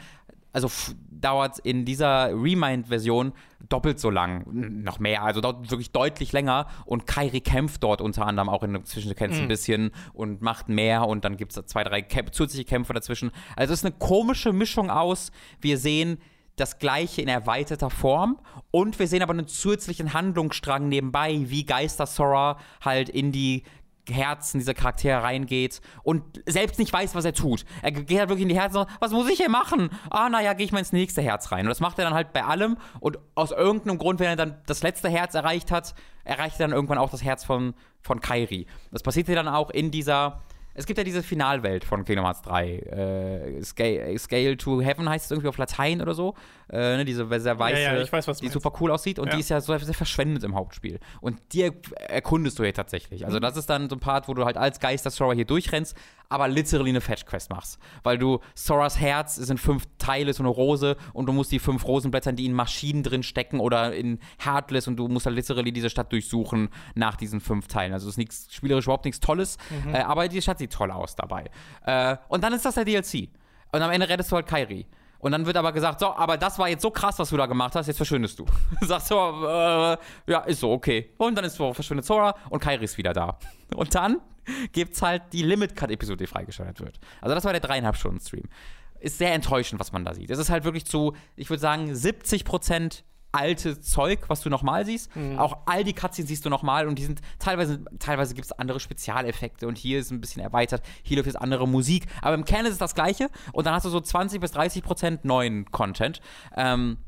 [0.52, 0.70] also
[1.10, 3.32] dauert in dieser Remind-Version
[3.68, 4.44] doppelt so lang,
[4.82, 8.72] noch mehr, also dauert wirklich deutlich länger und Kairi kämpft dort unter anderem auch in
[8.72, 9.44] den Zwischenkämpfen mhm.
[9.44, 13.30] ein bisschen und macht mehr und dann gibt es zwei, drei Kämp zusätzliche Kämpfe dazwischen.
[13.56, 16.18] Also es ist eine komische Mischung aus, wir sehen
[16.56, 18.38] das gleiche in erweiterter Form
[18.70, 23.62] und wir sehen aber einen zusätzlichen Handlungsstrang nebenbei, wie Geister Sora halt in die
[24.14, 27.64] Herzen dieser Charaktere reingeht und selbst nicht weiß, was er tut.
[27.82, 29.90] Er geht halt wirklich in die Herzen und was muss ich hier machen?
[30.10, 31.66] Ah, naja, gehe ich mal ins nächste Herz rein.
[31.66, 34.56] Und das macht er dann halt bei allem und aus irgendeinem Grund, wenn er dann
[34.66, 35.94] das letzte Herz erreicht hat,
[36.24, 38.66] erreicht er dann irgendwann auch das Herz von, von Kairi.
[38.90, 40.42] Das passiert dann auch in dieser
[40.78, 42.68] es gibt ja diese Finalwelt von Kingdom Hearts 3.
[42.78, 46.34] Äh, Scale, Scale to Heaven heißt es irgendwie auf Latein oder so.
[46.70, 48.52] Äh, ne, diese sehr weiße, Ja, ja, ich weiß, die meinst.
[48.52, 49.34] super cool aussieht und Ja.
[49.34, 51.00] die ist ja so sehr verschwendet im Hauptspiel.
[51.20, 51.72] Und die er
[52.08, 53.20] erkundest du hier tatsächlich.
[53.20, 53.26] Mhm.
[53.26, 55.96] Also das ist dann so ein Part, wo du halt als Geister Sora hier durchrennst,
[56.28, 57.78] aber literally eine Fetch-Quest machst.
[58.02, 61.86] Weil du Soras Herz sind fünf Teile, so eine Rose und du musst die fünf
[61.86, 65.88] Rosenblätter, die in Maschinen drin stecken oder in Heartless und du musst halt literally diese
[65.88, 67.94] Stadt durchsuchen nach diesen fünf Teilen.
[67.94, 69.56] Also es ist nichts spielerisch überhaupt nichts Tolles,
[69.86, 69.94] Mhm.
[69.94, 71.50] äh, aber die Stadt sieht toll aus dabei.
[71.84, 73.30] Äh, und dann ist das der DLC.
[73.72, 74.86] Und am Ende rettest du halt Kairi.
[75.18, 77.46] Und dann wird aber gesagt, so, aber das war jetzt so krass, was du da
[77.46, 78.46] gemacht hast, jetzt verschwindest du.
[78.82, 79.96] Sagst du, äh,
[80.26, 81.12] ja, ist so, okay.
[81.18, 83.38] Und dann ist so, verschwindet Sora und Kairi ist wieder da.
[83.74, 84.20] Und dann
[84.72, 86.98] gibt's halt die Limit-Cut-Episode, die freigeschaltet wird.
[87.20, 88.44] Also das war der dreieinhalb Stunden Stream.
[89.00, 90.30] Ist sehr enttäuschend, was man da sieht.
[90.30, 94.84] Es ist halt wirklich zu, ich würde sagen, 70 Prozent alte Zeug, was du nochmal
[94.86, 95.10] siehst.
[95.38, 98.80] Auch all die Cutscenes siehst du nochmal und die sind teilweise, teilweise gibt es andere
[98.80, 102.06] Spezialeffekte und hier ist ein bisschen erweitert, hier läuft jetzt andere Musik.
[102.22, 104.82] Aber im Kern ist es das gleiche und dann hast du so 20 bis 30
[104.82, 106.20] Prozent neuen Content.
[106.56, 106.98] Ähm,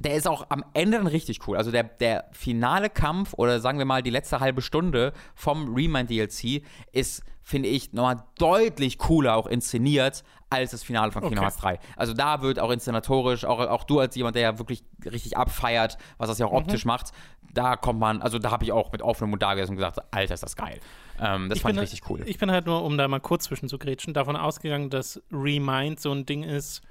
[0.00, 1.58] der ist auch am Ende dann richtig cool.
[1.58, 6.08] Also der, der finale Kampf oder sagen wir mal die letzte halbe Stunde vom Remind
[6.08, 11.46] DLC ist, finde ich, nochmal deutlich cooler auch inszeniert als das Finale von Kingdom Okay.
[11.46, 11.78] Hearts 3.
[11.96, 15.96] Also da wird auch inszenatorisch, auch, auch du als jemand, der ja wirklich richtig abfeiert,
[16.18, 17.12] was das ja auch optisch macht,
[17.52, 19.98] da kommt man, also da habe ich auch mit offenem Mund da gesessen und gesagt,
[20.10, 20.80] Alter, ist das geil.
[21.20, 22.22] Ähm, das fand ich bin, richtig cool.
[22.26, 26.00] Ich bin halt nur, um da mal kurz zwischen zu grätschen, davon ausgegangen, dass Remind
[26.00, 26.82] so ein Ding ist,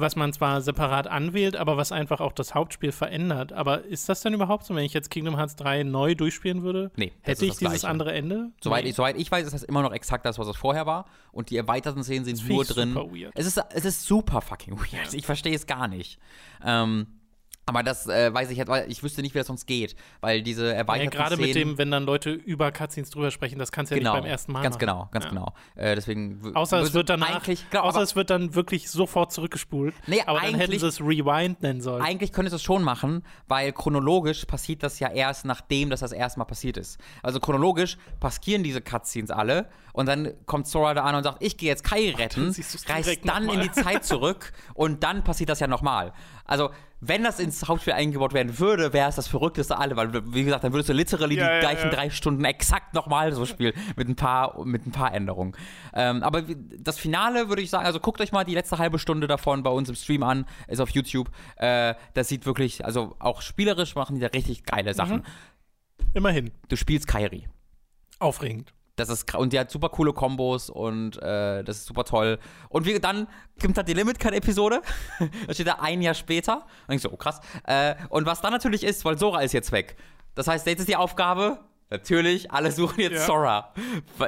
[0.00, 3.52] was man zwar separat anwählt, aber was einfach auch das Hauptspiel verändert.
[3.52, 6.90] Aber ist das denn überhaupt so, wenn ich jetzt Kingdom Hearts 3 neu durchspielen würde?
[6.96, 7.88] Nee, das Hätte ich das dieses Gleiche.
[7.88, 8.50] andere Ende?
[8.62, 8.90] Soweit, Nee.
[8.90, 11.06] ich, soweit ich weiß, ist das immer noch exakt das, was es vorher war.
[11.32, 12.92] Und die erweiterten Szenen sind find nur drin.
[12.94, 13.32] super weird.
[13.34, 15.12] Es ist, es ist super fucking weird.
[15.14, 16.18] Ich verstehe es gar nicht.
[16.64, 17.06] Ähm,
[17.68, 19.94] aber das äh, weiß ich jetzt, weil ich wüsste nicht, wie das sonst geht.
[20.20, 23.70] Weil diese Ja, erweiterten gerade mit dem, wenn dann Leute über Cutscenes drüber sprechen, das
[23.72, 24.80] kannst du ja genau, nicht beim ersten Mal ganz machen.
[24.80, 25.30] genau, ganz Ja.
[25.30, 25.54] genau.
[25.76, 29.94] Äh, deswegen Außer es wird danach, eigentlich, genau, außer es wird dann wirklich sofort zurückgespult.
[30.06, 32.02] Nee, aber dann hätten sie es Rewind nennen sollen.
[32.02, 36.12] Eigentlich könntest du es schon machen, weil chronologisch passiert das ja erst, nachdem das das
[36.12, 36.98] erste Mal passiert ist.
[37.22, 41.56] Also chronologisch passieren diese Cutscenes alle und dann kommt Sora da an und sagt, ich
[41.56, 45.50] gehe jetzt Kai retten, dann du's reist dann in die Zeit zurück und dann passiert
[45.50, 46.12] das ja nochmal.
[46.48, 46.70] Also
[47.00, 50.64] wenn das ins Hauptspiel eingebaut werden würde, wäre es das Verrückteste alle, weil wie gesagt,
[50.64, 51.90] dann würdest du literally Ja, die ja, gleichen ja.
[51.90, 55.54] drei Stunden exakt nochmal so spielen mit ein paar mit ein paar Änderungen.
[55.94, 59.28] Ähm, aber das Finale würde ich sagen, also guckt euch mal die letzte halbe Stunde
[59.28, 61.30] davon bei uns im Stream an, ist auf YouTube.
[61.56, 65.18] Äh, das sieht wirklich, also auch spielerisch machen die da richtig geile Sachen.
[65.18, 65.22] Mhm.
[66.14, 66.50] Immerhin.
[66.68, 67.46] Du spielst Kairi.
[68.18, 68.72] Aufregend.
[68.98, 72.38] Das ist und die hat super coole Kombos und äh, das ist super toll.
[72.68, 73.28] Und wie, dann
[73.60, 74.82] kommt halt die Limit Cut Episode.
[75.46, 76.66] da steht da ein Jahr später.
[76.86, 77.40] Und ich so, oh krass.
[77.64, 79.96] Äh, und was dann natürlich ist, weil Sora ist jetzt weg.
[80.34, 81.60] Das heißt, jetzt ist die Aufgabe.
[81.90, 83.20] Natürlich, alle suchen jetzt Ja.
[83.26, 83.72] Sora.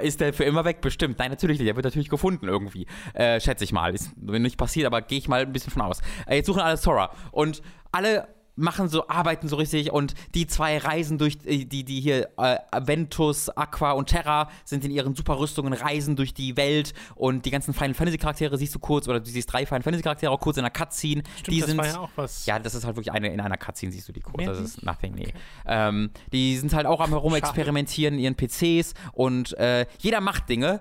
[0.00, 0.80] Ist der für immer weg?
[0.80, 1.18] Bestimmt.
[1.18, 1.68] Nein, natürlich nicht.
[1.68, 2.86] Er wird natürlich gefunden irgendwie.
[3.12, 3.94] Äh, schätze ich mal.
[3.94, 6.00] Ist nicht passiert, aber gehe ich mal ein bisschen von aus.
[6.26, 7.12] Äh, jetzt suchen alle Sora.
[7.32, 7.60] Und
[7.92, 8.28] alle
[8.60, 12.58] machen so, arbeiten so richtig und die zwei reisen durch, äh, die, die hier, äh,
[12.80, 17.50] Ventus, Aqua und Terra sind in ihren super Rüstungen, reisen durch die Welt und die
[17.50, 20.40] ganzen Final Fantasy Charaktere siehst du kurz, oder du siehst drei Final Fantasy Charaktere auch
[20.40, 21.22] kurz in einer Cutscene.
[21.38, 22.46] Stimmt, die das sind, war ja auch was.
[22.46, 24.60] ja, das ist halt wirklich eine, in einer Cutscene siehst du die kurz, Mehr das
[24.60, 24.76] nicht?
[24.78, 25.32] ist nothing, nee.
[25.66, 30.80] Ähm, die sind halt auch am herumexperimentieren in ihren PCs und äh, jeder macht Dinge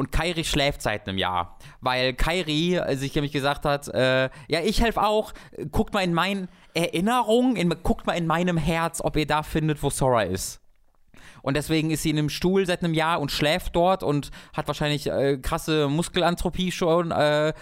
[0.00, 4.60] und Kairi schläft seit einem Jahr, weil Kairi äh, sich nämlich gesagt hat, äh, ja,
[4.64, 5.34] ich helfe auch,
[5.70, 9.82] guckt mal in meinen Erinnerungen, in, guckt mal in meinem Herz, ob ihr da findet,
[9.82, 10.62] wo Sora ist.
[11.42, 14.66] Und deswegen ist sie in einem Stuhl seit einem Jahr und schläft dort und hat
[14.66, 17.10] wahrscheinlich äh, krasse Muskelanthropie schon.
[17.10, 17.52] Äh, äh,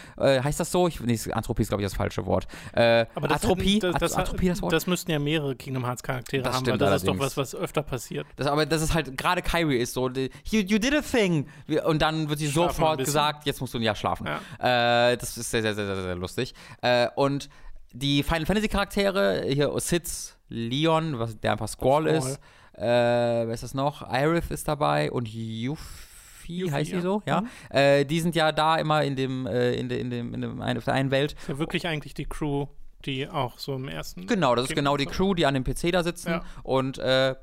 [0.43, 0.89] heißt das so?
[0.89, 2.47] Ich, nee, Anthropie ist, glaube ich, das falsche Wort.
[2.73, 3.79] Äh, Aber das, Atropie?
[3.79, 4.73] das, das, At- Atropie das Wort?
[4.73, 7.37] das müssten ja mehrere Kingdom Hearts Charaktere Das haben, stimmt weil das ist doch allerdings.
[7.37, 8.27] was, was öfter passiert.
[8.37, 11.47] Das, aber das ist halt, gerade Kyrie ist so, you, you did a thing.
[11.85, 14.27] Und dann wird sie Schlaf mal ein sofort gesagt, jetzt musst du ein Jahr schlafen.
[14.27, 15.11] Ja.
[15.13, 16.55] Äh, das ist sehr, sehr, sehr, sehr, sehr lustig.
[16.83, 17.49] Äh, und
[17.93, 22.17] die Final Fantasy Charaktere, hier Sitz, Leon, was, der einfach Squall Squall.
[22.33, 22.41] ist.
[22.79, 24.09] Äh, wer ist das noch?
[24.13, 27.03] Irith ist dabei und Yuffie, Yuffie, heißt sie ja.
[27.03, 27.41] so, ja.
[27.41, 27.49] Mhm.
[27.71, 30.63] Äh, die sind ja da immer in dem, äh, in, de, in dem, in dem,
[30.63, 31.33] auf der einen Welt.
[31.33, 32.67] Ist ja wirklich eigentlich die Crew,
[33.05, 34.27] die auch so im ersten.
[34.27, 36.31] Genau, das ist genau die Crew, die an dem PC da sitzen.
[36.31, 36.45] Ja.
[36.63, 37.35] Und äh,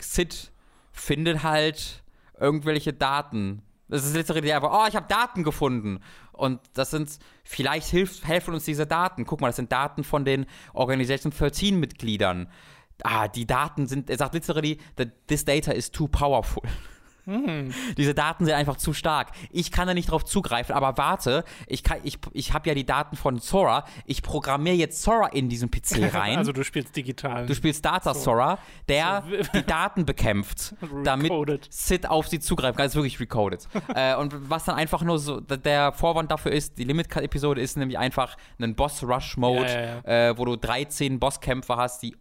[0.00, 0.52] Sid
[0.92, 2.02] findet halt
[2.38, 3.62] irgendwelche Daten.
[3.88, 6.00] Das ist literally einfach, oh, ich habe Daten gefunden.
[6.32, 9.24] Und das sind, vielleicht hilft, helfen uns diese Daten.
[9.24, 12.48] Guck mal, das sind Daten von den Organisation 13 Mitgliedern.
[13.04, 14.78] Ah, die Daten sind, er sagt literally,
[15.28, 16.62] this data is too powerful.
[17.96, 19.28] Diese Daten sind einfach zu stark.
[19.50, 22.84] Ich kann da nicht drauf zugreifen, aber warte, ich, kann- ich, ich habe ja die
[22.84, 23.86] Daten von Sora.
[24.04, 26.36] Ich programmiere jetzt Sora in diesen PC rein.
[26.36, 27.46] Also du spielst digital.
[27.46, 28.58] Du spielst Data Sora,
[28.90, 29.36] der So.
[29.58, 31.32] die Daten bekämpft, damit.
[31.72, 32.84] Sid auf sie zugreifen kann.
[32.84, 33.66] Das ist wirklich recoded.
[33.94, 37.96] äh, und was dann einfach nur so, der Vorwand dafür ist, die Limit-Episode ist nämlich
[37.96, 39.80] einfach ein Boss-Rush-Mode, Ja,
[40.10, 42.14] ja, Äh, wo du 13 Bosskämpfe hast, die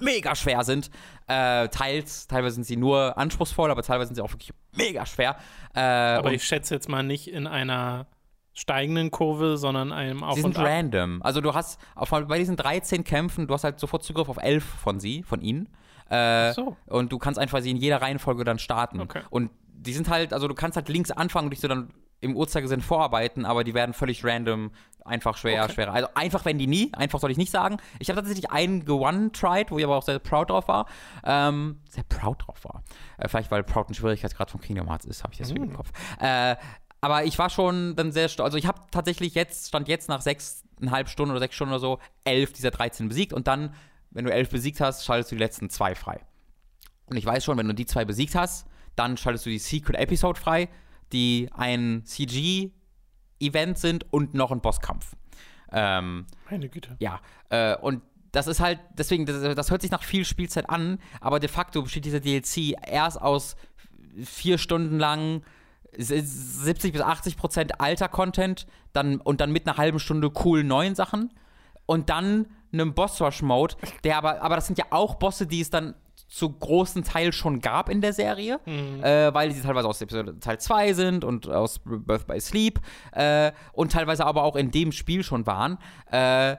[0.00, 0.90] mega schwer sind.
[1.26, 5.36] Äh, teils, teilweise sind sie nur anspruchsvoll, aber teilweise sind sie auch wirklich mega schwer.
[5.74, 8.06] Äh, Aber ich schätze jetzt mal nicht in einer
[8.52, 11.22] steigenden Kurve, sondern einem Auf Sie und sind random.
[11.22, 14.64] Also du hast auf, bei diesen 13 Kämpfen, du hast halt sofort Zugriff auf 11
[14.64, 15.68] von sie, von ihnen.
[16.08, 16.76] Äh, so.
[16.86, 19.00] Und du kannst einfach sie in jeder Reihenfolge dann starten.
[19.00, 19.22] Okay.
[19.30, 21.90] Und die sind halt, also du kannst halt links anfangen und dich so dann
[22.20, 24.72] im Uhrzeigersinn vorarbeiten, aber die werden völlig random,
[25.04, 25.72] einfach schwer, Okay.
[25.74, 25.92] schwerer.
[25.94, 27.78] Also einfach werden die nie, einfach soll ich nicht sagen.
[27.98, 30.86] Ich habe tatsächlich einen ge-one-tried, wo ich aber auch sehr proud drauf war.
[31.24, 32.82] Ähm, sehr proud drauf war.
[33.16, 35.70] Äh, vielleicht, weil proud ein Schwierigkeitsgrad von Kingdom Hearts ist, habe ich deswegen Mm.
[35.70, 35.90] im Kopf.
[36.20, 36.56] Äh,
[37.00, 38.44] aber ich war schon dann sehr stolz.
[38.48, 41.98] Also ich habe tatsächlich jetzt, stand jetzt nach sechseinhalb Stunden oder sechs Stunden oder so,
[42.24, 43.74] elf dieser 13 besiegt und dann,
[44.10, 46.20] wenn du elf besiegt hast, schaltest du die letzten zwei frei.
[47.06, 48.66] Und ich weiß schon, wenn du die zwei besiegt hast,
[48.96, 50.68] dann schaltest du die Secret Episode frei,
[51.12, 55.16] die ein CG-Event sind und noch ein Bosskampf.
[55.72, 56.96] Ähm, Meine Güte.
[56.98, 58.02] ja, äh, und
[58.32, 61.82] das ist halt, deswegen, das, das hört sich nach viel Spielzeit an, aber de facto
[61.82, 63.56] besteht dieser DLC erst aus
[64.24, 65.42] vier Stunden lang
[65.96, 70.94] 70 bis 80 Prozent alter Content dann, und dann mit einer halben Stunde coolen neuen
[70.94, 71.32] Sachen
[71.86, 75.94] und dann einem Boss-Rush-Mode, der aber, aber das sind ja auch Bosse, die es dann
[76.30, 78.60] zu großen Teil schon gab in der Serie,
[79.02, 82.80] äh, weil sie teilweise aus Episode Teil 2 sind und aus Birth by Sleep
[83.12, 85.78] äh, und teilweise aber auch in dem Spiel schon waren.
[86.10, 86.56] Äh,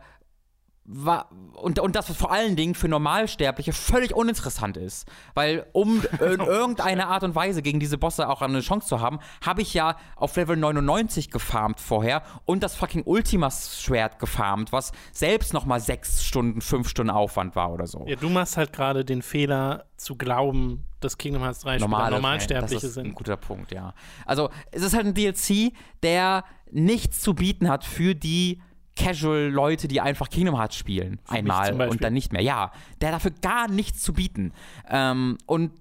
[0.83, 5.07] war, und, und das vor allen Dingen für Normalsterbliche völlig uninteressant ist.
[5.33, 9.19] Weil um in irgendeiner Art und Weise gegen diese Bosse auch eine Chance zu haben,
[9.45, 15.53] habe ich ja auf Level 99 gefarmt vorher und das fucking Ultimas-Schwert gefarmt, was selbst
[15.53, 18.05] nochmal sechs Stunden, fünf Stunden Aufwand war oder so.
[18.07, 22.15] Ja, du machst halt gerade den Fehler zu glauben, dass Kingdom Hearts 3 Spieler Normale
[22.15, 23.15] Normalsterbliche das ist Ein sind.
[23.15, 23.93] guter Punkt, ja.
[24.25, 25.73] Also, es ist halt ein DLC,
[26.03, 28.61] der nichts zu bieten hat für die
[28.95, 31.19] Casual-Leute, die einfach Kingdom Hearts spielen.
[31.29, 32.41] mich einmal und dann nicht mehr.
[32.41, 34.53] Ja, der hat dafür gar nichts zu bieten.
[34.89, 35.71] Ähm, und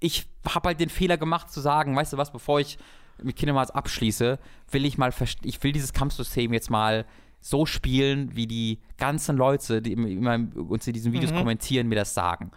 [0.00, 2.78] ich habe halt den Fehler gemacht zu sagen, weißt du was, bevor ich
[3.22, 4.38] mit Kingdom Hearts abschließe,
[4.70, 5.12] will ich mal,
[5.42, 7.06] ich will dieses Kampfsystem jetzt mal
[7.40, 10.38] so spielen, wie die ganzen Leute, die immer
[10.68, 11.36] uns in diesen Videos Mhm.
[11.38, 12.50] kommentieren, mir das sagen.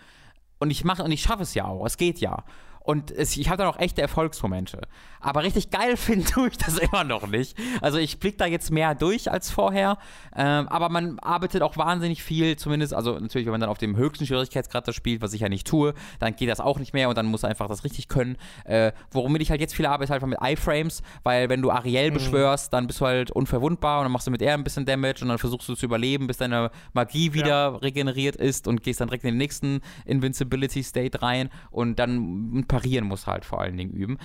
[0.60, 1.86] Und ich mache und ich schaffe es ja auch.
[1.86, 2.44] Es geht ja.
[2.90, 4.82] Und es, ich habe dann auch echte Erfolgsmomente.
[5.20, 7.56] Aber richtig geil finde tue ich das immer noch nicht.
[7.82, 10.00] Also ich blicke da jetzt mehr durch als vorher.
[10.36, 13.96] Ähm, aber man arbeitet auch wahnsinnig viel, zumindest, also natürlich, wenn man dann auf dem
[13.96, 17.10] höchsten Schwierigkeitsgrad das spielt, was ich ja nicht tue, dann geht das auch nicht mehr
[17.10, 18.38] und dann muss einfach das richtig können.
[18.66, 22.74] Äh, womit ich halt jetzt viel arbeite, halt mit iFrames, weil wenn du Ariel beschwörst,
[22.74, 25.28] dann bist du halt unverwundbar und dann machst du mit er ein bisschen Damage und
[25.28, 29.26] dann versuchst du zu überleben, bis deine Magie wieder regeneriert ist und gehst dann direkt
[29.26, 33.92] in den nächsten Invincibility State rein und dann parieren musst du halt vor allen Dingen
[33.92, 34.18] üben.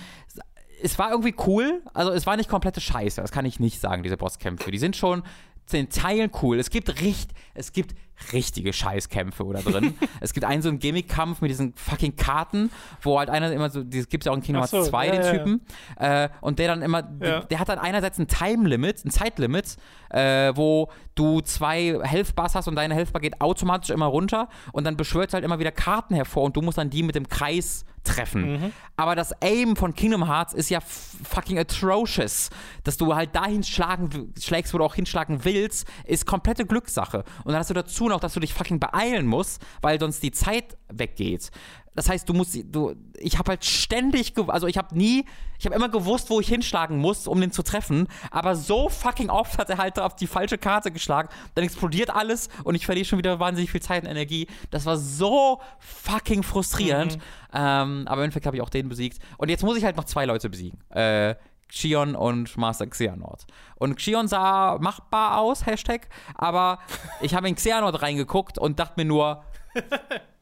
[0.81, 4.03] Es war irgendwie cool, also es war nicht komplette Scheiße, das kann ich nicht sagen,
[4.03, 4.71] diese Bosskämpfe.
[4.71, 5.23] Die sind schon
[5.73, 6.59] in Teilen cool.
[6.59, 7.95] Es gibt richt, es gibt
[8.31, 9.95] richtige Scheißkämpfe oder drin.
[10.21, 12.69] es gibt einen so einen Gimmick-Kampf mit diesen fucking Karten,
[13.01, 15.05] wo halt einer immer so, das gibt es ja auch in Kingdom Hearts so, 2,
[15.05, 15.37] ja, den ja, ja.
[15.37, 15.61] Typen,
[15.97, 17.39] äh, und der dann immer, Ja.
[17.41, 19.77] der hat dann einerseits ein Time-Limit, ein Zeitlimit,
[20.11, 24.95] äh, wo du zwei Health-Bars hast und deine Health-Bar geht automatisch immer runter und dann
[24.95, 28.53] beschwört halt immer wieder Karten hervor und du musst dann die mit dem Kreis treffen.
[28.53, 28.73] Mhm.
[28.95, 32.49] Aber das Aim von Kingdom Hearts ist ja fucking atrocious.
[32.83, 37.23] Dass du halt dahin schlagen, schlägst, wo du auch hinschlagen willst, ist komplette Glückssache.
[37.43, 40.31] Und dann hast du dazu noch, dass du dich fucking beeilen musst, weil sonst die
[40.31, 41.51] Zeit weggeht.
[41.95, 45.25] Das heißt, du musst, du, ich habe halt ständig, also ich habe nie,
[45.57, 49.29] ich habe immer gewusst, wo ich hinschlagen muss, um den zu treffen, aber so fucking
[49.29, 53.05] oft hat er halt auf die falsche Karte geschlagen, dann explodiert alles und ich verliere
[53.05, 54.47] schon wieder wahnsinnig viel Zeit und Energie.
[54.71, 57.17] Das war so fucking frustrierend,
[57.53, 59.19] ähm, aber im Endeffekt habe ich auch den besiegt.
[59.37, 60.79] Und jetzt muss ich halt noch zwei Leute besiegen.
[60.89, 61.35] Äh,
[61.69, 63.45] Xion und Master Xehanort.
[63.77, 66.79] Und Xion sah machbar aus, Hashtag, aber
[67.21, 69.43] ich habe in Xehanort reingeguckt und dachte mir nur,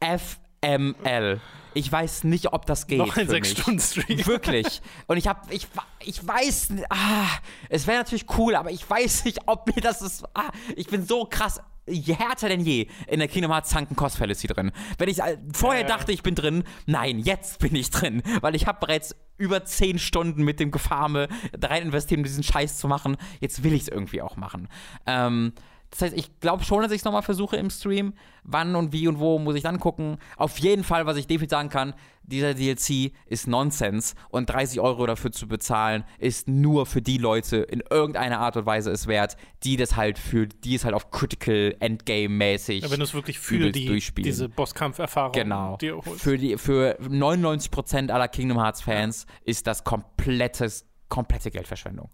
[0.64, 1.42] FML.
[1.76, 3.00] Ich weiß nicht, ob das geht.
[3.00, 3.44] Noch ein für mich.
[3.44, 4.26] 6-Stunden-Stream.
[4.28, 4.82] Wirklich.
[5.08, 5.68] Und ich habe, ich,
[6.04, 7.28] ich weiß, ah,
[7.70, 10.24] es wäre natürlich cool, aber ich weiß nicht, ob mir das ist.
[10.34, 14.48] Ah, ich bin so krass härter denn je in der Kingdom Hearts Sunken Cost Fallacy
[14.48, 14.72] drin.
[14.98, 15.88] Wenn ich äh, vorher ja.
[15.88, 20.00] dachte, ich bin drin, nein, jetzt bin ich drin, weil ich habe bereits über 10
[20.00, 23.18] Stunden mit dem Gefarme da rein investiert, um diesen Scheiß zu machen.
[23.42, 24.70] Jetzt will ich es irgendwie auch machen.
[25.06, 25.54] Ähm,
[25.94, 28.14] Das heißt, ich glaube schon, dass ich es nochmal versuche im Stream.
[28.44, 30.18] Wann und wie und wo muss ich dann gucken.
[30.38, 35.06] Auf jeden Fall, was ich definitiv sagen kann, dieser DLC ist Nonsens und 30 Euro
[35.06, 39.38] dafür zu bezahlen, ist nur für die Leute in irgendeiner Art und Weise es wert,
[39.64, 42.82] die das halt für, die es halt auf Critical Endgame-mäßig.
[42.84, 45.78] Ja, wenn du es wirklich für die, diese Bosskampferfahrung genau.
[45.78, 46.24] dir holst.
[46.24, 49.36] Für, die, für 99% aller Kingdom Hearts-Fans ja.
[49.46, 52.10] ist das komplettes, komplette Geldverschwendung.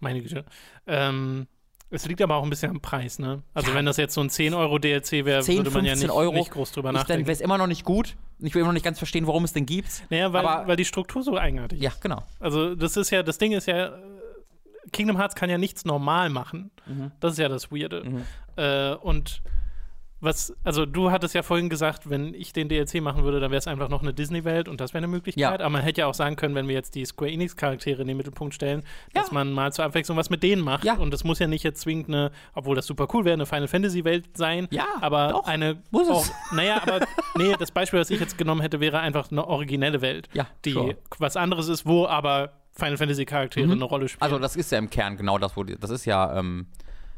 [0.00, 0.44] Meine Güte.
[0.86, 1.46] Ähm,
[1.90, 3.42] es liegt aber auch ein bisschen am Preis, ne?
[3.52, 3.76] Also ja.
[3.76, 6.50] wenn das jetzt so ein 10 Euro DLC wäre, würde man ja nicht, Euro, nicht
[6.50, 7.20] groß drüber nachdenken.
[7.22, 8.16] Dann wäre es immer noch nicht gut.
[8.40, 10.04] Ich will immer noch nicht ganz verstehen, warum es den gibt.
[10.10, 11.84] Naja, weil, aber, weil die Struktur so eigenartig ist.
[11.84, 12.22] Ja, genau.
[12.40, 13.92] Also das ist ja, das Ding ist ja,
[14.92, 16.70] Kingdom Hearts kann ja nichts normal machen.
[16.86, 17.12] Mhm.
[17.20, 18.02] Das ist ja das Weirde.
[18.04, 18.22] Mhm.
[18.56, 19.42] Äh, und
[20.24, 23.58] was, also du hattest ja vorhin gesagt, wenn ich den DLC machen würde, dann wäre
[23.58, 25.40] es einfach noch eine Disney-Welt und das wäre eine Möglichkeit.
[25.40, 25.52] Ja.
[25.52, 28.16] Aber man hätte ja auch sagen können, wenn wir jetzt die Square Enix-Charaktere in den
[28.16, 28.82] Mittelpunkt stellen,
[29.14, 29.20] ja.
[29.20, 30.84] dass man mal zur Abwechslung was mit denen macht.
[30.84, 30.94] Ja.
[30.94, 33.68] Und das muss ja nicht jetzt zwingend eine, obwohl das super cool wäre, eine Final
[33.68, 34.68] Fantasy-Welt sein.
[34.70, 35.82] Ja, aber doch, eine.
[35.90, 36.32] Muss auch, es.
[36.52, 37.06] Naja, aber
[37.36, 40.28] nee, das Beispiel, was ich jetzt genommen hätte, wäre einfach eine originelle Welt.
[40.32, 40.96] Ja, die sure.
[41.18, 43.72] was anderes ist, wo aber Final Fantasy-Charaktere mhm.
[43.72, 44.22] eine Rolle spielen.
[44.22, 46.38] Also, das ist ja im Kern genau das, wo die, das ist ja.
[46.38, 46.66] Ähm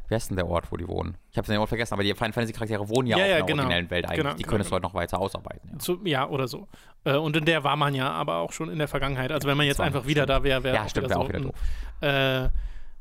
[0.08, 1.16] Wer ist denn der Ort, wo die wohnen?
[1.32, 3.36] Ich habe den Ort vergessen, aber die Final Fantasy Charaktere wohnen ja, ja auch ja,
[3.38, 3.62] in der genau.
[3.62, 4.22] originellen Welt eigentlich.
[4.22, 4.76] Genau, die können es genau.
[4.76, 5.70] heute noch weiter ausarbeiten.
[5.72, 5.78] Ja.
[5.78, 6.68] Zu, ja, oder so.
[7.04, 9.32] Äh, und in der war man ja aber auch schon in der Vergangenheit.
[9.32, 11.50] Also wenn man jetzt einfach wieder da wäre, wäre ja, stimmt, auch wieder, so.
[11.50, 11.58] auch
[12.02, 12.52] wieder doof.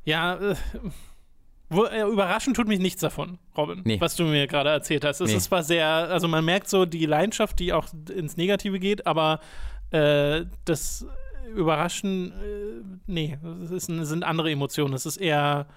[0.05, 0.55] Äh, ja, äh,
[1.69, 3.99] wo, äh, überraschend tut mich nichts davon, Robin, nee.
[3.99, 5.19] was du mir gerade erzählt hast.
[5.19, 5.37] Es nee.
[5.37, 9.39] ist zwar sehr, also man merkt so die Leidenschaft, die auch ins Negative geht, aber
[9.89, 11.07] äh, das
[11.55, 14.93] Überraschen, äh, nee, es ist, sind andere Emotionen.
[14.93, 15.67] Es ist eher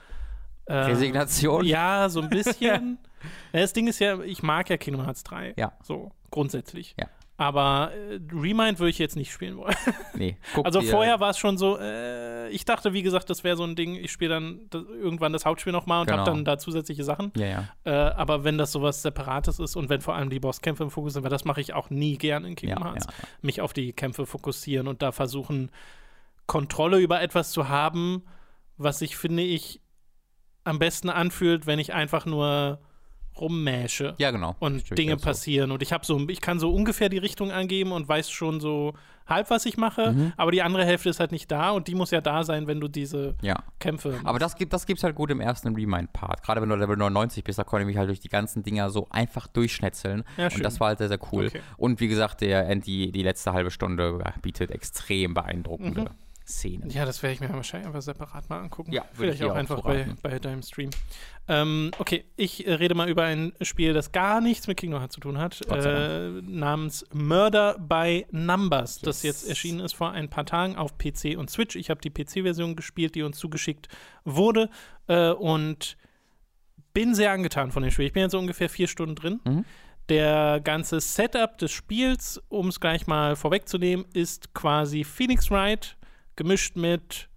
[0.69, 1.65] äh, Resignation?
[1.65, 2.99] Ja, so ein bisschen.
[3.53, 5.55] das Ding ist ja, ich mag ja Kingdom Hearts 3.
[5.57, 5.73] Ja.
[5.83, 6.95] So, grundsätzlich.
[6.99, 7.07] Ja.
[7.41, 9.75] Aber äh, Remind würde ich jetzt nicht spielen wollen.
[10.15, 10.37] Nee.
[10.65, 13.77] also vorher war es schon so, äh, ich dachte, wie gesagt, das wäre so ein
[13.77, 16.19] Ding, ich spiele dann das, irgendwann das Hauptspiel nochmal und genau.
[16.19, 17.31] habe dann da zusätzliche Sachen.
[17.37, 17.69] Ja, ja.
[17.85, 21.13] Äh, aber wenn das sowas Separates ist und wenn vor allem die Bosskämpfe im Fokus
[21.13, 23.73] sind, weil das mache ich auch nie gern in Kingdom ja, Hearts, ja, mich auf
[23.73, 25.71] die Kämpfe fokussieren und da versuchen,
[26.47, 28.25] Kontrolle über etwas zu haben,
[28.77, 29.81] was ich, finde ich,
[30.69, 32.79] am besten anfühlt, wenn ich einfach nur
[33.41, 34.15] rummäsche.
[34.19, 34.57] Ja, genau.
[34.59, 35.69] Und Dinge passieren.
[35.69, 35.75] So.
[35.75, 38.95] Und ich habe so, ich kann so ungefähr die Richtung angeben und weiß schon so
[39.27, 40.33] halb, was ich mache, mhm.
[40.37, 42.81] aber die andere Hälfte ist halt nicht da und die muss ja da sein, wenn
[42.81, 43.63] du diese ja.
[43.79, 44.11] Kämpfe.
[44.11, 44.27] Machst.
[44.27, 46.43] Aber das gibt das gibt's halt gut im ersten Remind-Part.
[46.43, 48.91] Gerade wenn du Level 99 bist, da konnte ich mich halt durch die ganzen Dinger
[48.91, 50.25] so einfach durchschnetzeln.
[50.37, 51.49] Ja, und das war halt sehr, sehr cool.
[51.49, 51.61] Okay.
[51.77, 56.03] Und wie gesagt, der die, die letzte halbe Stunde bietet extrem beeindruckende.
[56.03, 56.28] Mhm.
[56.49, 56.89] Szenen.
[56.91, 58.93] Ja, das werde ich mir wahrscheinlich einfach separat mal angucken.
[58.93, 60.91] Ja, Vielleicht auch, auch einfach bei, bei deinem Stream.
[61.47, 65.15] Ähm, okay, ich äh, rede mal über ein Spiel, das gar nichts mit Kingdom Hearts
[65.15, 69.03] zu tun hat, äh, namens Murder by Numbers, yes.
[69.03, 71.77] das jetzt erschienen ist vor ein paar Tagen auf PC und Switch.
[71.77, 73.89] Ich habe die PC-Version gespielt, die uns zugeschickt
[74.25, 74.71] wurde
[75.07, 75.99] äh, und
[76.95, 78.07] bin sehr angetan von dem Spiel.
[78.07, 79.41] Ich bin jetzt so ungefähr vier Stunden drin.
[79.45, 79.65] Mhm.
[80.09, 85.98] Der ganze Setup des Spiels, um es gleich mal vorwegzunehmen, ist quasi Phoenix Wright
[86.39, 87.29] gemischt mit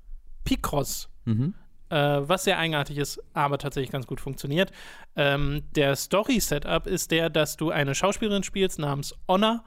[0.46, 1.10] Picross.
[1.26, 1.56] Mhm.
[1.90, 4.72] Äh, was sehr eigenartig ist, aber tatsächlich ganz gut funktioniert.
[5.18, 9.66] Ähm, der Story-Setup ist der, dass du eine Schauspielerin spielst namens Honor,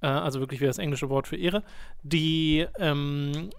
[0.00, 1.62] äh, also wirklich wie das englische Wort für Ehre,
[2.02, 3.50] die ähm,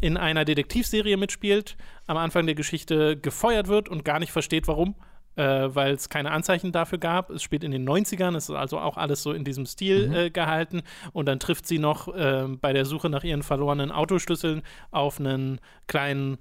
[0.00, 1.76] in einer Detektivserie mitspielt,
[2.06, 4.94] am Anfang der Geschichte gefeuert wird und gar nicht versteht, warum
[5.36, 7.30] äh, weil es keine Anzeichen dafür gab.
[7.30, 10.14] Es spielt in den 90ern, es ist also auch alles so in diesem Stil mhm.
[10.14, 10.82] äh, gehalten.
[11.12, 15.60] Und dann trifft sie noch äh, bei der Suche nach ihren verlorenen Autoschlüsseln auf einen
[15.86, 16.38] kleinen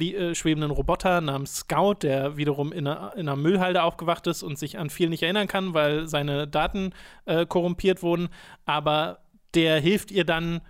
[0.00, 4.58] äh, schwebenden Roboter namens Scout, der wiederum in einer, in einer, Müllhalde aufgewacht ist und
[4.58, 6.92] sich an viel nicht erinnern kann, weil seine Daten
[7.26, 8.28] äh, korrumpiert wurden.
[8.64, 9.20] Aber
[9.54, 10.60] der hilft ihr dann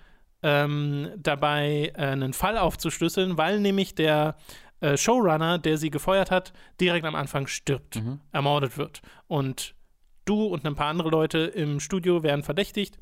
[0.43, 4.37] ähm, dabei, äh, einen Fall aufzuschlüsseln, weil nämlich der
[4.87, 8.21] äh, Showrunner, der sie gefeuert hat, direkt am Anfang stirbt, mhm.
[8.33, 9.03] ermordet wird.
[9.27, 9.75] Und
[10.25, 12.97] du und ein paar andere Leute im Studio werden verdächtigt.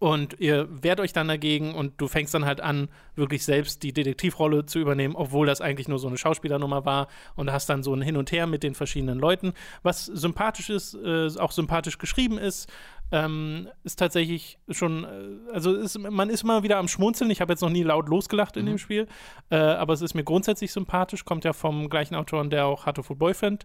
[0.00, 3.92] Und ihr wehrt euch dann dagegen und du fängst dann halt an, wirklich selbst die
[3.92, 7.06] Detektivrolle zu übernehmen, obwohl das eigentlich nur so eine Schauspielernummer war
[7.36, 9.52] und hast dann so ein Hin und Her mit den verschiedenen Leuten,
[9.84, 12.68] was sympathisch ist, äh, auch sympathisch geschrieben ist,
[13.12, 17.30] ähm, ist tatsächlich schon, äh, also ist, man ist immer wieder am Schmunzeln.
[17.30, 18.70] Ich habe jetzt noch nie laut losgelacht in mhm.
[18.70, 19.06] dem Spiel,
[19.50, 21.24] äh, aber es ist mir grundsätzlich sympathisch.
[21.24, 23.64] Kommt ja vom gleichen Autoren, der auch Hatoful Boyfriend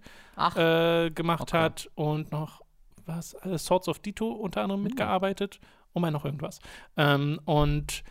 [0.56, 1.58] äh, gemacht okay.
[1.58, 2.62] hat und noch
[3.06, 4.88] was, Swords of Dito unter anderem mhm.
[4.88, 5.60] mitgearbeitet.
[5.94, 6.60] Und mal noch irgendwas.
[6.96, 8.04] Ähm, und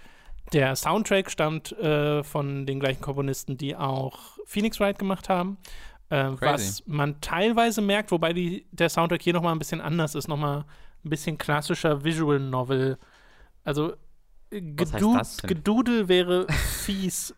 [0.52, 5.58] der Soundtrack stammt äh, von den gleichen Komponisten, die auch Phoenix Wright gemacht haben.
[6.10, 10.28] Äh, was man teilweise merkt, wobei die, der Soundtrack hier nochmal ein bisschen anders ist,
[10.28, 10.64] nochmal
[11.04, 12.98] ein bisschen klassischer Visual Novel.
[13.64, 13.94] Also
[14.50, 16.46] Gedu Gedudel wäre
[16.84, 17.34] fies.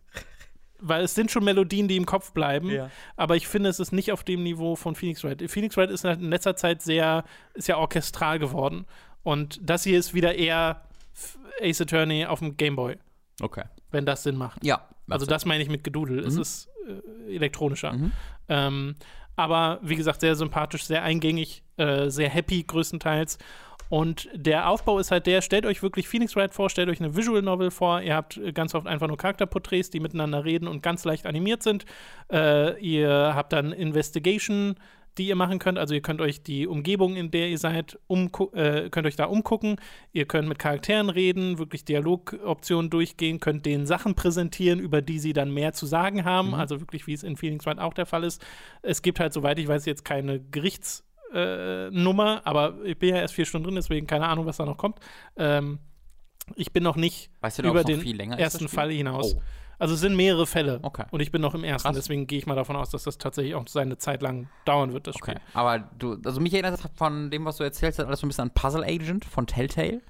[0.80, 4.10] weil es sind schon Melodien, die im Kopf bleiben, aber ich finde, es ist nicht
[4.10, 5.48] auf dem Niveau von Phoenix Wright.
[5.50, 7.24] Phoenix Wright ist halt in letzter Zeit sehr,
[7.54, 8.86] ist ja orchestral geworden.
[9.22, 10.82] Und das hier ist wieder eher
[11.60, 12.96] Ace Attorney auf dem Gameboy.
[13.40, 13.64] Okay.
[13.92, 14.64] Wenn das Sinn macht.
[14.64, 14.88] Ja.
[15.08, 16.22] Also das meine ich mit Gedudel.
[16.22, 16.26] Mhm.
[16.26, 17.92] Es ist äh, elektronischer.
[17.92, 18.12] Mhm.
[18.48, 18.94] Ähm,
[19.36, 23.38] aber wie gesagt, sehr sympathisch, sehr eingängig, äh, sehr happy größtenteils.
[23.88, 27.14] Und der Aufbau ist halt der, stellt euch wirklich Phoenix Wright vor, stellt euch eine
[27.14, 28.00] Visual Novel vor.
[28.00, 31.84] Ihr habt ganz oft einfach nur Charakterporträts, die miteinander reden und ganz leicht animiert sind.
[32.32, 34.76] Äh, ihr habt dann Investigation,
[35.18, 35.78] die ihr machen könnt.
[35.78, 39.76] Also ihr könnt euch die Umgebung, in der ihr seid, äh, könnt euch da umgucken.
[40.12, 45.32] Ihr könnt mit Charakteren reden, wirklich Dialogoptionen durchgehen, könnt denen Sachen präsentieren, über die sie
[45.32, 46.48] dann mehr zu sagen haben.
[46.48, 46.54] Mhm.
[46.54, 48.44] Also wirklich, wie es in Phoenix Wright auch der Fall ist.
[48.82, 51.88] Es gibt halt, soweit ich weiß, jetzt keine Gerichts- äh,
[52.44, 54.98] aber ich bin ja erst vier Stunden drin, deswegen keine Ahnung, was da noch kommt.
[55.36, 55.78] Ähm,
[56.56, 59.36] ich bin noch nicht weißt du, über den ersten Fall hinaus.
[59.36, 59.42] Oh.
[59.82, 60.78] Also es sind mehrere Fälle.
[60.82, 61.06] Okay.
[61.10, 61.96] Und ich bin noch im ersten, Krass.
[61.96, 65.08] deswegen gehe ich mal davon aus, dass das tatsächlich auch seine Zeit lang dauern wird,
[65.08, 65.32] das okay.
[65.32, 65.42] Spiel.
[65.54, 68.42] Aber du, also mich erinnert das von dem, was du erzählst, alles so ein bisschen
[68.42, 70.00] an Puzzle Agent von Telltale.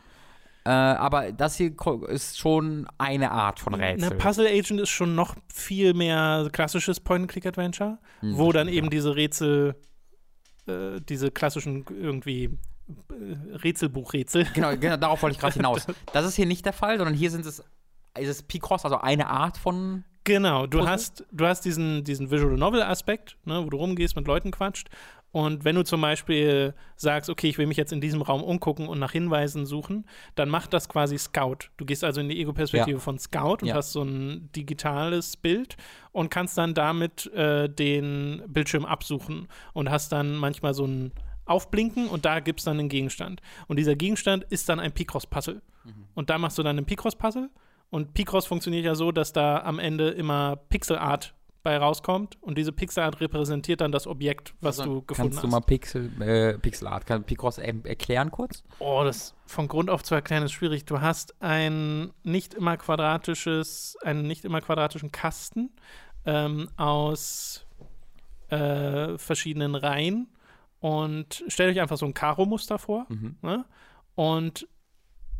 [0.67, 1.73] Äh, aber das hier
[2.09, 4.11] ist schon eine Art von Rätsel.
[4.11, 8.91] Na, Puzzle Agent ist schon noch viel mehr klassisches Point-and-Click-Adventure, hm, wo dann eben ja.
[8.91, 9.75] diese Rätsel
[10.67, 12.45] äh, diese klassischen irgendwie
[13.11, 14.49] äh, Rätselbuchrätsel.
[14.55, 15.87] Genau, genau, darauf wollte ich gerade hinaus.
[16.13, 17.65] Das ist hier nicht der Fall, sondern hier sind es,
[18.19, 22.57] ist es Picross, also eine Art von Genau, du hast, du hast diesen, diesen Visual
[22.57, 24.89] Novel-Aspekt, ne, wo du rumgehst, mit Leuten quatscht.
[25.33, 28.87] Und wenn du zum Beispiel sagst, okay, ich will mich jetzt in diesem Raum umgucken
[28.87, 31.71] und nach Hinweisen suchen, dann macht das quasi Scout.
[31.79, 33.03] Du gehst also in die Ego-Perspektive ja.
[33.03, 33.75] von Scout und ja.
[33.75, 35.77] hast so ein digitales Bild
[36.13, 41.13] und kannst dann damit äh, den Bildschirm absuchen und hast dann manchmal so ein
[41.47, 43.41] Aufblinken und da gibt es dann einen Gegenstand.
[43.69, 45.63] Und dieser Gegenstand ist dann ein Picross-Puzzle.
[45.85, 46.05] Mhm.
[46.15, 47.49] Und da machst du dann ein Picross-Puzzle.
[47.93, 52.73] Und Picross funktioniert ja so, dass da am Ende immer Pixel-Art bei rauskommt und diese
[52.73, 55.43] Pixelart repräsentiert dann das Objekt, was also, du gefunden hast.
[55.43, 58.65] Kannst du mal Pixel, äh, Pixelart, kann Picross erklären kurz?
[58.79, 60.87] Oh, das von Grund auf zu erklären ist schwierig.
[60.87, 65.69] Du hast ein nicht immer quadratisches, einen nicht immer quadratischen Kasten
[66.25, 67.67] ähm, aus
[68.49, 70.29] äh, verschiedenen Reihen
[70.81, 73.37] und stellt euch einfach so ein Karo-Muster vor mhm.
[73.43, 73.67] ne?
[74.15, 74.67] und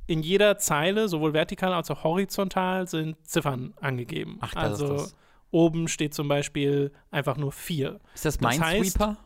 [0.07, 4.39] in jeder Zeile, sowohl vertikal als auch horizontal, sind Ziffern angegeben.
[4.41, 5.17] Ach, das also ist das.
[5.51, 8.01] Oben steht zum Beispiel einfach nur 4.
[8.15, 9.19] Ist das Minesweeper?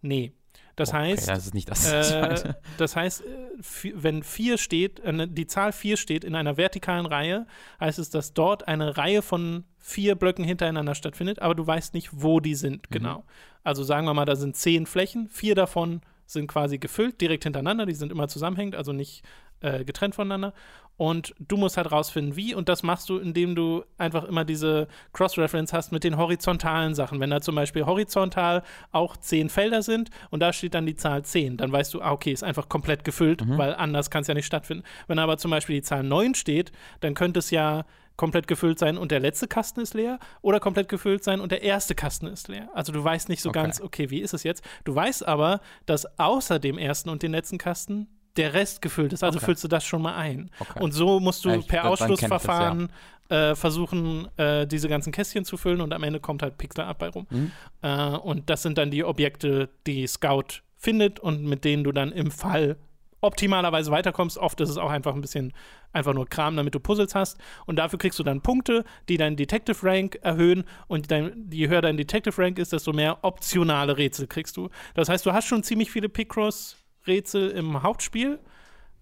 [0.00, 0.32] Nee.
[0.76, 1.86] Das okay, heißt, das ist nicht das.
[1.86, 7.06] Äh, das heißt, äh, wenn 4 steht, äh, die Zahl 4 steht in einer vertikalen
[7.06, 7.46] Reihe,
[7.78, 12.10] heißt es, dass dort eine Reihe von vier Blöcken hintereinander stattfindet, aber du weißt nicht,
[12.12, 12.92] wo die sind, mhm.
[12.92, 13.24] genau.
[13.62, 17.86] Also sagen wir mal, da sind zehn Flächen, vier davon sind quasi gefüllt, direkt hintereinander,
[17.86, 19.22] die sind immer zusammenhängend, also nicht
[19.64, 20.52] äh, getrennt voneinander.
[20.96, 22.54] Und du musst halt rausfinden, wie.
[22.54, 27.18] Und das machst du, indem du einfach immer diese Cross-Reference hast mit den horizontalen Sachen.
[27.18, 28.62] Wenn da zum Beispiel horizontal
[28.92, 32.12] auch zehn Felder sind und da steht dann die Zahl 10, dann weißt du, ah,
[32.12, 33.58] okay, ist einfach komplett gefüllt, mhm.
[33.58, 34.84] weil anders kann es ja nicht stattfinden.
[35.08, 36.70] Wenn aber zum Beispiel die Zahl 9 steht,
[37.00, 37.84] dann könnte es ja
[38.16, 41.62] komplett gefüllt sein und der letzte Kasten ist leer oder komplett gefüllt sein und der
[41.62, 42.68] erste Kasten ist leer.
[42.72, 43.60] Also du weißt nicht so okay.
[43.60, 44.64] ganz, okay, wie ist es jetzt?
[44.84, 49.22] Du weißt aber, dass außer dem ersten und dem letzten Kasten der Rest gefüllt ist.
[49.22, 49.46] Also okay.
[49.46, 50.50] füllst du das schon mal ein.
[50.58, 50.82] Okay.
[50.82, 51.68] Und so musst du Echt?
[51.68, 52.88] per Ausschlussverfahren
[53.28, 53.50] das, ja.
[53.50, 56.98] äh, versuchen, äh, diese ganzen Kästchen zu füllen und am Ende kommt halt Pixel Art
[56.98, 57.26] bei rum.
[57.30, 57.52] Mhm.
[57.82, 62.12] Äh, und das sind dann die Objekte, die Scout findet und mit denen du dann
[62.12, 62.76] im Fall
[63.24, 64.38] optimalerweise weiterkommst.
[64.38, 65.52] Oft ist es auch einfach ein bisschen
[65.92, 67.38] einfach nur Kram, damit du Puzzles hast.
[67.66, 70.64] Und dafür kriegst du dann Punkte, die deinen Detective Rank erhöhen.
[70.86, 74.68] Und dein, je höher dein Detective Rank ist, desto mehr optionale Rätsel kriegst du.
[74.94, 78.38] Das heißt, du hast schon ziemlich viele Picross Rätsel im Hauptspiel.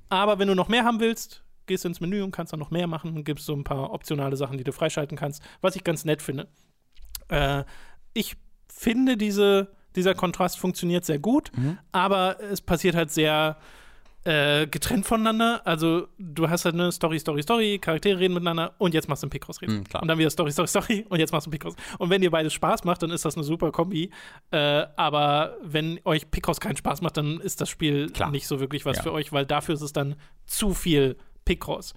[0.09, 2.71] Aber wenn du noch mehr haben willst, gehst du ins Menü und kannst dann noch
[2.71, 5.85] mehr machen und gibst so ein paar optionale Sachen, die du freischalten kannst, was ich
[5.85, 6.49] ganz nett finde.
[7.29, 7.65] Äh,
[8.13, 8.37] ich
[8.69, 11.79] finde, diese, dieser Kontrast funktioniert sehr gut, mhm.
[11.93, 13.59] aber es passiert halt sehr
[14.25, 15.63] äh, getrennt voneinander.
[15.65, 19.27] Also du hast halt eine Story, Story, Story, Charaktere reden miteinander und jetzt machst du
[19.27, 19.81] ein Picross-Rätsel.
[19.81, 21.75] Mhm, und dann wieder Story, Story, Story und jetzt machst du ein Picross.
[21.99, 24.11] Und wenn dir beides Spaß macht, dann ist das eine super Kombi.
[24.51, 28.31] Äh, aber wenn euch Picross keinen Spaß macht, dann ist das Spiel klar.
[28.31, 29.03] nicht so wirklich was ja.
[29.03, 30.17] für euch, weil dafür ist es dann
[30.47, 31.95] zu viel Picross.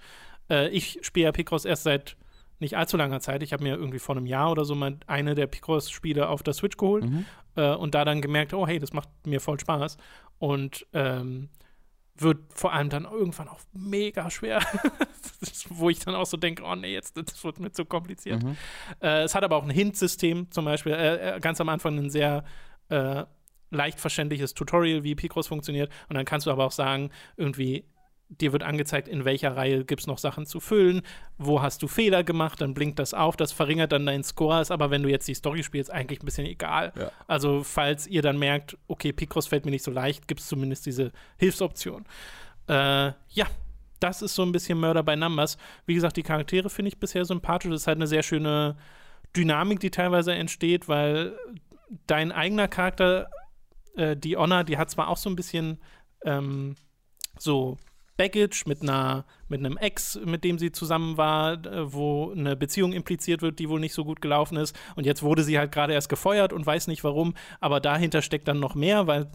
[0.50, 2.16] Äh, ich spiele ja Picross erst seit
[2.58, 3.42] nicht allzu langer Zeit.
[3.42, 6.54] Ich habe mir irgendwie vor einem Jahr oder so mal eine der Picross-Spiele auf der
[6.54, 7.26] Switch geholt mhm.
[7.54, 9.98] äh, und da dann gemerkt, oh hey, das macht mir voll Spaß.
[10.38, 11.50] Und ähm,
[12.18, 14.60] wird vor allem dann irgendwann auch mega schwer,
[15.68, 18.42] wo ich dann auch so denke, oh nee, jetzt das wird mir zu kompliziert.
[18.42, 18.56] Mhm.
[19.00, 22.10] Äh, es hat aber auch ein Hint-System, zum Beispiel äh, äh, ganz am Anfang ein
[22.10, 22.44] sehr
[22.88, 23.24] äh,
[23.70, 25.92] leicht verständliches Tutorial, wie Picross funktioniert.
[26.08, 27.84] Und dann kannst du aber auch sagen, irgendwie
[28.28, 31.02] dir wird angezeigt, in welcher Reihe gibt es noch Sachen zu füllen,
[31.38, 34.70] wo hast du Fehler gemacht, dann blinkt das auf, das verringert dann deinen Score, ist
[34.70, 36.92] aber wenn du jetzt die Story spielst, eigentlich ein bisschen egal.
[36.98, 37.12] Ja.
[37.28, 40.86] Also, falls ihr dann merkt, okay, Picross fällt mir nicht so leicht, gibt es zumindest
[40.86, 42.04] diese Hilfsoption.
[42.68, 43.46] Äh, ja,
[44.00, 45.56] das ist so ein bisschen Murder by Numbers.
[45.86, 47.70] Wie gesagt, die Charaktere finde ich bisher sympathisch.
[47.70, 48.76] Es ist halt eine sehr schöne
[49.36, 51.38] Dynamik, die teilweise entsteht, weil
[52.06, 53.30] dein eigener Charakter,
[53.96, 55.78] äh, die Honor, die hat zwar auch so ein bisschen
[56.24, 56.74] ähm,
[57.38, 57.76] so
[58.16, 61.58] Baggage mit einer mit einem Ex, mit dem sie zusammen war,
[61.92, 64.76] wo eine Beziehung impliziert wird, die wohl nicht so gut gelaufen ist.
[64.96, 67.34] Und jetzt wurde sie halt gerade erst gefeuert und weiß nicht warum.
[67.60, 69.30] Aber dahinter steckt dann noch mehr, weil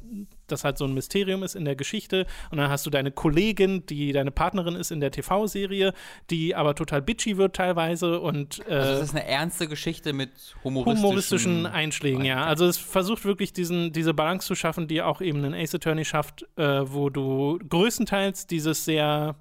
[0.52, 2.26] das halt so ein Mysterium ist in der Geschichte.
[2.52, 5.94] Und dann hast du deine Kollegin, die deine Partnerin ist in der TV-Serie,
[6.30, 8.20] die aber total bitchy wird teilweise.
[8.20, 10.32] Und, äh, also das ist eine ernste Geschichte mit
[10.64, 12.44] humoristischen, humoristischen Einschlägen, ja.
[12.44, 16.06] Also es versucht wirklich diesen, diese Balance zu schaffen, die auch eben ein Ace Attorney
[16.06, 19.36] schafft, äh, wo du größtenteils dieses sehr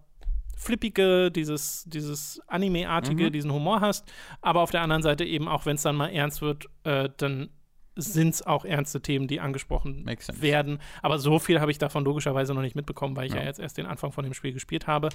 [0.56, 3.32] flippige, dieses, dieses Anime-artige, Mhm.
[3.32, 4.10] diesen Humor hast,
[4.42, 7.48] aber auf der anderen Seite eben auch, wenn es dann mal ernst wird, äh, dann
[7.96, 10.06] sind es auch ernste Themen, die angesprochen
[10.40, 10.78] werden.
[11.02, 13.46] Aber so viel habe ich davon logischerweise noch nicht mitbekommen, weil ich ja, Ja.
[13.46, 15.08] jetzt erst den Anfang von dem Spiel gespielt habe.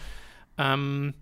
[0.57, 1.13] Ähm,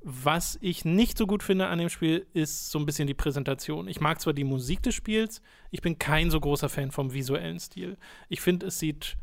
[0.00, 3.88] was ich nicht so gut finde an dem Spiel, ist so ein bisschen die Präsentation.
[3.88, 7.58] Ich mag zwar die Musik des Spiels, ich bin kein so großer Fan vom visuellen
[7.58, 7.96] Stil.
[8.28, 9.16] Ich finde, es sieht,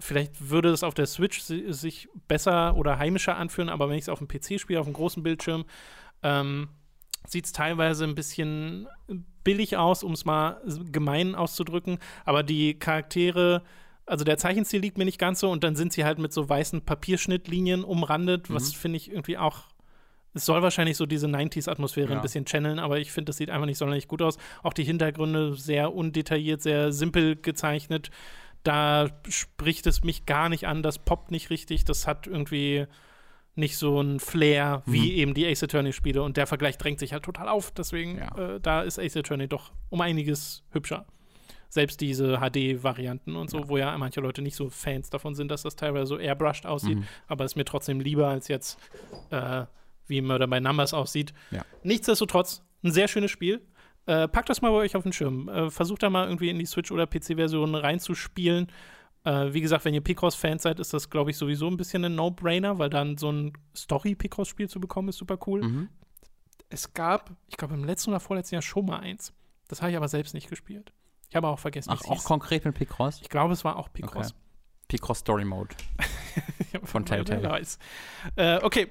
[0.00, 4.02] vielleicht würde es auf der Switch si- sich besser oder heimischer anfühlen, aber wenn ich
[4.02, 5.64] es auf dem PC spiele, auf einem großen Bildschirm,
[6.24, 6.68] ähm,
[7.28, 8.88] sieht es teilweise ein bisschen
[9.44, 10.60] billig aus, um es mal
[10.90, 11.98] gemein auszudrücken.
[12.24, 13.62] Aber die Charaktere,
[14.06, 16.48] also der Zeichenstil liegt mir nicht ganz so und dann sind sie halt mit so
[16.48, 18.54] weißen Papierschnittlinien umrandet, Mhm.
[18.54, 19.60] was finde ich irgendwie auch.
[20.34, 22.16] Es soll wahrscheinlich so diese 90s-Atmosphäre Ja.
[22.16, 24.38] ein bisschen channeln, aber ich finde, das sieht einfach nicht sonderlich gut aus.
[24.62, 28.10] Auch die Hintergründe sehr undetailliert, sehr simpel gezeichnet.
[28.62, 32.86] Da spricht es mich gar nicht an, das poppt nicht richtig, das hat irgendwie
[33.54, 35.18] nicht so ein Flair wie Mhm.
[35.18, 37.70] eben die Ace Attorney-Spiele und der Vergleich drängt sich halt total auf.
[37.72, 38.54] Deswegen, Ja.
[38.54, 41.06] äh, da ist Ace Attorney doch um einiges hübscher.
[41.68, 43.68] Selbst diese HD-Varianten und so, Ja.
[43.68, 46.98] wo ja manche Leute nicht so Fans davon sind, dass das teilweise so airbrushed aussieht,
[46.98, 47.04] Mhm.
[47.28, 48.78] aber ist mir trotzdem lieber als jetzt
[49.30, 49.64] äh,
[50.06, 51.32] wie Murder by Numbers aussieht.
[51.50, 51.64] Ja.
[51.82, 53.62] Nichtsdestotrotz, ein sehr schönes Spiel.
[54.06, 55.48] Äh, packt das mal bei euch auf den Schirm.
[55.48, 58.66] Äh, versucht da mal irgendwie in die Switch- oder PC-Version reinzuspielen.
[59.24, 62.14] Äh, wie gesagt, wenn ihr Picross-Fans seid, ist das, glaube ich, sowieso ein bisschen ein
[62.14, 65.62] No-Brainer, weil dann so ein Story-Picross-Spiel zu bekommen, ist super cool.
[65.62, 65.88] Mhm.
[66.68, 69.32] Es gab, ich glaube, im letzten oder vorletzten Jahr schon mal eins.
[69.68, 70.92] Das habe ich aber selbst nicht gespielt.
[71.28, 72.24] Ich habe auch vergessen, Ach, auch hieß.
[72.24, 73.20] konkret mit Picross?
[73.22, 74.28] Ich glaube, es war auch Picross.
[74.32, 74.36] Okay.
[74.88, 75.74] Picross Story Mode.
[76.82, 77.42] Von Telltale.
[77.48, 77.78] weiß.
[78.36, 78.90] Äh, okay,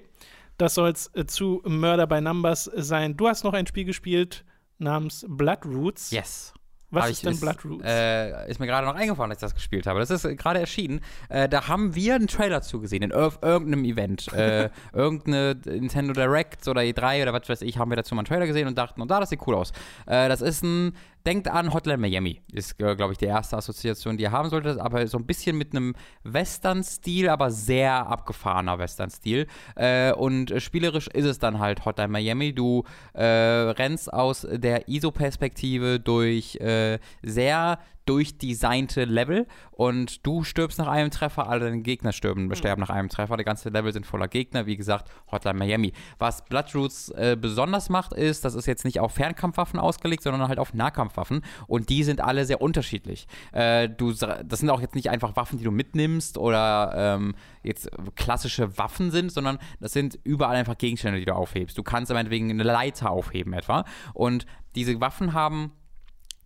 [0.57, 3.17] das soll es äh, zu Murder by Numbers sein.
[3.17, 4.45] Du hast noch ein Spiel gespielt
[4.77, 6.11] namens Bloodroots.
[6.11, 6.53] Yes.
[6.91, 7.83] Was ist denn ist, Bloodroots?
[7.85, 9.99] Äh, ist mir gerade noch eingefallen, dass ich das gespielt habe.
[9.99, 11.01] Das ist äh, gerade erschienen.
[11.29, 14.31] Äh, da haben wir einen Trailer zugesehen in ir irgendeinem Event.
[14.33, 18.27] äh, irgendeine Nintendo Direct oder E3 oder was weiß ich, haben wir dazu mal einen
[18.27, 19.71] Trailer gesehen und dachten, oh, da, das sieht cool aus.
[20.05, 20.93] Äh, das ist ein,
[21.25, 22.41] denkt an Hotline Miami.
[22.51, 24.79] Ist, glaube ich, die erste Assoziation, die ihr haben solltet.
[24.79, 29.47] Aber so ein bisschen mit einem Western-Stil, aber sehr abgefahrener Western-Stil.
[29.75, 32.53] Äh, und spielerisch ist es dann halt Hotline Miami.
[32.53, 32.83] Du
[33.13, 41.11] äh, rennst aus der ISO-Perspektive durch äh, sehr durchdesignte Level und du stirbst nach einem
[41.11, 43.37] Treffer, alle deine Gegner sterben, sterben nach einem Treffer.
[43.37, 45.93] Die ganze Level sind voller Gegner, wie gesagt, Hotline Miami.
[46.19, 50.59] Was Bloodroots äh, besonders macht, ist, das ist jetzt nicht auf Fernkampfwaffen ausgelegt, sondern halt
[50.59, 53.27] auf Nahkampfwaffen und die sind alle sehr unterschiedlich.
[53.51, 57.89] Äh, du, das sind auch jetzt nicht einfach Waffen, die du mitnimmst oder ähm, jetzt
[58.15, 61.77] klassische Waffen sind, sondern das sind überall einfach Gegenstände, die du aufhebst.
[61.77, 64.45] Du kannst meinetwegen eine Leiter aufheben etwa und
[64.75, 65.71] diese Waffen haben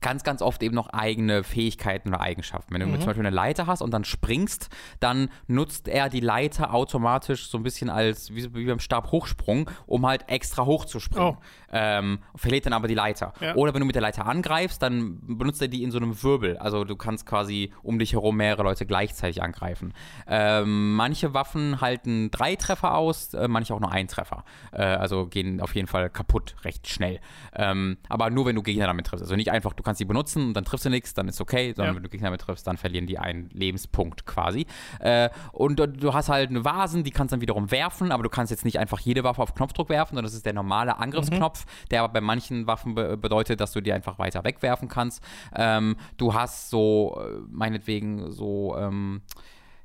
[0.06, 2.76] ganz, ganz oft eben noch eigene Fähigkeiten oder Eigenschaften.
[2.76, 4.70] Wenn du zum Beispiel eine Leiter hast und dann springst,
[5.00, 10.06] dann nutzt er die Leiter automatisch so ein bisschen als, wie, wie beim Stabhochsprung, um
[10.06, 11.36] halt extra hoch zu springen.
[11.36, 11.38] Oh.
[11.72, 13.34] Ähm, verliert dann aber die Leiter.
[13.42, 13.56] Ja.
[13.56, 16.58] Oder wenn du mit der Leiter angreifst, dann benutzt er die in so einem Wirbel.
[16.58, 19.92] Also du kannst quasi um dich herum mehrere Leute gleichzeitig angreifen.
[20.28, 24.46] Ähm, manche Waffen halten drei Treffer aus, äh, manche auch nur einen Treffer.
[24.72, 27.20] Äh, also gehen auf jeden Fall kaputt recht schnell.
[27.56, 29.24] Ähm, aber nur wenn du Gegner damit triffst.
[29.24, 31.74] Also nicht einfach, du kannst sie benutzen und dann triffst du nichts, dann ist okay,
[31.76, 31.96] sondern Ja.
[31.98, 34.66] wenn du Gegner damit triffst, dann verlieren die einen Lebenspunkt quasi.
[35.00, 38.30] Äh, und du, du hast halt eine Vasen, die kannst dann wiederum werfen, aber du
[38.30, 41.66] kannst jetzt nicht einfach jede Waffe auf Knopfdruck werfen, sondern das ist der normale Angriffsknopf,
[41.92, 45.24] der aber bei manchen Waffen be bedeutet, dass du die einfach weiter wegwerfen kannst.
[45.56, 49.22] Ähm, du hast so, äh, meinetwegen, so, ähm,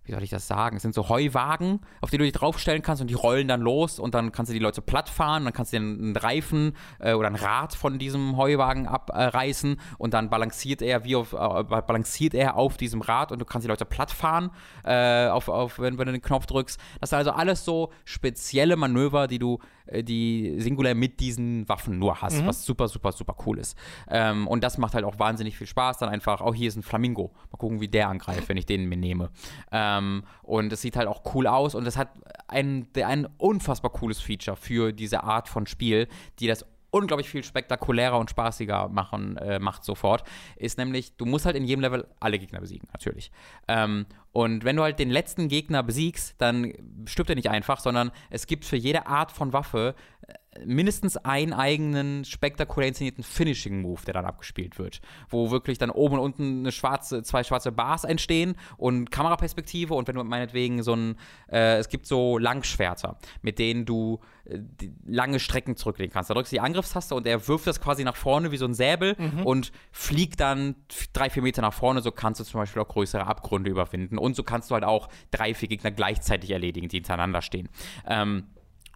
[0.05, 0.77] wie soll ich das sagen?
[0.77, 3.99] Es sind so Heuwagen, auf die du dich draufstellen kannst und die rollen dann los
[3.99, 7.29] und dann kannst du die Leute platt fahren, dann kannst du einen Reifen äh, oder
[7.29, 12.35] ein Rad von diesem Heuwagen abreißen äh, und dann balanciert er wie auf, äh, balanciert
[12.35, 14.51] er auf diesem Rad und du kannst die Leute platt fahren,
[14.85, 16.81] äh, auf, auf, wenn, wenn, du den Knopf drückst.
[17.01, 19.59] Das sind also alles so spezielle Manöver, die du,
[19.93, 22.47] die singulär mit diesen Waffen nur hast, mhm.
[22.47, 23.77] was super, super, super cool ist.
[24.09, 25.99] Ähm, und das macht halt auch wahnsinnig viel Spaß.
[25.99, 27.33] Dann einfach, oh, hier ist ein Flamingo.
[27.51, 29.31] Mal gucken, wie der angreift, wenn ich den mir nehme.
[29.73, 32.11] Ähm, und es sieht halt auch cool aus und es hat
[32.49, 36.09] ein, ein unfassbar cooles Feature für diese Art von Spiel,
[36.39, 40.25] die das unglaublich viel spektakulärer und spaßiger machen, äh, macht sofort,
[40.57, 43.31] ist nämlich, du musst halt in jedem Level alle Gegner besiegen, natürlich.
[43.69, 46.73] Ähm, und wenn du halt den letzten Gegner besiegst, dann
[47.07, 49.95] stirbt er nicht einfach, sondern es gibt für jede Art von Waffe
[50.65, 55.01] mindestens einen eigenen spektakulär inszenierten Finishing-Move, der dann abgespielt wird.
[55.29, 60.09] Wo wirklich dann oben und unten eine schwarze, zwei schwarze Bars entstehen und Kameraperspektive und
[60.09, 61.17] wenn du meinetwegen so ein,
[61.51, 64.59] äh, es gibt so Langschwerter, mit denen du äh,
[65.07, 66.31] lange Strecken zurücklegen kannst.
[66.31, 68.75] Da drückst du die Angriffstaste und er wirft das quasi nach vorne wie so ein
[68.75, 69.47] Säbel mhm.
[69.47, 70.75] und fliegt dann
[71.13, 72.03] drei, vier Meter nach vorne.
[72.03, 75.09] So kannst du zum Beispiel auch größere Abgründe überwinden und so kannst du halt auch
[75.31, 77.69] drei, vier Gegner gleichzeitig erledigen, die hintereinander stehen.
[78.07, 78.47] Ähm,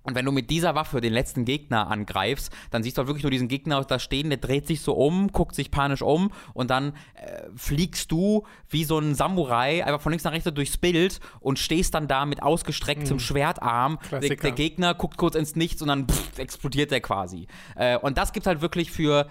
[0.04, 3.24] und wenn du mit dieser Waffe den letzten Gegner angreifst, dann siehst du halt wirklich
[3.24, 6.70] nur diesen Gegner da stehen, der dreht sich so um, guckt sich panisch um und
[6.70, 11.20] dann äh, fliegst du wie so ein Samurai einfach von links nach rechts durchs Bild
[11.40, 13.20] und stehst dann da mit ausgestrecktem mm.
[13.20, 13.98] Schwertarm.
[14.10, 17.46] Der, der, Gegner guckt kurz ins Nichts und dann pff, explodiert der quasi.
[17.74, 19.26] Äh, und das gibt halt wirklich für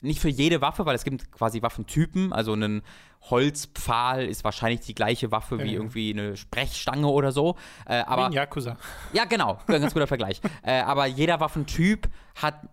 [0.00, 2.32] nicht für jede Waffe, weil es gibt quasi Waffentypen.
[2.32, 2.82] Also ein
[3.22, 7.56] Holzpfahl ist wahrscheinlich die gleiche Waffe ja, wie irgendwie eine Sprechstange oder so.
[7.86, 8.76] Äh, aber, wie ein Yakuza.
[9.12, 9.58] Ja, genau.
[9.66, 10.40] Ein ganz guter Vergleich.
[10.62, 12.68] Äh, aber jeder Waffentyp hat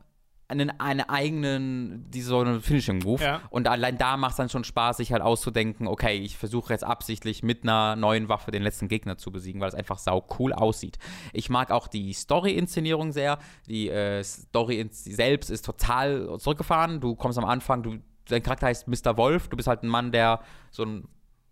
[0.48, 3.24] einen, einen eigenen, diese so einen Finishing Move.
[3.24, 3.42] Ja.
[3.50, 6.84] Und allein da macht es dann schon Spaß, sich halt auszudenken, okay, ich versuche jetzt
[6.84, 10.54] absichtlich mit einer neuen Waffe den letzten Gegner zu besiegen, weil es einfach sau cool
[10.54, 10.98] aussieht.
[11.34, 13.40] Ich mag auch die Story-Inszenierung sehr.
[13.68, 17.02] Die äh, Story selbst ist total zurückgefahren.
[17.02, 17.98] Du kommst am Anfang, du
[18.30, 19.18] dein Charakter heißt Mr.
[19.18, 19.48] Wolf.
[19.48, 20.42] Du bist halt ein Mann, der
[20.72, 21.08] so ein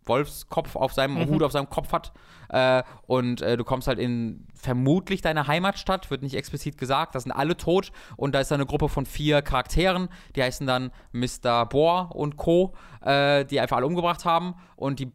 [0.06, 1.30] Wolfskopf auf seinem mhm.
[1.30, 2.12] Hut auf seinem Kopf hat.
[2.50, 7.24] Äh, und äh, du kommst halt in vermutlich deine Heimatstadt, wird nicht explizit gesagt, das
[7.24, 7.92] sind alle tot.
[8.18, 11.66] Und da ist eine Gruppe von vier Charakteren, die heißen dann Mr.
[11.66, 14.56] Bohr und Co., äh, die einfach alle umgebracht haben.
[14.76, 15.12] Und die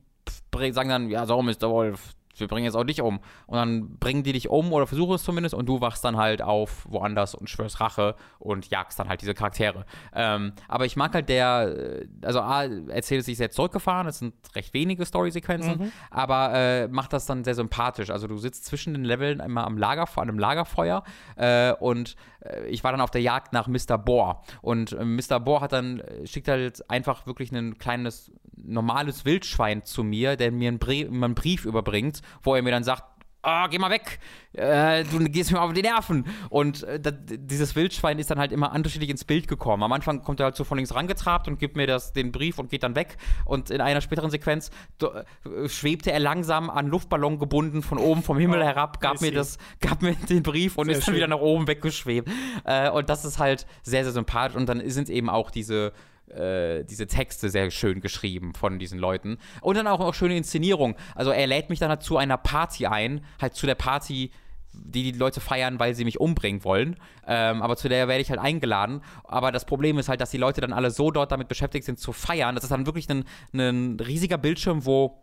[0.73, 1.71] sagen dann, ja, so, Mr.
[1.71, 3.21] Wolf, wir bringen jetzt auch dich um.
[3.47, 6.43] Und dann bringen die dich um oder versuchen es zumindest und du wachst dann halt
[6.43, 9.85] auf woanders und schwörst Rache und jagst dann halt diese Charaktere.
[10.15, 14.19] Ähm, aber ich mag halt der, äh, also A, erzählt es sich sehr zurückgefahren, es
[14.19, 15.93] sind recht wenige Story-Sequenzen, mhm.
[16.11, 18.11] aber äh, macht das dann sehr sympathisch.
[18.11, 21.03] Also du sitzt zwischen den Leveln immer am Lager, vor einem Lagerfeuer
[21.37, 23.99] äh, und äh, ich war dann auf der Jagd nach Mr.
[23.99, 25.41] Bohr und äh, Mr.
[25.41, 30.53] Bohr hat dann, äh, schickt halt einfach wirklich ein kleines, normales Wildschwein zu mir, der
[30.53, 33.05] mir einen Brief, einen Brief überbringt wo er mir dann sagt,
[33.43, 34.19] oh, geh mal weg,
[34.53, 36.25] äh, du gehst mir auf die Nerven.
[36.51, 39.83] Und äh, da, dieses Wildschwein ist dann halt immer unterschiedlich ins Bild gekommen.
[39.83, 42.59] Am Anfang kommt er halt so von links rangetrabt und gibt mir das, den Brief
[42.59, 43.17] und geht dann weg.
[43.45, 44.71] Und in einer späteren Sequenz
[45.03, 49.33] äh, schwebte er langsam an Luftballon gebunden von oben vom Himmel oh, herab, gab mir,
[49.33, 51.17] das, gab mir den Brief und sehr ist dann schön.
[51.17, 52.29] wieder nach oben weggeschwebt.
[52.65, 54.57] Äh, und das ist halt sehr, sehr sympathisch.
[54.57, 55.93] Und dann sind eben auch diese
[56.31, 59.39] äh, diese Texte sehr schön geschrieben von diesen Leuten.
[59.61, 60.97] Und dann auch, auch schöne Inszenierung.
[61.15, 64.31] Also er lädt mich dann halt zu einer Party ein, halt zu der Party,
[64.73, 66.97] die die Leute feiern, weil sie mich umbringen wollen.
[67.27, 69.03] Ähm, aber zu der werde ich halt eingeladen.
[69.25, 71.99] Aber das Problem ist halt, dass die Leute dann alle so dort damit beschäftigt sind
[71.99, 72.55] zu feiern.
[72.55, 75.23] Das ist dann wirklich ein, ein riesiger Bildschirm, wo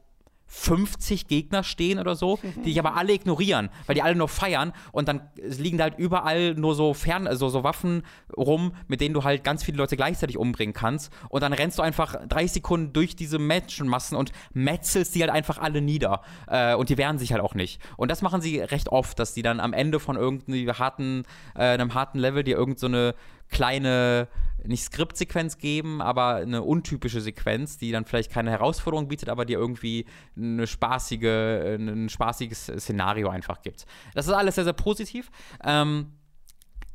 [0.58, 4.72] 50 Gegner stehen oder so, die ich aber alle ignorieren, weil die alle nur feiern
[4.94, 8.04] und dann liegen da halt überall nur so fern, also so Waffen
[8.36, 11.84] rum, mit denen du halt ganz viele Leute gleichzeitig umbringen kannst und dann rennst du
[11.84, 16.90] einfach 30 Sekunden durch diese Menschenmassen und metzelst die halt einfach alle nieder äh, und
[16.90, 17.82] die wehren sich halt auch nicht.
[17.98, 21.24] Und das machen sie recht oft, dass die dann am Ende von irgendeinem harten,
[21.54, 23.14] äh, einem harten Level dir irgendeine so
[23.50, 24.28] kleine,
[24.68, 29.58] nicht Skriptsequenz geben, aber eine untypische Sequenz, die dann vielleicht keine Herausforderung bietet, aber dir
[29.58, 30.06] irgendwie
[30.36, 33.86] eine spaßige, ein spaßiges Szenario einfach gibt.
[34.14, 35.32] Das ist alles sehr, sehr positiv.
[35.64, 36.12] Ähm,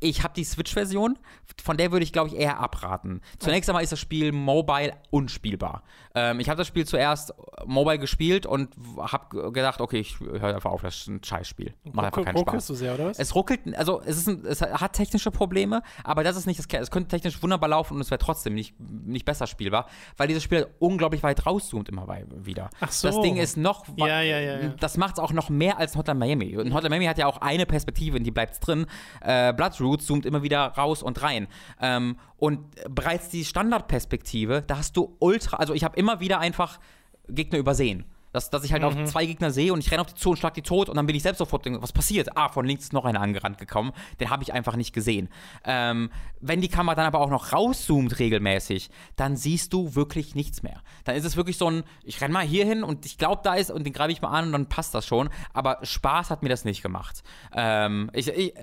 [0.01, 1.17] ich habe die Switch-Version,
[1.63, 3.21] von der würde ich, glaube ich, eher abraten.
[3.39, 5.83] Zunächst einmal ist das Spiel mobile unspielbar.
[6.15, 7.33] Ähm, ich habe das Spiel zuerst
[7.65, 11.73] mobile gespielt und habe gedacht, okay, ich höre einfach auf, das ist ein Scheißspiel.
[11.93, 12.67] Macht einfach keinen Spaß.
[12.67, 13.19] du sehr, oder was?
[13.19, 16.67] Es ruckelt, also es, ist ein, es hat technische Probleme, aber das ist nicht das
[16.67, 19.87] Es könnte technisch wunderbar laufen und es wäre trotzdem nicht, nicht besser spielbar,
[20.17, 22.71] weil dieses Spiel unglaublich weit rauszoomt immer wieder.
[22.79, 23.07] Ach so.
[23.07, 26.17] Das Ding ist noch, ja, ja, ja, das macht es auch noch mehr als Hotline
[26.19, 26.57] Miami.
[26.57, 28.87] Und Hotline Miami hat ja auch eine Perspektive, in die bleibt drin.
[29.21, 31.47] Äh, Bloodroot Root zoomt immer wieder raus und rein.
[31.81, 32.59] Ähm, und
[32.89, 36.79] bereits die Standardperspektive, da hast du ultra, also ich habe immer wieder einfach
[37.27, 38.05] Gegner übersehen.
[38.33, 38.87] Dass, dass ich halt mhm.
[38.87, 40.95] auf zwei Gegner sehe und ich renne auf die zu und schlag die tot und
[40.95, 42.37] dann bin ich selbst sofort, was passiert?
[42.37, 43.91] Ah, von links ist noch einer angerannt gekommen.
[44.21, 45.27] Den habe ich einfach nicht gesehen.
[45.65, 46.09] Ähm,
[46.39, 50.81] wenn die Kamera dann aber auch noch rauszoomt regelmäßig, dann siehst du wirklich nichts mehr.
[51.03, 53.55] Dann ist es wirklich so ein, ich renne mal hier hin und ich glaube, da
[53.55, 55.29] ist und den greife ich mal an und dann passt das schon.
[55.51, 57.23] Aber Spaß hat mir das nicht gemacht.
[57.53, 58.53] Ähm, ich, ich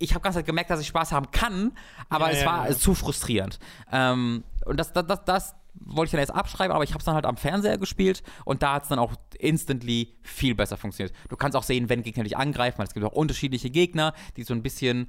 [0.00, 1.72] ich habe ganz halt gemerkt, dass ich Spaß haben kann,
[2.08, 2.76] aber ja, es ja, war ja.
[2.76, 3.58] zu frustrierend.
[3.92, 7.04] Ähm, und das, das, das, das wollte ich dann jetzt abschreiben, aber ich habe es
[7.04, 11.14] dann halt am Fernseher gespielt und da hat es dann auch instantly viel besser funktioniert.
[11.28, 14.42] Du kannst auch sehen, wenn Gegner dich angreifen, weil es gibt auch unterschiedliche Gegner, die
[14.42, 15.08] so ein bisschen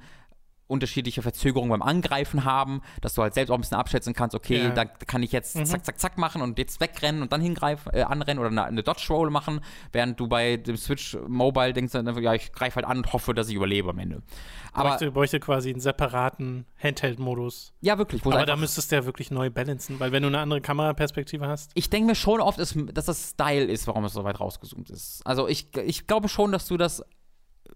[0.66, 4.58] unterschiedliche Verzögerungen beim Angreifen haben, dass du halt selbst auch ein bisschen abschätzen kannst, okay,
[4.58, 4.70] ja.
[4.70, 5.66] da kann ich jetzt mhm.
[5.66, 8.82] zack, zack, zack machen und jetzt wegrennen und dann hingreifen, äh, anrennen oder eine, eine
[8.82, 9.60] Dodge-Roll machen,
[9.92, 13.34] während du bei dem Switch Mobile denkst, dann, ja, ich greife halt an und hoffe,
[13.34, 14.22] dass ich überlebe am Ende.
[14.72, 17.74] Aber bräuchte, bräuchte quasi einen separaten Handheld-Modus.
[17.80, 18.24] Ja, wirklich.
[18.24, 21.70] Aber da müsstest du ja wirklich neu balancen, weil wenn du eine andere Kameraperspektive hast.
[21.74, 25.20] Ich denke mir schon oft, dass das Style ist, warum es so weit rausgezoomt ist.
[25.26, 27.04] Also ich, ich glaube schon, dass du das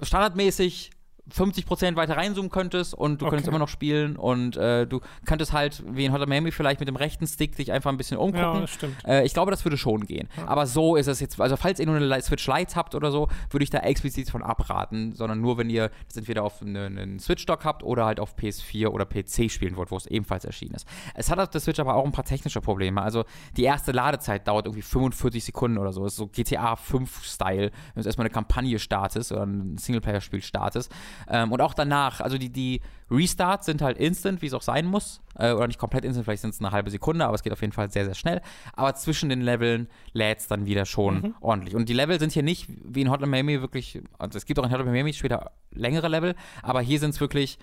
[0.00, 0.90] standardmäßig
[1.35, 3.31] 50% weiter reinzoomen könntest und du okay.
[3.31, 6.89] könntest immer noch spielen und äh, du könntest halt, wie in Hot Miami vielleicht mit
[6.89, 8.55] dem rechten Stick dich einfach ein bisschen umgucken.
[8.55, 8.97] Ja, das stimmt.
[9.05, 10.28] Äh, ich glaube, das würde schon gehen.
[10.36, 10.48] Ja.
[10.48, 13.28] Aber so ist es jetzt, also falls ihr nur eine Switch Lite habt oder so,
[13.51, 17.20] würde ich da explizit von abraten, sondern nur, wenn ihr das entweder auf einen eine
[17.20, 20.86] Switch-Dock habt oder halt auf PS4 oder PC spielen wollt, wo es ebenfalls erschienen ist.
[21.15, 23.03] Es hat auf der Switch aber auch ein paar technische Probleme.
[23.03, 23.24] Also
[23.57, 26.05] die erste Ladezeit dauert irgendwie 45 Sekunden oder so.
[26.05, 30.93] Das ist so GTA 5-Style, wenn du erstmal eine Kampagne startest oder ein Singleplayer-Spiel startest.
[31.28, 32.80] Ähm, und auch danach, also die, die
[33.10, 35.20] Restarts sind halt instant, wie es auch sein muss.
[35.38, 37.60] Äh, oder nicht komplett instant, vielleicht sind es eine halbe Sekunde, aber es geht auf
[37.60, 38.40] jeden Fall sehr, sehr schnell.
[38.72, 41.34] Aber zwischen den Leveln lädt es dann wieder schon mhm.
[41.40, 41.74] ordentlich.
[41.74, 44.64] Und die Level sind hier nicht wie in Hotline Miami wirklich, also es gibt auch
[44.64, 47.59] in Hotline Miami später längere Level, aber hier sind es wirklich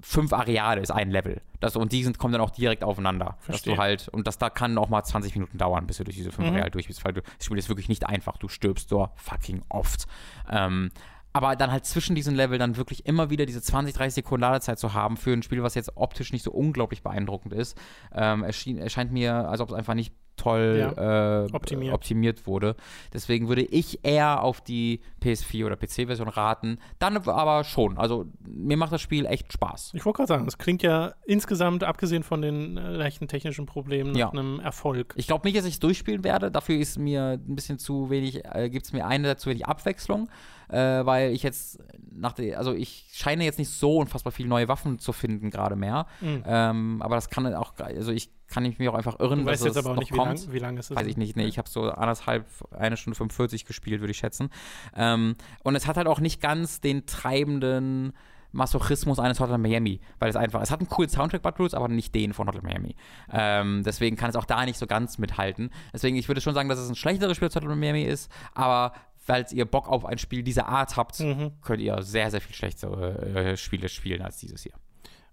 [0.00, 1.40] fünf Areale ist ein Level.
[1.60, 3.36] Das, und die sind, kommen dann auch direkt aufeinander.
[3.40, 3.72] Verstehe.
[3.72, 6.16] Dass du halt, und das da kann auch mal 20 Minuten dauern, bis du durch
[6.16, 6.54] diese fünf mhm.
[6.54, 8.36] Areale durch bist, weil du, das Spiel ist wirklich nicht einfach.
[8.38, 10.06] Du stirbst so fucking oft.
[10.50, 10.90] Ähm,
[11.32, 14.78] aber dann halt zwischen diesen Level dann wirklich immer wieder diese 20, 30 Sekunden Ladezeit
[14.78, 17.78] zu haben für ein Spiel, was jetzt optisch nicht so unglaublich beeindruckend ist,
[18.14, 21.94] ähm, erschien, erscheint mir, als ob es einfach nicht toll ja, äh, optimiert.
[21.94, 22.46] optimiert.
[22.46, 22.74] wurde.
[23.12, 26.78] Deswegen würde ich eher auf die PS4 oder PC-Version raten.
[26.98, 27.98] Dann aber schon.
[27.98, 29.92] Also mir macht das Spiel echt Spaß.
[29.94, 34.12] Ich wollte gerade sagen, es klingt ja insgesamt, abgesehen von den äh, leichten technischen Problemen,
[34.12, 34.30] nach ja.
[34.30, 35.12] einem Erfolg.
[35.16, 36.50] Ich glaube nicht, dass ich es durchspielen werde.
[36.50, 40.30] Dafür ist mir ein bisschen zu wenig, äh, gibt es mir eine zu wenig Abwechslung
[40.70, 41.78] äh, weil ich jetzt
[42.12, 45.76] nach der, also ich scheine jetzt nicht so unfassbar viele neue Waffen zu finden gerade
[45.76, 46.06] mehr.
[46.20, 46.42] Mhm.
[46.46, 49.76] Ähm, aber das kann auch, also ich kann ich mich auch einfach irren, weißt jetzt
[49.76, 50.52] aber auch nicht, kommt.
[50.52, 53.16] wie lange lang ist es Weiß ich nicht, nee, ich habe so anderthalb, eine Stunde
[53.16, 54.50] 45 gespielt, würde ich schätzen.
[54.96, 58.12] Ähm, und es hat halt auch nicht ganz den treibenden
[58.52, 61.88] Masochismus eines Hotline Miami, weil es einfach, es hat einen coolen Soundtrack, Bud Rules, aber
[61.88, 62.96] nicht den von Hotline Miami.
[63.32, 65.70] Ähm, deswegen kann es auch da nicht so ganz mithalten.
[65.92, 68.92] Deswegen, ich würde schon sagen, dass es ein schlechteres Spiel als Hotline Miami ist, aber
[69.30, 71.52] falls ihr Bock auf ein Spiel dieser Art habt, mhm.
[71.62, 74.72] könnt ihr sehr, sehr viel schlechtere äh, Spiele spielen als dieses hier.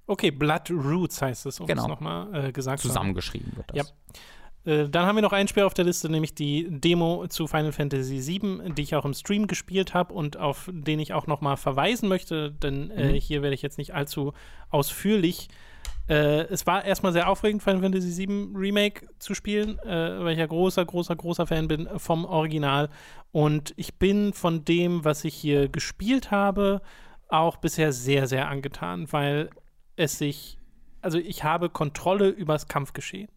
[0.06, 1.84] Okay, Blood Roots heißt es, um genau.
[1.84, 3.94] es nochmal äh, gesagt Zusammengeschrieben wird das.
[4.66, 4.72] Ja.
[4.72, 7.72] Äh, dann haben wir noch ein Spiel auf der Liste, nämlich die Demo zu Final
[7.72, 11.58] Fantasy VII, die ich auch im Stream gespielt habe und auf den ich auch nochmal
[11.58, 13.16] verweisen möchte, denn äh, mhm.
[13.16, 14.34] hier werde ich jetzt nicht allzu
[14.70, 15.54] ausführlich äh,
[16.14, 20.46] es war erstmal sehr aufregend, Final Fantasy VII Remake zu spielen, äh, weil ich ja
[20.46, 22.90] großer, großer, großer Fan bin vom Original.
[23.32, 26.82] Und ich bin von dem, was ich hier gespielt habe,
[27.28, 29.50] auch bisher sehr, sehr angetan, weil
[29.98, 30.58] es sich,
[31.02, 33.30] also ich habe Kontrolle übers Kampfgeschehen.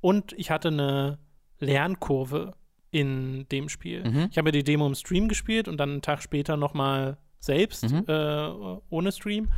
[0.00, 1.18] Und ich hatte eine
[1.60, 2.54] Lernkurve
[2.90, 4.04] in dem Spiel.
[4.08, 4.28] Mhm.
[4.30, 8.04] Ich habe die Demo im Stream gespielt und dann einen Tag später nochmal selbst mhm.
[8.06, 8.48] äh,
[8.90, 9.48] ohne Stream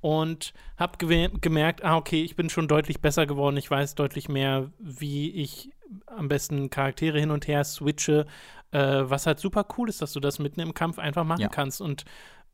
[0.00, 3.56] und habe gemerkt, ah, okay, ich bin schon deutlich besser geworden.
[3.56, 5.70] Ich weiß deutlich mehr, wie ich
[6.06, 8.26] am besten Charaktere hin und her switche.
[8.72, 11.48] Äh, was halt super cool ist, dass du das mitten im Kampf einfach machen ja.
[11.48, 12.04] kannst und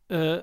[0.08, 0.42] äh,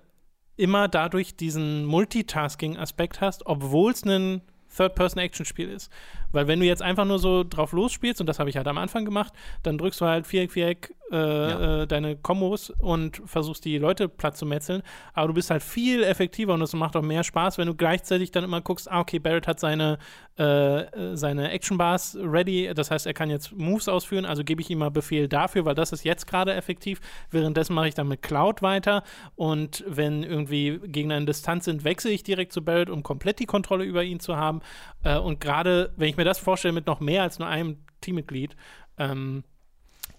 [0.55, 4.41] immer dadurch diesen Multitasking-Aspekt hast, obwohl es ein
[4.75, 5.91] Third-Person-Action-Spiel ist.
[6.31, 8.77] Weil wenn du jetzt einfach nur so drauf losspielst, und das habe ich halt am
[8.77, 11.81] Anfang gemacht, dann drückst du halt Viereck, Viereck äh, ja.
[11.83, 14.81] äh, deine Kombos und versuchst die Leute platt zu metzeln.
[15.13, 18.31] Aber du bist halt viel effektiver und es macht auch mehr Spaß, wenn du gleichzeitig
[18.31, 19.99] dann immer guckst, ah, okay, Barrett hat seine,
[20.37, 24.79] äh, seine Action-Bars ready, das heißt, er kann jetzt Moves ausführen, also gebe ich ihm
[24.79, 26.99] mal Befehl dafür, weil das ist jetzt gerade effektiv.
[27.29, 29.03] Währenddessen mache ich dann mit Cloud weiter
[29.35, 33.45] und wenn irgendwie Gegner in Distanz sind, wechsle ich direkt zu Barrett, um komplett die
[33.45, 34.61] Kontrolle über ihn zu haben.
[35.03, 38.55] Äh, und gerade, wenn ich mir das vorstelle mit noch mehr als nur einem Teammitglied,
[38.97, 39.43] ähm,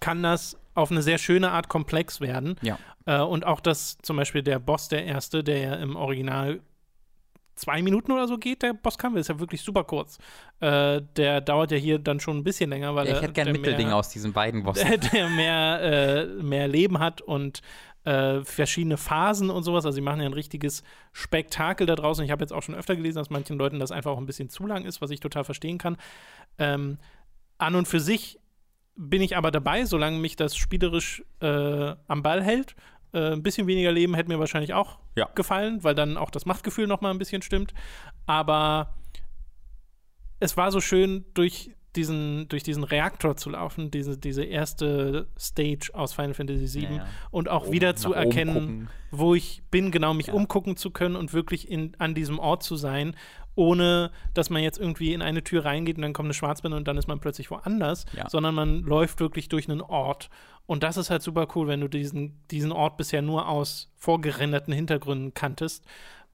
[0.01, 2.57] kann das auf eine sehr schöne Art komplex werden.
[2.63, 2.79] Ja.
[3.07, 6.61] Äh, und auch das zum Beispiel der Boss, der erste, der ja im Original
[7.55, 9.17] zwei Minuten oder so geht, der Bosskampf.
[9.17, 10.19] Ist ja wirklich super kurz.
[10.59, 13.47] Äh, der dauert ja hier dann schon ein bisschen länger, weil ich er- hätte gern
[13.49, 14.89] ein Mittelding mehr- aus diesen beiden Bossen.
[14.89, 17.61] der, der mehr, äh, mehr Leben hat und
[18.05, 19.85] äh, verschiedene Phasen und sowas.
[19.85, 20.83] Also sie machen ja ein richtiges
[21.13, 22.25] Spektakel da draußen.
[22.25, 24.49] Ich habe jetzt auch schon öfter gelesen, dass manchen Leuten das einfach auch ein bisschen
[24.49, 25.97] zu lang ist, was ich total verstehen kann.
[26.59, 26.99] Ähm,
[27.59, 28.39] an und für sich
[28.97, 32.77] bin ich aber dabei, solange mich das spielerisch äh, am Ball hält.
[33.13, 35.29] Äh, ein bisschen weniger Leben hätte mir wahrscheinlich auch Ja.
[35.35, 37.75] gefallen, weil dann auch das Machtgefühl noch mal ein bisschen stimmt.
[38.27, 38.95] Aber
[40.41, 45.91] es war so schön, durch diesen, durch diesen Reaktor zu laufen, diese, diese erste Stage
[45.93, 47.07] aus Final Fantasy VII Ja, ja.
[47.31, 50.35] und auch Oben- wieder zu erkennen, wo ich bin, genau mich Ja.
[50.35, 53.15] umgucken zu können und wirklich in, an diesem Ort zu sein,
[53.57, 56.89] ohne dass man jetzt irgendwie in eine Tür reingeht und dann kommt eine Schwarzbinde und
[56.89, 60.29] dann ist man plötzlich woanders, sondern man läuft wirklich durch einen Ort.
[60.67, 64.73] Und das ist halt super cool, wenn du diesen, diesen Ort bisher nur aus vorgerenderten
[64.75, 65.85] Hintergründen kanntest.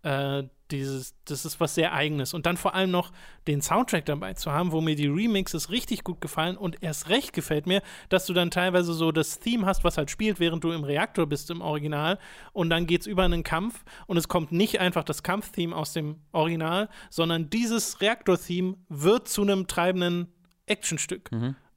[0.03, 2.35] Äh, dieses, das ist was sehr Eigenes.
[2.35, 3.13] Und dann vor allem noch
[3.47, 7.33] den Soundtrack dabei zu haben, wo mir die Remixes richtig gut gefallen und erst recht
[7.33, 10.73] gefällt mir, dass du dann teilweise so das Theme hast, was halt spielt, während du
[10.73, 12.19] im Reaktor bist im Original
[12.53, 16.21] und dann geht's über einen Kampf und es kommt nicht einfach das Kampftheme aus dem
[16.33, 20.29] Original, sondern dieses Reaktor-Theme wird zu einem treibenden
[20.67, 21.31] Actionstück.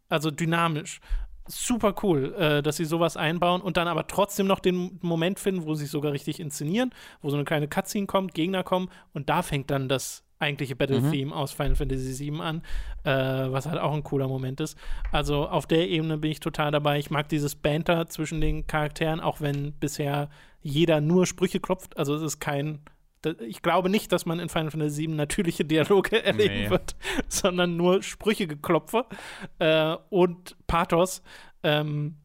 [0.10, 1.00] Also dynamisch.
[1.48, 5.65] Super cool, äh, dass sie sowas einbauen und dann aber trotzdem noch den Moment finden,
[5.65, 6.91] wo sie es sogar richtig inszenieren,
[7.22, 11.34] wo so eine kleine Cutscene kommt, Gegner kommen und da fängt dann das eigentliche Battle-Theme
[11.34, 12.61] aus Final Fantasy VII an,
[13.03, 14.78] äh, was halt auch ein cooler Moment ist.
[15.11, 16.99] Also auf der Ebene bin ich total dabei.
[16.99, 20.30] Ich mag dieses Banter zwischen den Charakteren, auch wenn bisher
[20.61, 21.98] jeder nur Sprüche klopft.
[21.98, 22.80] Also es ist kein
[23.26, 26.70] ich glaube nicht, dass man in Final Fantasy VII natürliche Dialoge erleben Nee.
[26.70, 26.95] wird,
[27.28, 29.06] sondern nur Sprüche geklopfe
[29.60, 31.22] äh, und Pathos.
[31.64, 32.16] Ähm,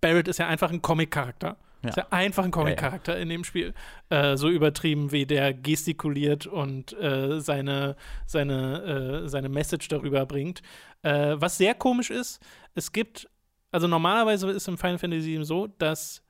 [0.00, 1.56] Barrett ist ja einfach ein Comic-Charakter.
[1.82, 1.88] Ja.
[1.88, 3.74] Ist ja einfach ein Comic-Charakter in dem Spiel.
[4.08, 7.96] Äh, so übertrieben, wie der gestikuliert und äh, seine,
[8.26, 10.62] seine, äh, seine Message darüber bringt.
[11.02, 12.40] Äh, was sehr komisch ist,
[12.74, 13.28] es gibt,
[13.72, 16.22] also normalerweise ist im Final Fantasy VII so, dass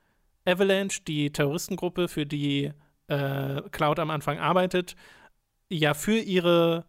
[0.45, 2.71] Avalanche, die Terroristengruppe, für die
[3.13, 4.95] äh, Cloud am Anfang arbeitet,
[5.69, 6.85] ja für ihre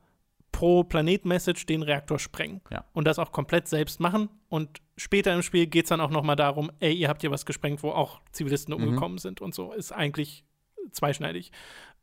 [0.53, 2.61] Pro-Planet-Message den Reaktor sprengen.
[2.71, 2.85] Ja.
[2.93, 4.29] Und das auch komplett selbst machen.
[4.49, 7.33] Und später im Spiel geht es dann auch noch mal darum, ey, ihr habt hier
[7.33, 9.73] was gesprengt, wo auch Zivilisten umgekommen sind und so.
[9.73, 10.45] Ist eigentlich
[10.93, 11.51] zweischneidig.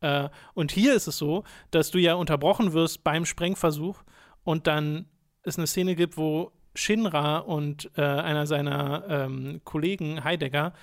[0.01, 4.03] Äh, und hier ist es so, dass du ja unterbrochen wirst beim Sprengversuch
[4.43, 5.05] und dann
[5.43, 10.73] es eine Szene gibt, wo Shinra und äh, einer seiner ähm, Kollegen, Heidegger,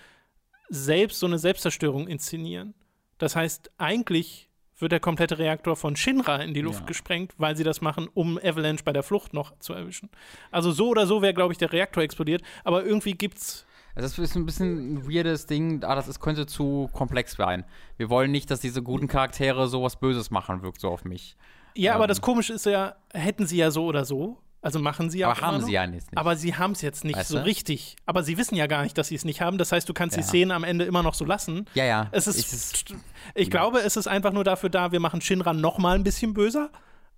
[0.69, 2.75] selbst so eine Selbstzerstörung inszenieren.
[3.19, 6.87] Das heißt, eigentlich wird der komplette Reaktor von Shinra in die Luft Ja.
[6.87, 10.09] gesprengt, weil sie das machen, um Avalanche bei der Flucht noch zu erwischen.
[10.53, 13.67] Also so oder so wäre, glaube ich, der Reaktor explodiert, aber irgendwie gibt's
[13.97, 17.65] Das ist ein bisschen ein weirdes Ding, ah, das ist, könnte zu komplex sein.
[17.97, 21.37] Wir wollen nicht, dass diese guten Charaktere sowas Böses machen, wirkt so auf mich.
[21.75, 22.09] Ja, aber Ähm.
[22.09, 24.39] das Komische ist ja, hätten sie ja so oder so.
[24.69, 26.07] Also machen sie ja Aber auch haben sie ja nicht.
[26.15, 27.45] Aber sie haben es jetzt nicht Weißt so du?
[27.45, 27.97] richtig.
[28.07, 29.59] Aber sie wissen ja gar nicht, dass sie es nicht haben.
[29.59, 30.27] Das heißt, du kannst die Ja.
[30.27, 31.67] Szenen am Ende immer noch so lassen.
[31.75, 32.09] ja, ja.
[32.13, 32.95] Es ist, Ich-
[33.35, 36.35] ich glaube, es ist einfach nur dafür da, wir machen Shinra noch mal ein bisschen
[36.35, 36.71] böser.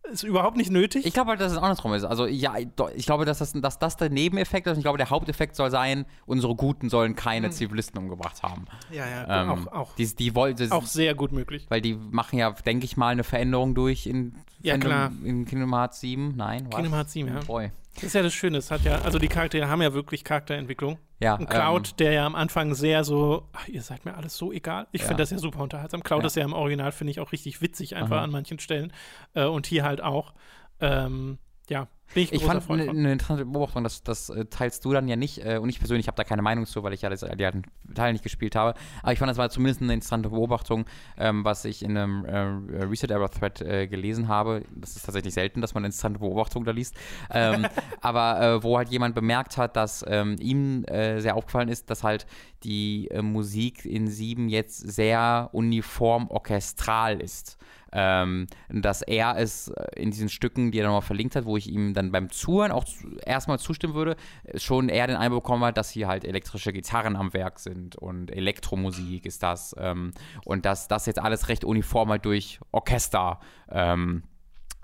[0.05, 1.05] Ist überhaupt nicht nötig.
[1.07, 2.05] Ich glaube halt, dass es andersrum ist.
[2.05, 2.55] Also ja,
[2.95, 4.73] ich glaube, dass das, dass das der Nebeneffekt ist.
[4.73, 8.65] Und ich glaube, der Haupteffekt soll sein, unsere Guten sollen keine Zivilisten umgebracht haben.
[8.91, 11.67] ja, ja, Ähm, auch, auch, Die, die wollen, auch sehr gut möglich.
[11.69, 15.13] weil die machen ja, denke ich mal, eine Veränderung durch in, Ja, klar.
[15.23, 16.35] in Kingdom Hearts 7.
[16.35, 16.77] Nein, was?
[16.77, 17.41] Kingdom Hearts 7, ja.
[17.47, 17.71] Boy.
[17.95, 18.59] Das ist ja das Schöne.
[18.59, 20.99] Es hat ja, also die Charaktere haben ja wirklich Charakterentwicklung.
[21.19, 24.37] Ja, Ein Cloud, ähm, der ja am Anfang sehr so, ach, ihr seid mir alles
[24.37, 24.87] so egal.
[24.93, 25.09] Ich Ja.
[25.09, 26.03] finde das ja super unterhaltsam.
[26.03, 26.27] Cloud Ja.
[26.29, 28.25] ist ja im Original, finde ich, auch richtig witzig, einfach Aha.
[28.25, 28.93] an manchen Stellen.
[29.35, 30.33] Äh, und hier halt auch.
[30.81, 31.39] Ähm,
[31.69, 35.09] ja, bin ich, Ich fand eine eine interessante Beobachtung, das, das äh, teilst du dann
[35.09, 37.21] ja nicht äh, und ich persönlich habe da keine Meinung zu, weil ich ja das,
[37.21, 37.63] die alten
[37.95, 38.79] Teil nicht gespielt habe.
[39.03, 42.85] Aber ich fand, das war zumindest eine interessante Beobachtung, ähm, was ich in einem äh,
[42.85, 44.63] Reset-Error-Thread äh, gelesen habe.
[44.75, 46.97] Das ist tatsächlich selten, dass man interessante Beobachtungen da liest.
[47.31, 47.67] Ähm,
[48.01, 52.03] aber äh, wo halt jemand bemerkt hat, dass ähm, ihm äh, sehr aufgefallen ist, dass
[52.03, 52.27] halt
[52.65, 57.60] die äh, Musik in Sieben jetzt sehr uniform orchestral ist
[57.93, 61.69] ähm, dass er es äh, in diesen Stücken, die er nochmal verlinkt hat, wo ich
[61.69, 65.65] ihm dann beim Zuhören auch zu, erstmal zustimmen würde, äh, schon eher den Eindruck bekommen
[65.65, 70.13] hat, dass hier halt elektrische Gitarren am Werk sind und Elektromusik ist das ähm,
[70.45, 73.41] und dass das jetzt alles recht uniform halt durch Orchester
[73.71, 74.23] ähm,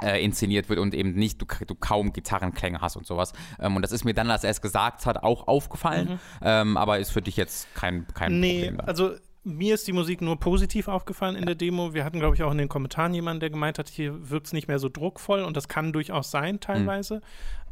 [0.03, 3.33] äh, inszeniert wird und eben nicht, du, du kaum Gitarrenklänge hast und sowas.
[3.59, 6.99] Ähm, und das ist mir dann, als er es gesagt hat, auch aufgefallen, ähm, aber
[6.99, 8.77] ist für dich jetzt kein, kein Nee, Problem.
[8.79, 8.89] dann.
[8.89, 9.15] also
[9.47, 11.95] mir ist die Musik nur positiv aufgefallen in der Demo.
[11.95, 14.53] Wir hatten, glaube ich, auch in den Kommentaren jemanden, der gemeint hat, hier wirkt es
[14.53, 17.21] nicht mehr so druckvoll und das kann durchaus sein, teilweise.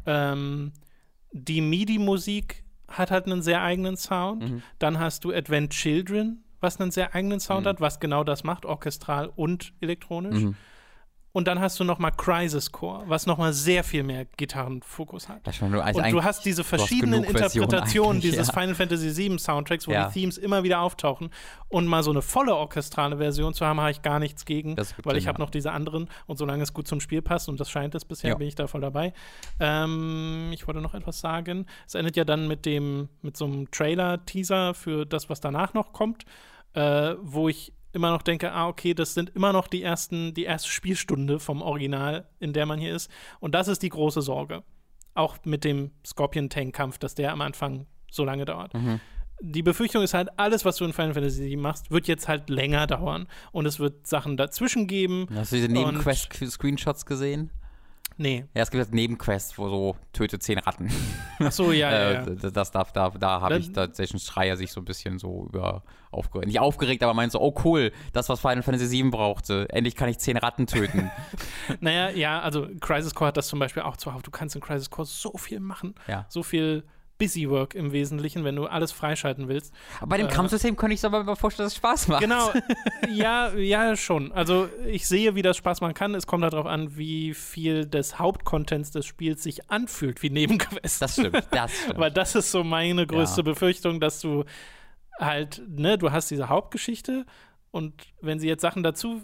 [0.05, 0.71] Ähm,
[1.33, 4.49] die MIDI-Musik hat halt einen sehr eigenen Sound.
[4.49, 4.63] Mhm.
[4.79, 7.69] Dann hast du Advent Children, was einen sehr eigenen Sound Mhm.
[7.69, 10.55] hat, was genau das macht, orchestral und elektronisch.
[11.35, 15.45] Und dann hast du nochmal Crisis Core, was nochmal sehr viel mehr Gitarrenfokus hat.
[15.45, 18.53] Das schon nur als Und du hast diese hast verschiedenen Versionen Interpretationen dieses ja.
[18.53, 20.07] Final Fantasy VII Soundtracks, wo Ja.
[20.07, 21.29] die Themes immer wieder auftauchen.
[21.67, 25.17] Und mal so eine volle orchestrale Version zu haben, habe ich gar nichts gegen, weil
[25.17, 26.07] ich habe noch diese anderen.
[26.25, 28.35] Und solange es gut zum Spiel passt, und das scheint es bisher, Ja.
[28.37, 29.11] bin ich da voll dabei.
[29.59, 31.65] Ähm, ich wollte noch etwas sagen.
[31.85, 35.91] Es endet ja dann mit dem, mit so einem Trailer-Teaser für das, was danach noch
[35.91, 36.23] kommt,
[36.75, 40.43] äh, wo ich immer noch denke, ah, okay, das sind immer noch die ersten, die
[40.43, 43.09] erste Spielstunde vom Original, in der man hier ist.
[43.39, 44.63] Und das ist die große Sorge.
[45.13, 48.73] Auch mit dem Scorpion-Tank-Kampf, dass der am Anfang so lange dauert.
[48.73, 48.99] Mhm.
[49.41, 52.87] Die Befürchtung ist halt, alles, was du in Final Fantasy machst, wird jetzt halt länger
[52.87, 53.27] dauern.
[53.51, 55.27] Und es wird Sachen dazwischen geben.
[55.33, 57.51] Hast du diese Nebenquest-Screenshots gesehen?
[58.17, 58.45] Nee.
[58.53, 60.89] Ja, es gibt halt Nebenquests, wo so töte zehn Ratten.
[61.39, 62.27] Ach so, ja, ja, ja.
[62.27, 65.83] Äh, das darf, da, da habe ich tatsächlich Schreier sich so ein bisschen so über
[66.11, 66.47] aufgeregt.
[66.47, 69.67] Nicht aufgeregt, aber meint so, oh cool, das, was Final Fantasy VII brauchte.
[69.69, 71.11] Endlich kann ich zehn Ratten töten.
[71.79, 74.21] Naja, ja, also Crisis Core hat das zum Beispiel auch zuhauf.
[74.21, 75.95] Du kannst in Crisis Core so viel machen.
[76.07, 76.25] Ja.
[76.29, 76.83] So viel
[77.17, 79.73] Busywork im Wesentlichen, wenn du alles freischalten willst.
[79.99, 82.21] aber bei dem Äh, Kampfsystem könnte ich es aber mal vorstellen, dass es Spaß macht.
[82.21, 82.51] Genau,
[83.13, 84.31] ja, ja, schon.
[84.33, 86.13] Also ich sehe, wie das Spaß machen kann.
[86.13, 90.99] Es kommt darauf an, wie viel des Hauptcontents des Spiels sich anfühlt wie Nebenquests.
[90.99, 91.97] Das stimmt, das stimmt.
[91.99, 93.43] Weil das ist so meine größte Ja.
[93.45, 94.43] Befürchtung, dass du
[95.19, 97.25] halt, ne, du hast diese Hauptgeschichte
[97.71, 99.21] und wenn sie jetzt Sachen dazu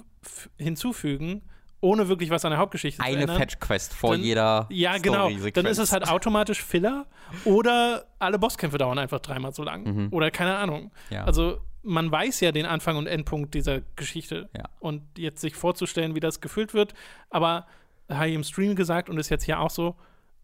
[0.57, 1.41] hinzufügen,
[1.81, 5.29] ohne wirklich was an der Hauptgeschichte zu Eine ändern, Fetch-Quest vor Dann- jeder ja, genau.
[5.53, 7.07] Dann ist es halt automatisch Filler
[7.43, 10.09] oder alle Bosskämpfe dauern einfach dreimal so lang.
[10.11, 10.91] Oder keine Ahnung.
[11.09, 11.15] Mhm.
[11.15, 11.23] Ja.
[11.25, 14.49] Also man weiß ja den Anfang und Endpunkt dieser Geschichte.
[14.55, 14.65] Ja.
[14.79, 16.93] Und jetzt sich vorzustellen, wie das gefüllt wird,
[17.31, 17.65] aber
[18.09, 19.95] habe ich im Stream gesagt und ist jetzt hier auch so,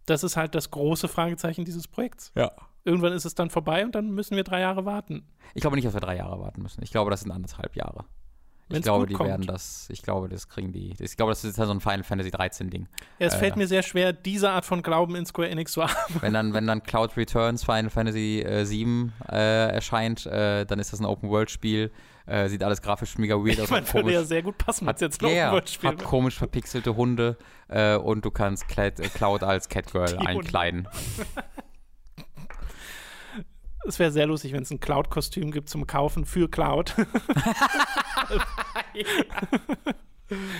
[0.08, 2.32] das ist halt das große Fragezeichen dieses Projekts.
[2.36, 2.52] ja.
[2.86, 5.28] Irgendwann ist es dann vorbei und dann müssen wir drei Jahre warten.
[5.54, 6.82] Ich glaube nicht, dass wir drei Jahre warten müssen.
[6.84, 8.06] Ich glaube, das sind anderthalb Jahre.
[8.70, 9.30] Ich glaube, die kommt.
[9.30, 10.94] werden das, ich glaube, das kriegen die.
[11.00, 12.88] Ich glaube, das ist halt so ein Final Fantasy 13 Ding.
[13.20, 13.38] Ja, es Äh.
[13.40, 16.16] fällt mir sehr schwer, diese Art von Glauben in Square Enix zu haben.
[16.20, 20.92] Wenn dann, wenn dann Cloud Returns Final Fantasy äh, 7 äh, erscheint, äh, dann ist
[20.92, 21.92] das ein Open-World-Spiel.
[22.26, 23.66] Äh, sieht alles grafisch mega weird aus.
[23.66, 25.46] Ich meine, würde ja komisch, sehr gut passen, wenn hat, es jetzt ein ja, ja,
[25.48, 27.38] Open-World-Spiel hat komisch verpixelte Hunde
[27.70, 30.90] äh, und du kannst Cloud, äh, als Catgirl einkleiden.
[33.86, 36.96] Es wäre sehr lustig, wenn es ein Cloud-Kostüm gibt zum Kaufen für Cloud.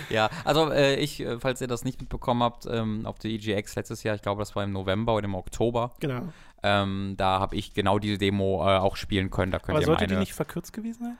[0.08, 3.76] Ja, also äh, ich, äh, falls ihr das nicht mitbekommen habt, ähm, auf der EGX
[3.76, 6.22] letztes Jahr, ich glaube, das war im November oder im Oktober, genau.
[6.62, 9.52] ähm, da habe ich genau diese Demo äh, auch spielen können.
[9.52, 10.14] Da könnt Aber ihr sollte meine.
[10.14, 11.18] die nicht verkürzt gewesen sein?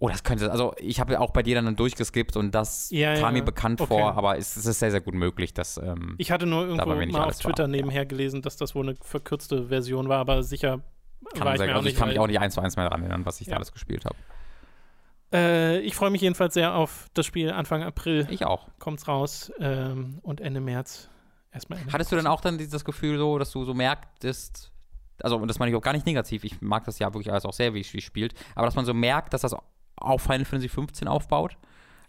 [0.00, 3.26] Oh, das könnte, also ich habe auch bei dir dann durchgeskippt und das Ja, kam
[3.26, 3.30] ja.
[3.30, 3.94] mir bekannt Okay.
[3.94, 5.76] vor, aber es, es ist sehr, sehr gut möglich, dass.
[5.76, 7.68] Ähm, Ich hatte nur irgendwo war mal auf Twitter wahr.
[7.68, 10.80] nebenher gelesen, dass das wohl eine verkürzte Version war, aber sicher
[11.34, 13.24] kann mir auch also ich kann mich auch nicht eins zu eins mehr daran erinnern,
[13.26, 13.52] was ich Ja.
[13.52, 14.16] da alles gespielt habe.
[15.32, 17.50] Äh, ich freue mich jedenfalls sehr auf das Spiel.
[17.50, 18.68] Anfang April Ich auch.
[18.78, 21.08] kommt's raus ähm, und Ende März
[21.52, 21.78] erstmal.
[21.80, 24.70] Ende Hattest du dann auch dann das Gefühl so, dass du so merktest,
[25.22, 27.44] also und das meine ich auch gar nicht negativ, ich mag das ja wirklich alles
[27.44, 29.56] auch sehr, wie es wie es spielt, aber dass man so merkt, dass das
[29.96, 31.56] auf Final Fantasy 15 aufbaut,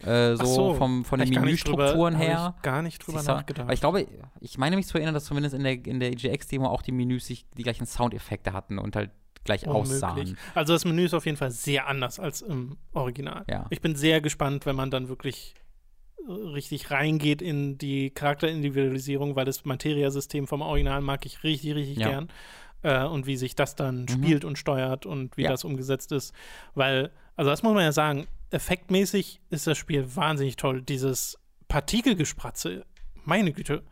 [0.04, 2.54] äh, so, so, vom, von den Menüstrukturen her.
[2.56, 3.64] Ich gar nicht drüber nachgedacht.
[3.64, 4.06] Aber ich glaube,
[4.40, 7.26] ich meine mich zu erinnern, dass zumindest in der, in der EGX-Demo auch die Menüs
[7.26, 9.10] sich die gleichen Soundeffekte hatten und halt
[9.44, 9.92] gleich Unmöglich.
[9.92, 10.36] aussahen.
[10.54, 13.44] Also das Menü ist auf jeden Fall sehr anders als im Original.
[13.48, 13.66] Ja.
[13.70, 15.54] Ich bin sehr gespannt, wenn man dann wirklich
[16.28, 22.08] richtig reingeht in die Charakterindividualisierung, weil das Materia-System vom Original mag ich richtig, richtig Ja.
[22.08, 22.28] gern.
[22.82, 25.50] Äh, und wie sich das dann spielt und steuert und wie Ja.
[25.50, 26.34] das umgesetzt ist.
[26.74, 30.82] Weil, also das muss man ja sagen, effektmäßig ist das Spiel wahnsinnig toll.
[30.82, 32.84] Dieses Partikelgespratze,
[33.24, 33.82] meine Güte,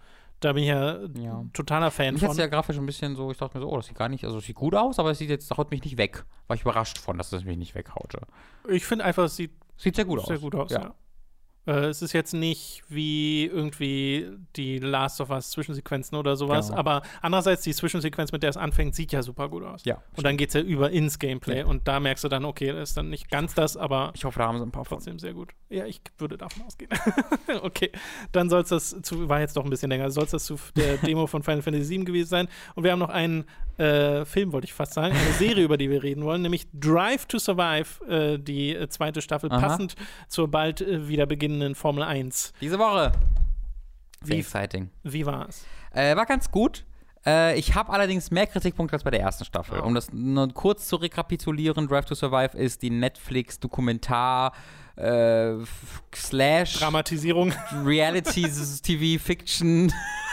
[0.40, 1.44] da bin ich ja, Ja.
[1.52, 2.32] totaler Fan Mich von.
[2.32, 4.24] es ja grafisch ein bisschen so, ich dachte mir so, oh, das sieht gar nicht,
[4.24, 6.24] also es sieht gut aus, aber es sieht jetzt, haut mich nicht weg.
[6.48, 8.20] War ich überrascht von, dass es mich nicht weghaute.
[8.68, 10.42] Ich finde einfach, es sieht Sieht sehr gut sehr aus.
[10.42, 10.80] gut aus, Ja.
[10.82, 10.94] ja.
[11.66, 16.78] Äh, es ist jetzt nicht wie irgendwie die Last of Us Zwischensequenzen oder sowas, Genau.
[16.78, 19.84] aber andererseits die Zwischensequenz, mit der es anfängt, sieht ja super gut aus.
[19.84, 21.66] Ja, Und dann geht es ja über ins Gameplay Ja.
[21.66, 24.38] und da merkst du dann, okay, das ist dann nicht ganz das, aber Ich hoffe,
[24.38, 24.98] da haben sie ein paar von.
[24.98, 25.52] trotzdem sehr gut.
[25.70, 26.90] Ja, ich würde davon ausgehen.
[27.62, 27.90] okay,
[28.32, 30.56] dann soll es das zu, war jetzt doch ein bisschen länger, soll es das zu
[30.76, 32.48] der Demo von Final Fantasy VII gewesen sein.
[32.74, 33.44] Und wir haben noch einen
[33.78, 37.26] äh, Film, wollte ich fast sagen, eine Serie, über die wir reden wollen, nämlich Drive
[37.26, 39.60] to Survive, äh, die äh, zweite Staffel, Aha.
[39.60, 39.94] passend
[40.28, 42.52] zur bald äh, wieder beginnenden Formel 1.
[42.60, 43.12] Diese Woche.
[44.22, 44.90] Wie- exciting.
[45.02, 45.66] Wie war es?
[45.92, 46.84] Äh, war ganz gut.
[47.56, 49.80] Ich habe allerdings mehr Kritikpunkte als bei der ersten Staffel.
[49.80, 49.86] Oh.
[49.86, 54.52] Um das nur kurz zu rekapitulieren, Drive to Survive ist die Netflix-Dokumentar
[54.96, 55.54] äh,
[56.14, 57.52] slash Dramatisierung.
[57.84, 59.92] Reality-TV-Fiction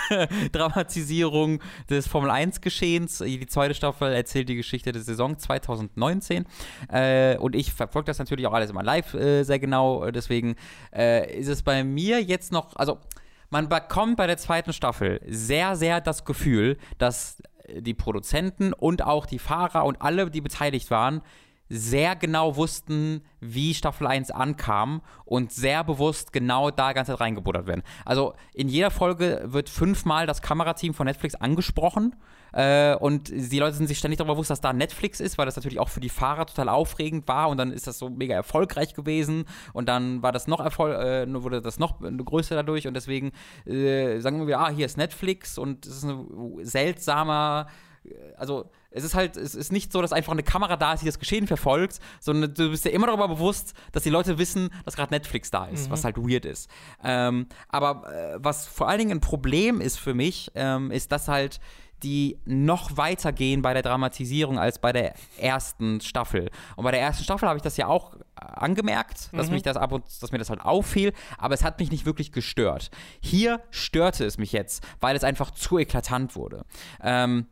[0.51, 1.59] Dramatisierung
[1.89, 3.19] des Formel-1-Geschehens.
[3.19, 6.45] Die zweite Staffel erzählt die Geschichte der Saison 2019.
[6.91, 10.11] Äh, und ich verfolge das natürlich auch alles immer live äh, sehr genau.
[10.11, 10.55] Deswegen
[10.93, 12.99] äh, ist es bei mir jetzt noch, also
[13.49, 17.41] man bekommt bei der zweiten Staffel sehr, sehr das Gefühl, dass
[17.73, 21.21] die Produzenten und auch die Fahrer und alle, die beteiligt waren,
[21.73, 27.81] sehr genau wussten, wie Staffel 1 ankam und sehr bewusst genau da ganz reingebuddert werden.
[28.03, 32.17] Also in jeder Folge wird fünfmal das Kamerateam von Netflix angesprochen
[32.51, 35.55] äh, und die Leute sind sich ständig darüber bewusst, dass da Netflix ist, weil das
[35.55, 38.93] natürlich auch für die Fahrer total aufregend war und dann ist das so mega erfolgreich
[38.93, 43.31] gewesen und dann war das noch Erfolg, äh, wurde das noch größer dadurch und deswegen
[43.65, 46.27] äh, sagen wir, ah, hier ist Netflix und es ist ein
[46.63, 47.67] seltsamer
[48.37, 51.05] also es ist halt, es ist nicht so, dass einfach eine Kamera da ist, die
[51.05, 54.95] das Geschehen verfolgt, sondern du bist dir immer darüber bewusst, dass die Leute wissen, dass
[54.95, 55.91] gerade Netflix da ist, mhm.
[55.91, 56.69] was halt weird ist.
[57.03, 61.27] Ähm, aber äh, was vor allen Dingen ein Problem ist für mich, ähm, ist, dass
[61.27, 61.59] halt
[62.03, 66.49] die noch weiter gehen bei der Dramatisierung als bei der ersten Staffel.
[66.75, 69.53] Und bei der ersten Staffel habe ich das ja auch angemerkt, dass mhm.
[69.53, 72.31] mich das ab und dass mir das halt auffiel, aber es hat mich nicht wirklich
[72.31, 72.89] gestört.
[73.21, 76.65] Hier störte es mich jetzt, weil es einfach zu eklatant wurde.
[77.01, 77.45] Ähm,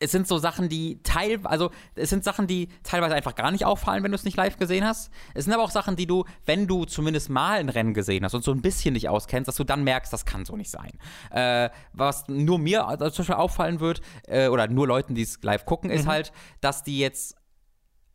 [0.00, 3.66] es sind so Sachen, die teil, also es sind Sachen, die teilweise einfach gar nicht
[3.66, 5.12] auffallen, wenn du es nicht live gesehen hast.
[5.34, 8.34] Es sind aber auch Sachen, die du, wenn du zumindest mal ein Rennen gesehen hast
[8.34, 10.92] und so ein bisschen dich auskennst, dass du dann merkst, das kann so nicht sein.
[11.30, 15.38] Äh, was nur mir also zum Beispiel auffallen wird, äh, oder nur Leuten, die es
[15.42, 16.10] live gucken, ist mhm.
[16.10, 16.32] halt,
[16.62, 17.36] dass die jetzt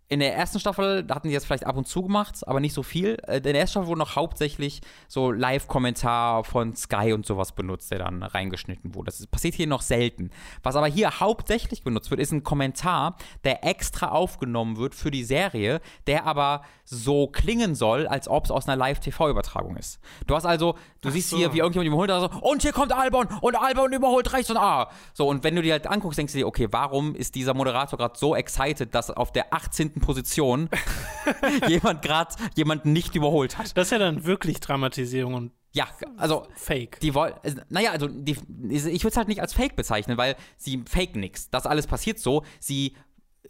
[0.07, 2.73] in der ersten Staffel, da hatten die jetzt vielleicht ab und zu gemacht, aber nicht
[2.73, 3.17] so viel.
[3.27, 7.89] Äh, in der ersten Staffel wurde noch hauptsächlich so Live-Kommentar von Sky und sowas benutzt,
[7.89, 9.05] der dann reingeschnitten wurde.
[9.05, 10.29] Das passiert hier noch selten.
[10.61, 15.23] Was aber hier hauptsächlich benutzt wird, ist ein Kommentar, der extra aufgenommen wird für die
[15.23, 19.99] Serie, der aber so klingen soll, als ob es aus einer Live-TV-Übertragung ist.
[20.27, 21.37] Du hast also, du Ach siehst so.
[21.37, 24.91] hier, wie irgendjemand überholt, also, und hier kommt Albon und Albon überholt rechts und A.
[25.13, 27.97] So, und wenn du dir halt anguckst, denkst du dir, okay, warum ist dieser Moderator
[27.97, 30.69] gerade so excited, dass auf der 18 Position
[31.67, 33.75] jemand gerade jemanden nicht überholt hat.
[33.77, 37.01] Das ist ja dann wirklich Dramatisierung und ja, also Fake.
[37.01, 37.33] Die wollen,
[37.67, 38.37] naja, also die,
[38.69, 41.49] ich würde es halt nicht als Fake bezeichnen, weil sie fake nichts.
[41.49, 42.43] Das alles passiert so.
[42.61, 42.95] Sie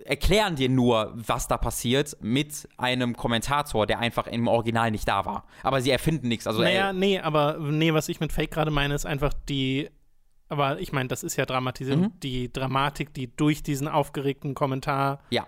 [0.03, 5.25] erklären dir nur, was da passiert, mit einem Kommentator, der einfach im Original nicht da
[5.25, 5.45] war.
[5.61, 6.47] Aber sie erfinden nichts.
[6.47, 9.89] Also, naja, nee, aber nee, was ich mit Fake gerade meine, ist einfach die.
[10.49, 12.01] Aber ich meine, das ist ja Dramatisierung.
[12.01, 12.19] Mhm.
[12.21, 15.45] Die Dramatik, die durch diesen aufgeregten Kommentar ja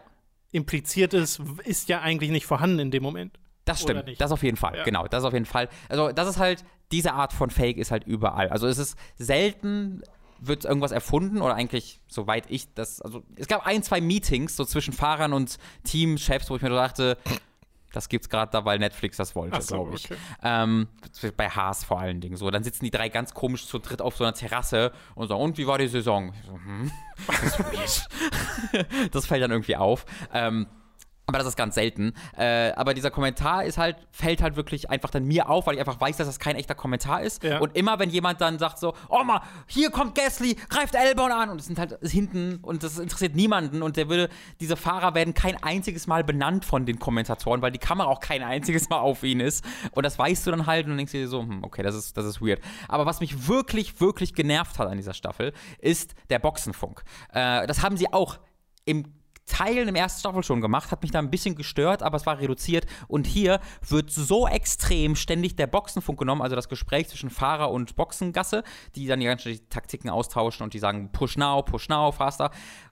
[0.52, 3.40] impliziert ist, ist ja eigentlich nicht vorhanden in dem Moment.
[3.66, 4.84] Das stimmt, das auf jeden Fall, ja.
[4.84, 5.68] genau, das auf jeden Fall.
[5.90, 8.48] Also das ist halt, diese Art von Fake ist halt überall.
[8.48, 10.02] Also es ist selten
[10.40, 14.66] wird irgendwas erfunden oder eigentlich, soweit ich das, also es gab ein, zwei Meetings so
[14.66, 17.18] zwischen Fahrern und Teamchefs, wo ich mir dachte,
[17.94, 20.06] das gibt's gerade da, weil Netflix das wollte, so, glaube ich.
[20.06, 20.20] Okay.
[20.44, 20.88] Ähm,
[21.36, 22.50] bei Haas vor allen Dingen so.
[22.52, 25.58] Dann sitzen die drei ganz komisch zu dritt auf so einer Terrasse und sagen, und
[25.58, 26.34] wie war die Saison?
[26.34, 26.92] Ich so, hm,
[27.74, 28.10] das,
[29.12, 30.06] das fällt dann irgendwie auf.
[30.34, 30.68] Ähm,
[31.28, 32.14] aber das ist ganz selten.
[32.38, 35.82] Äh, aber dieser Kommentar ist halt, fällt halt wirklich einfach dann mir auf, weil ich
[35.82, 37.44] einfach weiß, dass das kein echter Kommentar ist.
[37.44, 37.60] Ja.
[37.60, 41.50] Und immer, wenn jemand dann sagt so, oh mal, hier kommt Gasly, greift Elbon an
[41.50, 44.30] und es sind halt hinten und das interessiert niemanden und der würde,
[44.62, 48.42] diese Fahrer werden kein einziges Mal benannt von den Kommentatoren, weil die Kamera auch kein
[48.42, 49.66] einziges Mal auf ihn ist.
[49.92, 52.26] Und das weißt du dann halt und denkst dir so, hm, okay, das ist, das
[52.26, 52.62] ist weird.
[52.88, 57.04] Aber was mich wirklich, wirklich genervt hat an dieser Staffel, ist der Boxenfunk.
[57.34, 58.40] Äh, das haben sie auch
[58.86, 59.04] im
[59.48, 62.40] Teilen im ersten Staffel schon gemacht, hat mich da ein bisschen gestört, aber es war
[62.40, 62.86] reduziert.
[63.08, 67.96] Und hier wird so extrem ständig der Boxenfunk genommen, also das Gespräch zwischen Fahrer und
[67.96, 68.64] Boxengasse,
[68.96, 72.52] die dann die ganzen Taktiken austauschen und die sagen Push now, Push now, faster.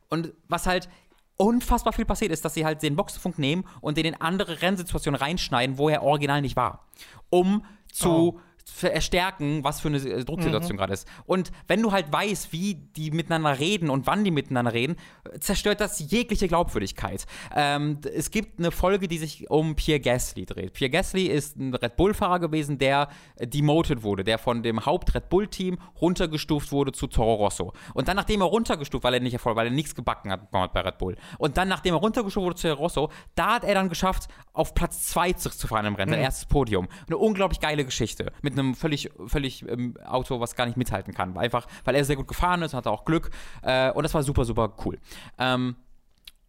[0.10, 0.90] Und was halt
[1.38, 5.20] unfassbar viel passiert ist, dass sie halt den Boxenfunk nehmen und den in andere Rennsituationen
[5.20, 6.88] reinschneiden, wo er original nicht war.
[7.30, 8.38] Um zu.
[8.38, 10.78] Oh verstärken, was für eine äh, Drucksituation mhm.
[10.78, 11.08] gerade ist.
[11.26, 14.96] Und wenn du halt weißt, wie die miteinander reden und wann die miteinander reden,
[15.40, 17.26] zerstört das jegliche Glaubwürdigkeit.
[17.56, 20.74] Ähm, es gibt eine Folge, die sich um Pierre Gasly dreht.
[20.74, 23.10] Pierre Gasly ist ein Red Bull-Fahrer gewesen, der
[23.40, 27.72] demoted wurde, der von dem Haupt-Red Bull-Team runtergestuft wurde zu Toro Rosso.
[27.94, 30.82] Und dann, nachdem er runtergestuft, weil er nicht erfolgt, weil er nichts gebacken hat bei
[30.82, 31.16] Red Bull.
[31.38, 34.74] Und dann, nachdem er runtergestuft wurde zu Toro Rosso, da hat er dann geschafft, auf
[34.74, 36.16] Platz 2 zu fahren im Rennen, mhm.
[36.16, 36.88] sein erstes Podium.
[37.08, 38.32] Eine unglaublich geile Geschichte.
[38.42, 41.38] Mit einem völlig, völlig ähm, Auto, was gar nicht mithalten kann.
[41.38, 43.30] Einfach, weil er sehr gut gefahren ist, hatte auch Glück.
[43.62, 44.98] Äh, und das war super, super cool.
[45.38, 45.76] Ähm,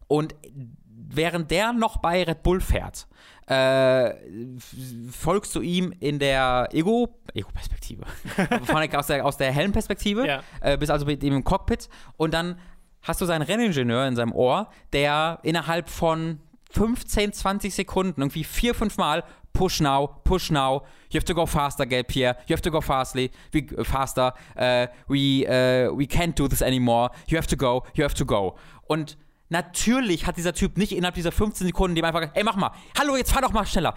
[0.07, 0.35] und
[1.09, 3.07] während der noch bei Red Bull fährt,
[3.47, 4.13] äh,
[5.09, 8.03] folgst du ihm in der Ego, Ego-Perspektive,
[8.93, 10.43] aus der, aus der Helmperspektive, ja.
[10.59, 12.59] äh, bist also mit ihm im Cockpit und dann
[13.03, 16.39] hast du seinen Renningenieur in seinem Ohr, der innerhalb von
[16.71, 19.23] 15, 20 Sekunden irgendwie vier, fünf Mal
[19.57, 20.83] push now, push now.
[21.09, 22.35] You have to go faster, Gail Pierre.
[22.47, 24.31] You have to go fastly, we, uh, faster.
[24.55, 27.09] Uh, we, uh, we can't do this anymore.
[27.27, 28.55] You have to go, you have to go.
[28.87, 29.17] Und
[29.49, 33.15] Natürlich hat dieser Typ nicht innerhalb dieser 15 Sekunden dem einfach, ey, mach mal, hallo,
[33.15, 33.93] jetzt fahr doch mal schneller,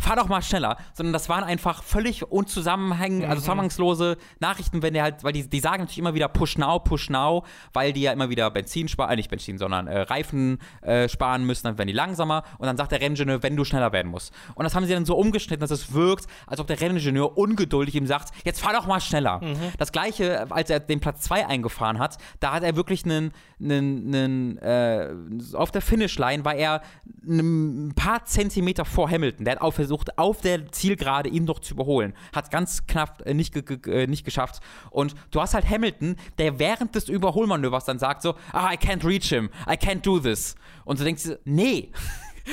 [0.00, 3.30] fahr doch mal schneller, sondern das waren einfach völlig unzusammenhängend, also mhm.
[3.30, 6.78] also zusammenhangslose Nachrichten, wenn der halt, weil die, die sagen natürlich immer wieder Push Now,
[6.78, 10.58] Push Now, weil die ja immer wieder Benzin sparen, äh, nicht Benzin, sondern äh, Reifen
[10.82, 13.92] äh, sparen müssen, dann werden die langsamer und dann sagt der Renningenieur, wenn du schneller
[13.92, 14.32] werden musst.
[14.54, 17.96] Und das haben sie dann so umgeschnitten, dass es wirkt, als ob der Renningenieur ungeduldig
[17.96, 19.40] ihm sagt, jetzt fahr doch mal schneller.
[19.42, 19.56] Mhm.
[19.78, 24.14] Das gleiche, als er den Platz 2 eingefahren hat, da hat er wirklich einen, einen,
[24.14, 26.82] einen äh, äh, auf der Finishline war er
[27.26, 29.44] ein paar Zentimeter vor Hamilton.
[29.44, 32.14] Der hat auch versucht, auf der Zielgerade ihn noch zu überholen.
[32.34, 34.60] Hat ganz knapp äh, nicht, ge äh, nicht geschafft.
[34.90, 39.06] Und du hast halt Hamilton, der während des Überholmanövers dann sagt so, ah, I can't
[39.06, 40.54] reach him, I can't do this.
[40.84, 41.90] Und du denkst, nee.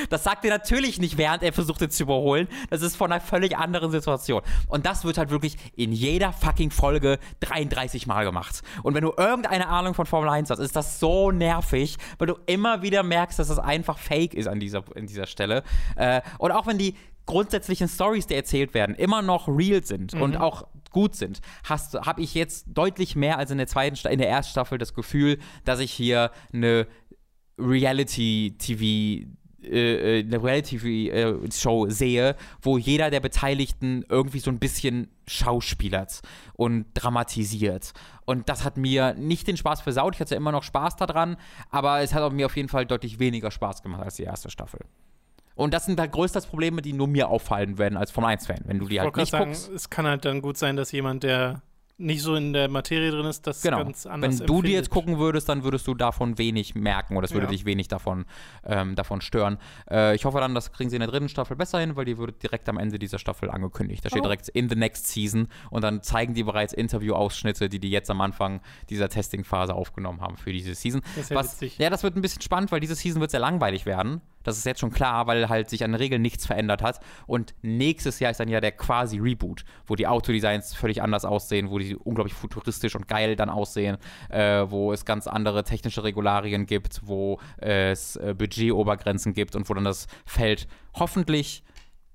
[0.10, 2.48] Das sagt er natürlich nicht, während er versucht, ihn zu überholen.
[2.70, 4.42] Das ist von einer völlig anderen Situation.
[4.68, 8.62] Und das wird halt wirklich in jeder fucking Folge 33 Mal gemacht.
[8.84, 12.36] Und wenn du irgendeine Ahnung von Formel 1 hast, ist das so nervig, weil du
[12.46, 15.64] immer wieder merkst, dass das einfach fake ist an dieser, an dieser Stelle.
[15.96, 16.96] Äh, und auch wenn die
[17.26, 20.22] grundsätzlichen Stories, die erzählt werden, immer noch real sind mhm.
[20.22, 24.30] und auch gut sind, habe ich jetzt deutlich mehr als in der zweiten, in der
[24.30, 26.88] ersten Staffel das Gefühl, dass ich hier eine
[27.58, 29.28] Reality-TV
[29.64, 36.22] äh, äh, eine Reality-Show sehe, wo jeder der Beteiligten irgendwie so ein bisschen schauspielert
[36.54, 37.94] und dramatisiert.
[38.26, 40.16] Und das hat mir nicht den Spaß versaut.
[40.16, 41.38] Ich hatte immer noch Spaß daran,
[41.70, 44.80] aber es hat mir auf jeden Fall deutlich weniger Spaß gemacht als die erste Staffel.
[45.56, 48.80] Und das sind halt größtenteils Probleme, die nur mir auffallen werden als Formel 1-Fan, wenn
[48.80, 49.70] du die halt nicht sagen, guckst.
[49.70, 51.62] Es kann halt dann gut sein, dass jemand, der
[52.02, 53.84] nicht so in der Materie drin ist, das genau.
[53.84, 54.69] ganz anders Wenn du empfindet.
[54.69, 57.52] die jetzt gucken würdest, dann würdest du davon wenig merken oder es würde ja.
[57.52, 58.26] dich wenig davon,
[58.64, 59.57] ähm, davon stören.
[59.90, 62.18] Äh, ich hoffe dann, das kriegen sie in der dritten Staffel besser hin, weil die
[62.18, 64.03] würde direkt am Ende dieser Staffel angekündigt.
[64.03, 64.26] Da steht oh.
[64.26, 68.22] direkt in the next season und dann zeigen die bereits Interview-Ausschnitte, die die jetzt am
[68.22, 71.02] Anfang dieser Testing-Phase aufgenommen haben für diese Season.
[71.15, 73.40] Das ist ja, Was, ja, das wird ein bisschen spannend, weil diese Season wird sehr
[73.40, 74.22] langweilig werden.
[74.44, 77.00] Das ist jetzt schon klar, weil halt sich an den Regeln nichts verändert hat.
[77.28, 81.70] Und nächstes Jahr ist dann ja der quasi Reboot, wo die Autodesigns völlig anders aussehen,
[81.70, 83.98] wo die unglaublich futuristisch und geil dann aussehen,
[84.30, 89.74] äh, wo es ganz andere technische Regularien gibt, wo es äh, Budgetobergrenzen gibt und wo
[89.74, 91.64] dann das Feld hoffentlich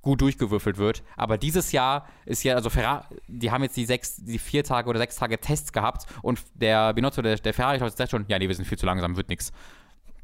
[0.07, 1.03] gut durchgewürfelt wird.
[1.17, 4.89] Aber dieses Jahr ist ja, also Ferrari, die haben jetzt die sechs, die vier Tage
[4.89, 8.39] oder sechs Tage Tests gehabt und der Binotto, der, der Ferrari, hat jetzt schon, ja,
[8.39, 9.53] nee, wir sind viel zu langsam, wird nichts.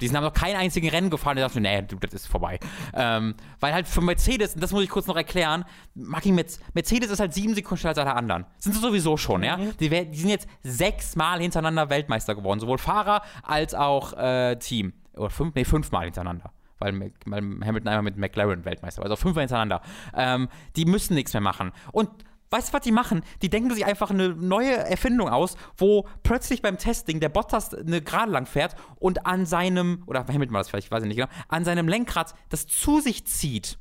[0.00, 2.58] Die sind haben noch keinen einzigen Rennen gefahren, der dachte, nee, du, das ist vorbei.
[2.94, 5.64] Ähm, weil halt für Mercedes, und das muss ich kurz noch erklären,
[5.94, 8.46] Mercedes ist halt sieben Sekunden schneller als alle anderen.
[8.58, 9.56] Sind sie sowieso schon, ja?
[9.56, 9.76] Mhm.
[9.78, 14.92] Die, die, sind jetzt sechsmal hintereinander Weltmeister geworden, sowohl Fahrer als auch äh, Team.
[15.14, 16.52] Oder fünf, nee, fünfmal hintereinander
[16.82, 19.82] weil, weil Hamilton einmal mit McLaren Weltmeister war, also fünfmal hintereinander.
[20.14, 21.70] Ähm, die müssen nichts mehr machen.
[21.92, 22.10] Und
[22.52, 23.22] Weißt du, was die machen?
[23.40, 28.02] Die denken sich einfach eine neue Erfindung aus, wo plötzlich beim Testing der Bottas eine
[28.02, 31.30] Gerade lang fährt und an seinem, oder Hamilton war das vielleicht, ich weiß nicht genau,
[31.48, 33.78] an seinem Lenkrad das zu sich zieht.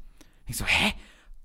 [0.48, 0.93] Ich so, hä?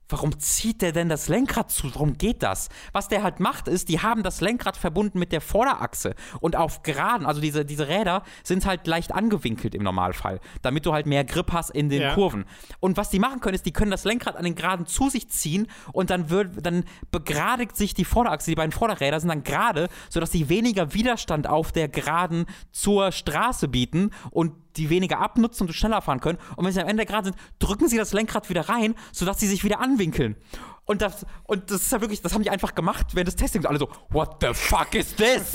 [0.08, 1.92] Warum zieht der denn das Lenkrad zu?
[1.94, 2.68] Warum geht das?
[2.92, 6.82] Was der halt macht, ist, die haben das Lenkrad verbunden mit der Vorderachse und auf
[6.82, 11.24] Geraden, also diese, diese Räder sind halt leicht angewinkelt im Normalfall, damit du halt mehr
[11.24, 12.14] Grip hast in den ja.
[12.14, 12.44] Kurven.
[12.78, 15.28] Und was die machen können, ist, die können das Lenkrad an den Geraden zu sich
[15.28, 19.88] ziehen und dann wird, dann begradigt sich die Vorderachse, die beiden Vorderräder sind dann gerade,
[20.08, 25.72] sodass sie weniger Widerstand auf der Geraden zur Straße bieten und die weniger abnutzen und
[25.72, 26.38] schneller fahren können.
[26.56, 29.46] Und wenn sie am Ende gerade sind, drücken sie das Lenkrad wieder rein, sodass sie
[29.46, 30.36] sich wieder anwinkeln.
[30.84, 33.66] Und das, und das ist ja wirklich, das haben die einfach gemacht während des Testings.
[33.66, 35.52] Alle so, what the fuck is this?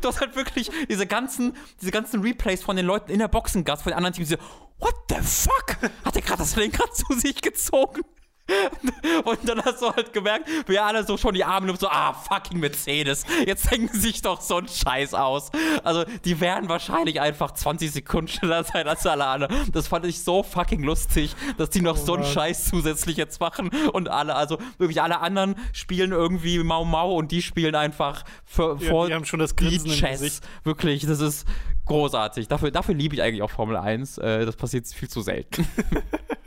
[0.00, 3.82] du hast halt wirklich diese ganzen, diese ganzen Replays von den Leuten in der Boxengast,
[3.82, 4.42] von den anderen Teams, die so,
[4.78, 5.76] what the fuck?
[6.04, 8.02] Hat der gerade das Lenkrad zu sich gezogen?
[9.24, 12.12] Und dann hast du halt gemerkt, wie alle so schon die Arme und so, ah,
[12.12, 15.50] fucking Mercedes, jetzt hängen sich doch so ein Scheiß aus.
[15.82, 19.72] Also, die werden wahrscheinlich einfach 20 Sekunden schneller sein als alle anderen.
[19.72, 23.40] Das fand ich so fucking lustig, dass die noch oh, so einen Scheiß zusätzlich jetzt
[23.40, 28.24] machen und alle, also wirklich alle anderen spielen irgendwie Mau Mau und die spielen einfach
[28.44, 30.40] für, ja, vor die haben schon das Grinsen Chess.
[30.64, 31.46] Wirklich, das ist
[31.86, 32.48] großartig.
[32.48, 34.18] Dafür, dafür liebe ich eigentlich auch Formel 1.
[34.18, 35.66] Äh, das passiert viel zu selten.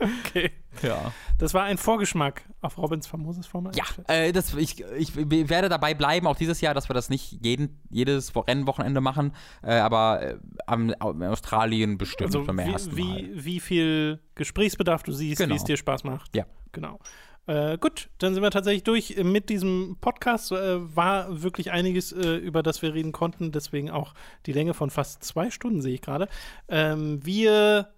[0.24, 0.50] okay.
[0.82, 1.12] Ja.
[1.38, 3.76] Das war ein Vorgeschmack auf Robins famoses Formel 1.
[3.76, 7.44] Ja, äh, das, ich, ich werde dabei bleiben, auch dieses Jahr, dass wir das nicht
[7.44, 10.36] jeden, jedes Rennwochenende machen, äh, aber äh,
[10.66, 12.96] am, Australien bestimmt also wie.
[12.96, 15.54] Wie, wie viel Gesprächsbedarf du siehst, genau.
[15.54, 16.34] wie es dir Spaß macht.
[16.36, 16.46] Ja.
[16.72, 16.98] Genau.
[17.46, 20.52] Äh, gut, dann sind wir tatsächlich durch mit diesem Podcast.
[20.52, 23.52] Äh, war wirklich einiges, äh, über das wir reden konnten.
[23.52, 24.14] Deswegen auch
[24.46, 26.28] die Länge von fast zwei Stunden, sehe ich gerade.
[26.68, 27.88] Ähm, wir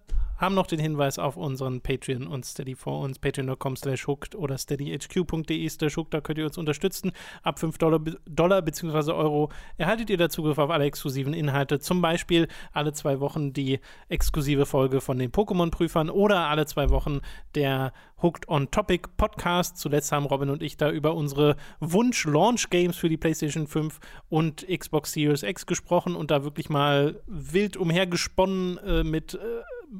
[0.43, 4.57] haben noch den Hinweis auf unseren Patreon und Steady vor uns, patreon.com slash hooked oder
[4.57, 7.13] steadyhq.de slash hooked, da könnt ihr uns unterstützen.
[7.43, 9.11] Ab 5 Dollar, Dollar bzw.
[9.11, 13.79] Euro erhaltet ihr da Zugriff auf alle exklusiven Inhalte, zum Beispiel alle zwei Wochen die
[14.09, 17.21] exklusive Folge von den Pokémon-Prüfern oder alle zwei Wochen
[17.55, 19.77] der Hooked on Topic Podcast.
[19.77, 23.99] Zuletzt haben Robin und ich da über unsere Wunsch-Launch-Games für die PlayStation 5
[24.29, 29.39] und Xbox Series X gesprochen und da wirklich mal wild umhergesponnen äh, mit äh,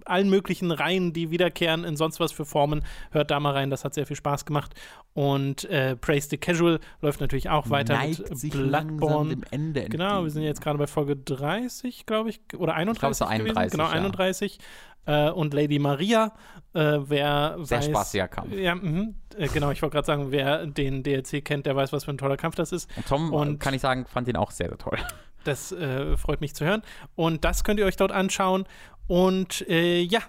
[0.05, 2.83] allen möglichen Reihen, die wiederkehren in sonst was für Formen.
[3.11, 4.73] Hört da mal rein, das hat sehr viel Spaß gemacht.
[5.13, 9.29] Und äh, Praise the Casual läuft natürlich auch weiter Neigt mit sich Bloodborne.
[9.29, 12.99] dem Ende Genau, wir sind jetzt gerade bei Folge 30, glaube ich, oder 31.
[12.99, 13.57] glaube, es war gewesen.
[13.57, 13.91] 31, Genau, ja.
[13.91, 14.59] 31.
[15.05, 16.31] Äh, und Lady Maria,
[16.73, 18.53] äh, wer Sehr weiß, spaßiger Kampf.
[18.53, 19.15] Ja, mhm.
[19.37, 22.17] Äh, genau, ich wollte gerade sagen, wer den DLC kennt, der weiß, was für ein
[22.17, 22.89] toller Kampf das ist.
[22.95, 24.97] Und Tom, Und- kann ich sagen, fand ihn auch sehr, sehr toll.
[25.43, 26.83] Das äh, freut mich zu hören.
[27.15, 28.63] Und das könnt ihr euch dort anschauen.
[29.07, 30.21] Und äh, ja,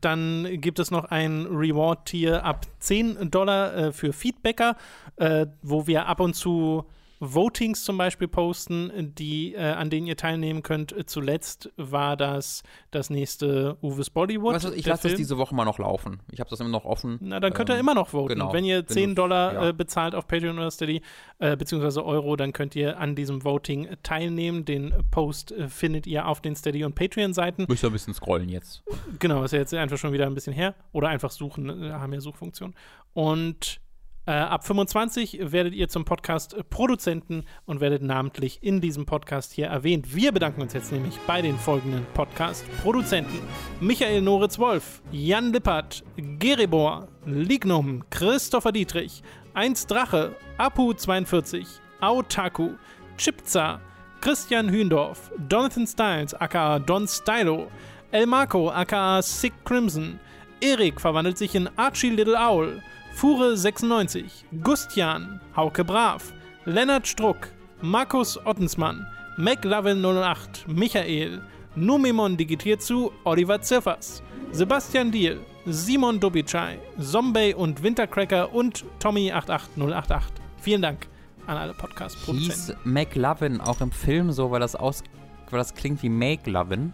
[0.00, 4.76] dann gibt es noch ein Reward-Tier ab 10 Dollar äh, für Feedbacker,
[5.16, 6.84] äh, wo wir ab und zu
[7.24, 10.92] Votings zum Beispiel posten, die, äh, an denen ihr teilnehmen könnt.
[11.08, 14.54] Zuletzt war das das nächste Uwe's Bollywood.
[14.56, 16.18] Weißt du, ich lasse das diese Woche mal noch laufen.
[16.32, 17.18] Ich habe das immer noch offen.
[17.20, 18.34] Na, dann könnt ihr Ähm, immer noch voten.
[18.34, 18.52] genau.
[18.52, 19.68] Wenn ihr Wenn 10 du- Dollar ja.
[19.68, 21.00] äh, bezahlt auf Patreon oder Steady,
[21.38, 24.64] äh, beziehungsweise Euro, dann könnt ihr an diesem Voting teilnehmen.
[24.64, 27.66] Den Post äh, findet ihr auf den Steady- und Patreon-Seiten.
[27.68, 28.82] Müsst ihr ein bisschen scrollen jetzt.
[29.20, 30.74] Genau, ist ja jetzt einfach schon wieder ein bisschen her.
[30.90, 32.74] Oder einfach suchen, äh, haben ja Suchfunktion.
[33.14, 33.80] Und
[34.24, 40.14] äh, ab 25 werdet ihr zum Podcast-Produzenten und werdet namentlich in diesem Podcast hier erwähnt.
[40.14, 43.40] Wir bedanken uns jetzt nämlich bei den folgenden Podcast-Produzenten:
[43.80, 46.04] Michael Noritz-Wolf, Jan Lippert,
[46.38, 49.22] Geribor, Lignum, Christopher Dietrich,
[49.54, 51.66] 1 Drache, Apu42,
[52.00, 52.74] Autaku,
[53.16, 53.80] Chipza,
[54.20, 57.66] Christian Hühndorf, Jonathan Styles, aka Don Stylo,
[58.12, 60.20] El Marco, aka Sick Crimson,
[60.60, 62.80] Erik verwandelt sich in Archie Little Owl,
[63.18, 64.24] Fure96,
[64.62, 66.32] Gustian, Hauke Brav,
[66.64, 67.48] Lennart Struck,
[67.80, 69.06] Markus Ottensmann,
[69.38, 71.40] McLovin08, Michael,
[71.74, 74.22] Numimon digitiert zu Oliver Zirfers,
[74.52, 80.22] Sebastian Diel, Simon Dobitschei, Zombie und Wintercracker und Tommy88088.
[80.60, 81.06] Vielen Dank
[81.46, 82.52] an alle Podcast-Produzenten.
[82.54, 85.02] Hieß McLovin auch im Film so, weil das aus,
[85.50, 86.92] weil das klingt wie Make Lovin,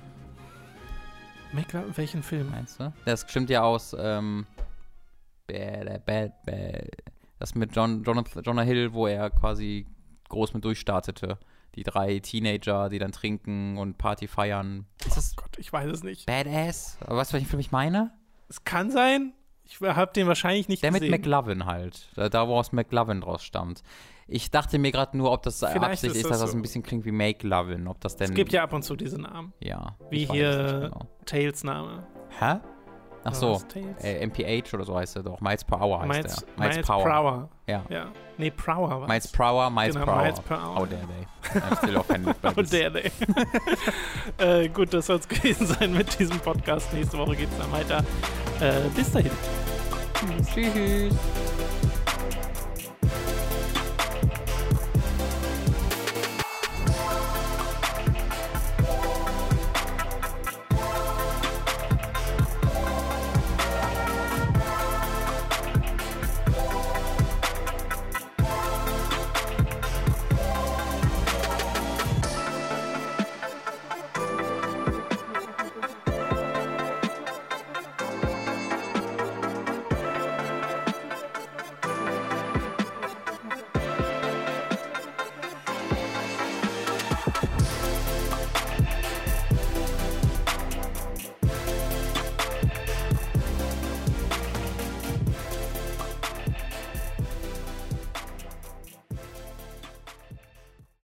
[1.53, 2.51] Mac- welchen Film?
[2.51, 2.93] meinst du?
[3.07, 4.47] Das stimmt ja aus, ähm.
[7.39, 9.87] Das mit John, Jonathan, Jonah Hill, wo er quasi
[10.29, 11.39] groß mit durchstartete.
[11.75, 14.87] Die drei Teenager, die dann trinken und Party feiern.
[15.07, 16.27] Ist das Gott, ich weiß es nicht.
[16.27, 16.99] Badass?
[17.01, 18.12] Aber weißt du, welchen Film ich meine?
[18.49, 19.33] Es kann sein.
[19.65, 21.12] Ich habe den wahrscheinlich nicht Der mit gesehen.
[21.12, 22.09] McLovin halt.
[22.16, 23.83] Da, wo aus McLovin draus stammt.
[24.27, 26.57] Ich dachte mir gerade nur, ob das Vielleicht Absicht ist das dass das so.
[26.57, 27.87] ein bisschen klingt wie Make Lovin.
[27.87, 28.31] Ob das denn.
[28.31, 29.53] es gibt ja ab und zu diese Namen.
[29.61, 29.97] Ja.
[30.11, 31.07] Wie hier genau.
[31.27, 32.07] Tails Name.
[32.41, 32.57] Hä?
[33.24, 33.61] Ach so.
[34.03, 35.40] Äh, MPH oder so heißt er doch.
[35.40, 36.62] Miles per Hour heißt Miles, er.
[36.69, 37.49] Miles Prower.
[37.66, 37.82] Ja.
[37.89, 38.07] Ja.
[38.39, 40.23] Nee, Prower war Miles Prower, Miles Genau, per Hour.
[40.23, 40.77] Miles per Hour.
[40.77, 41.61] How dare they.
[41.61, 42.70] I'm still offended by this.
[42.70, 43.11] der, der.
[44.62, 46.93] äh, gut, das soll es gewesen sein mit diesem Podcast.
[46.95, 47.99] Nächste Woche geht es dann weiter.
[48.61, 49.31] Äh, bis dahin.
[50.55, 51.15] Tschüss.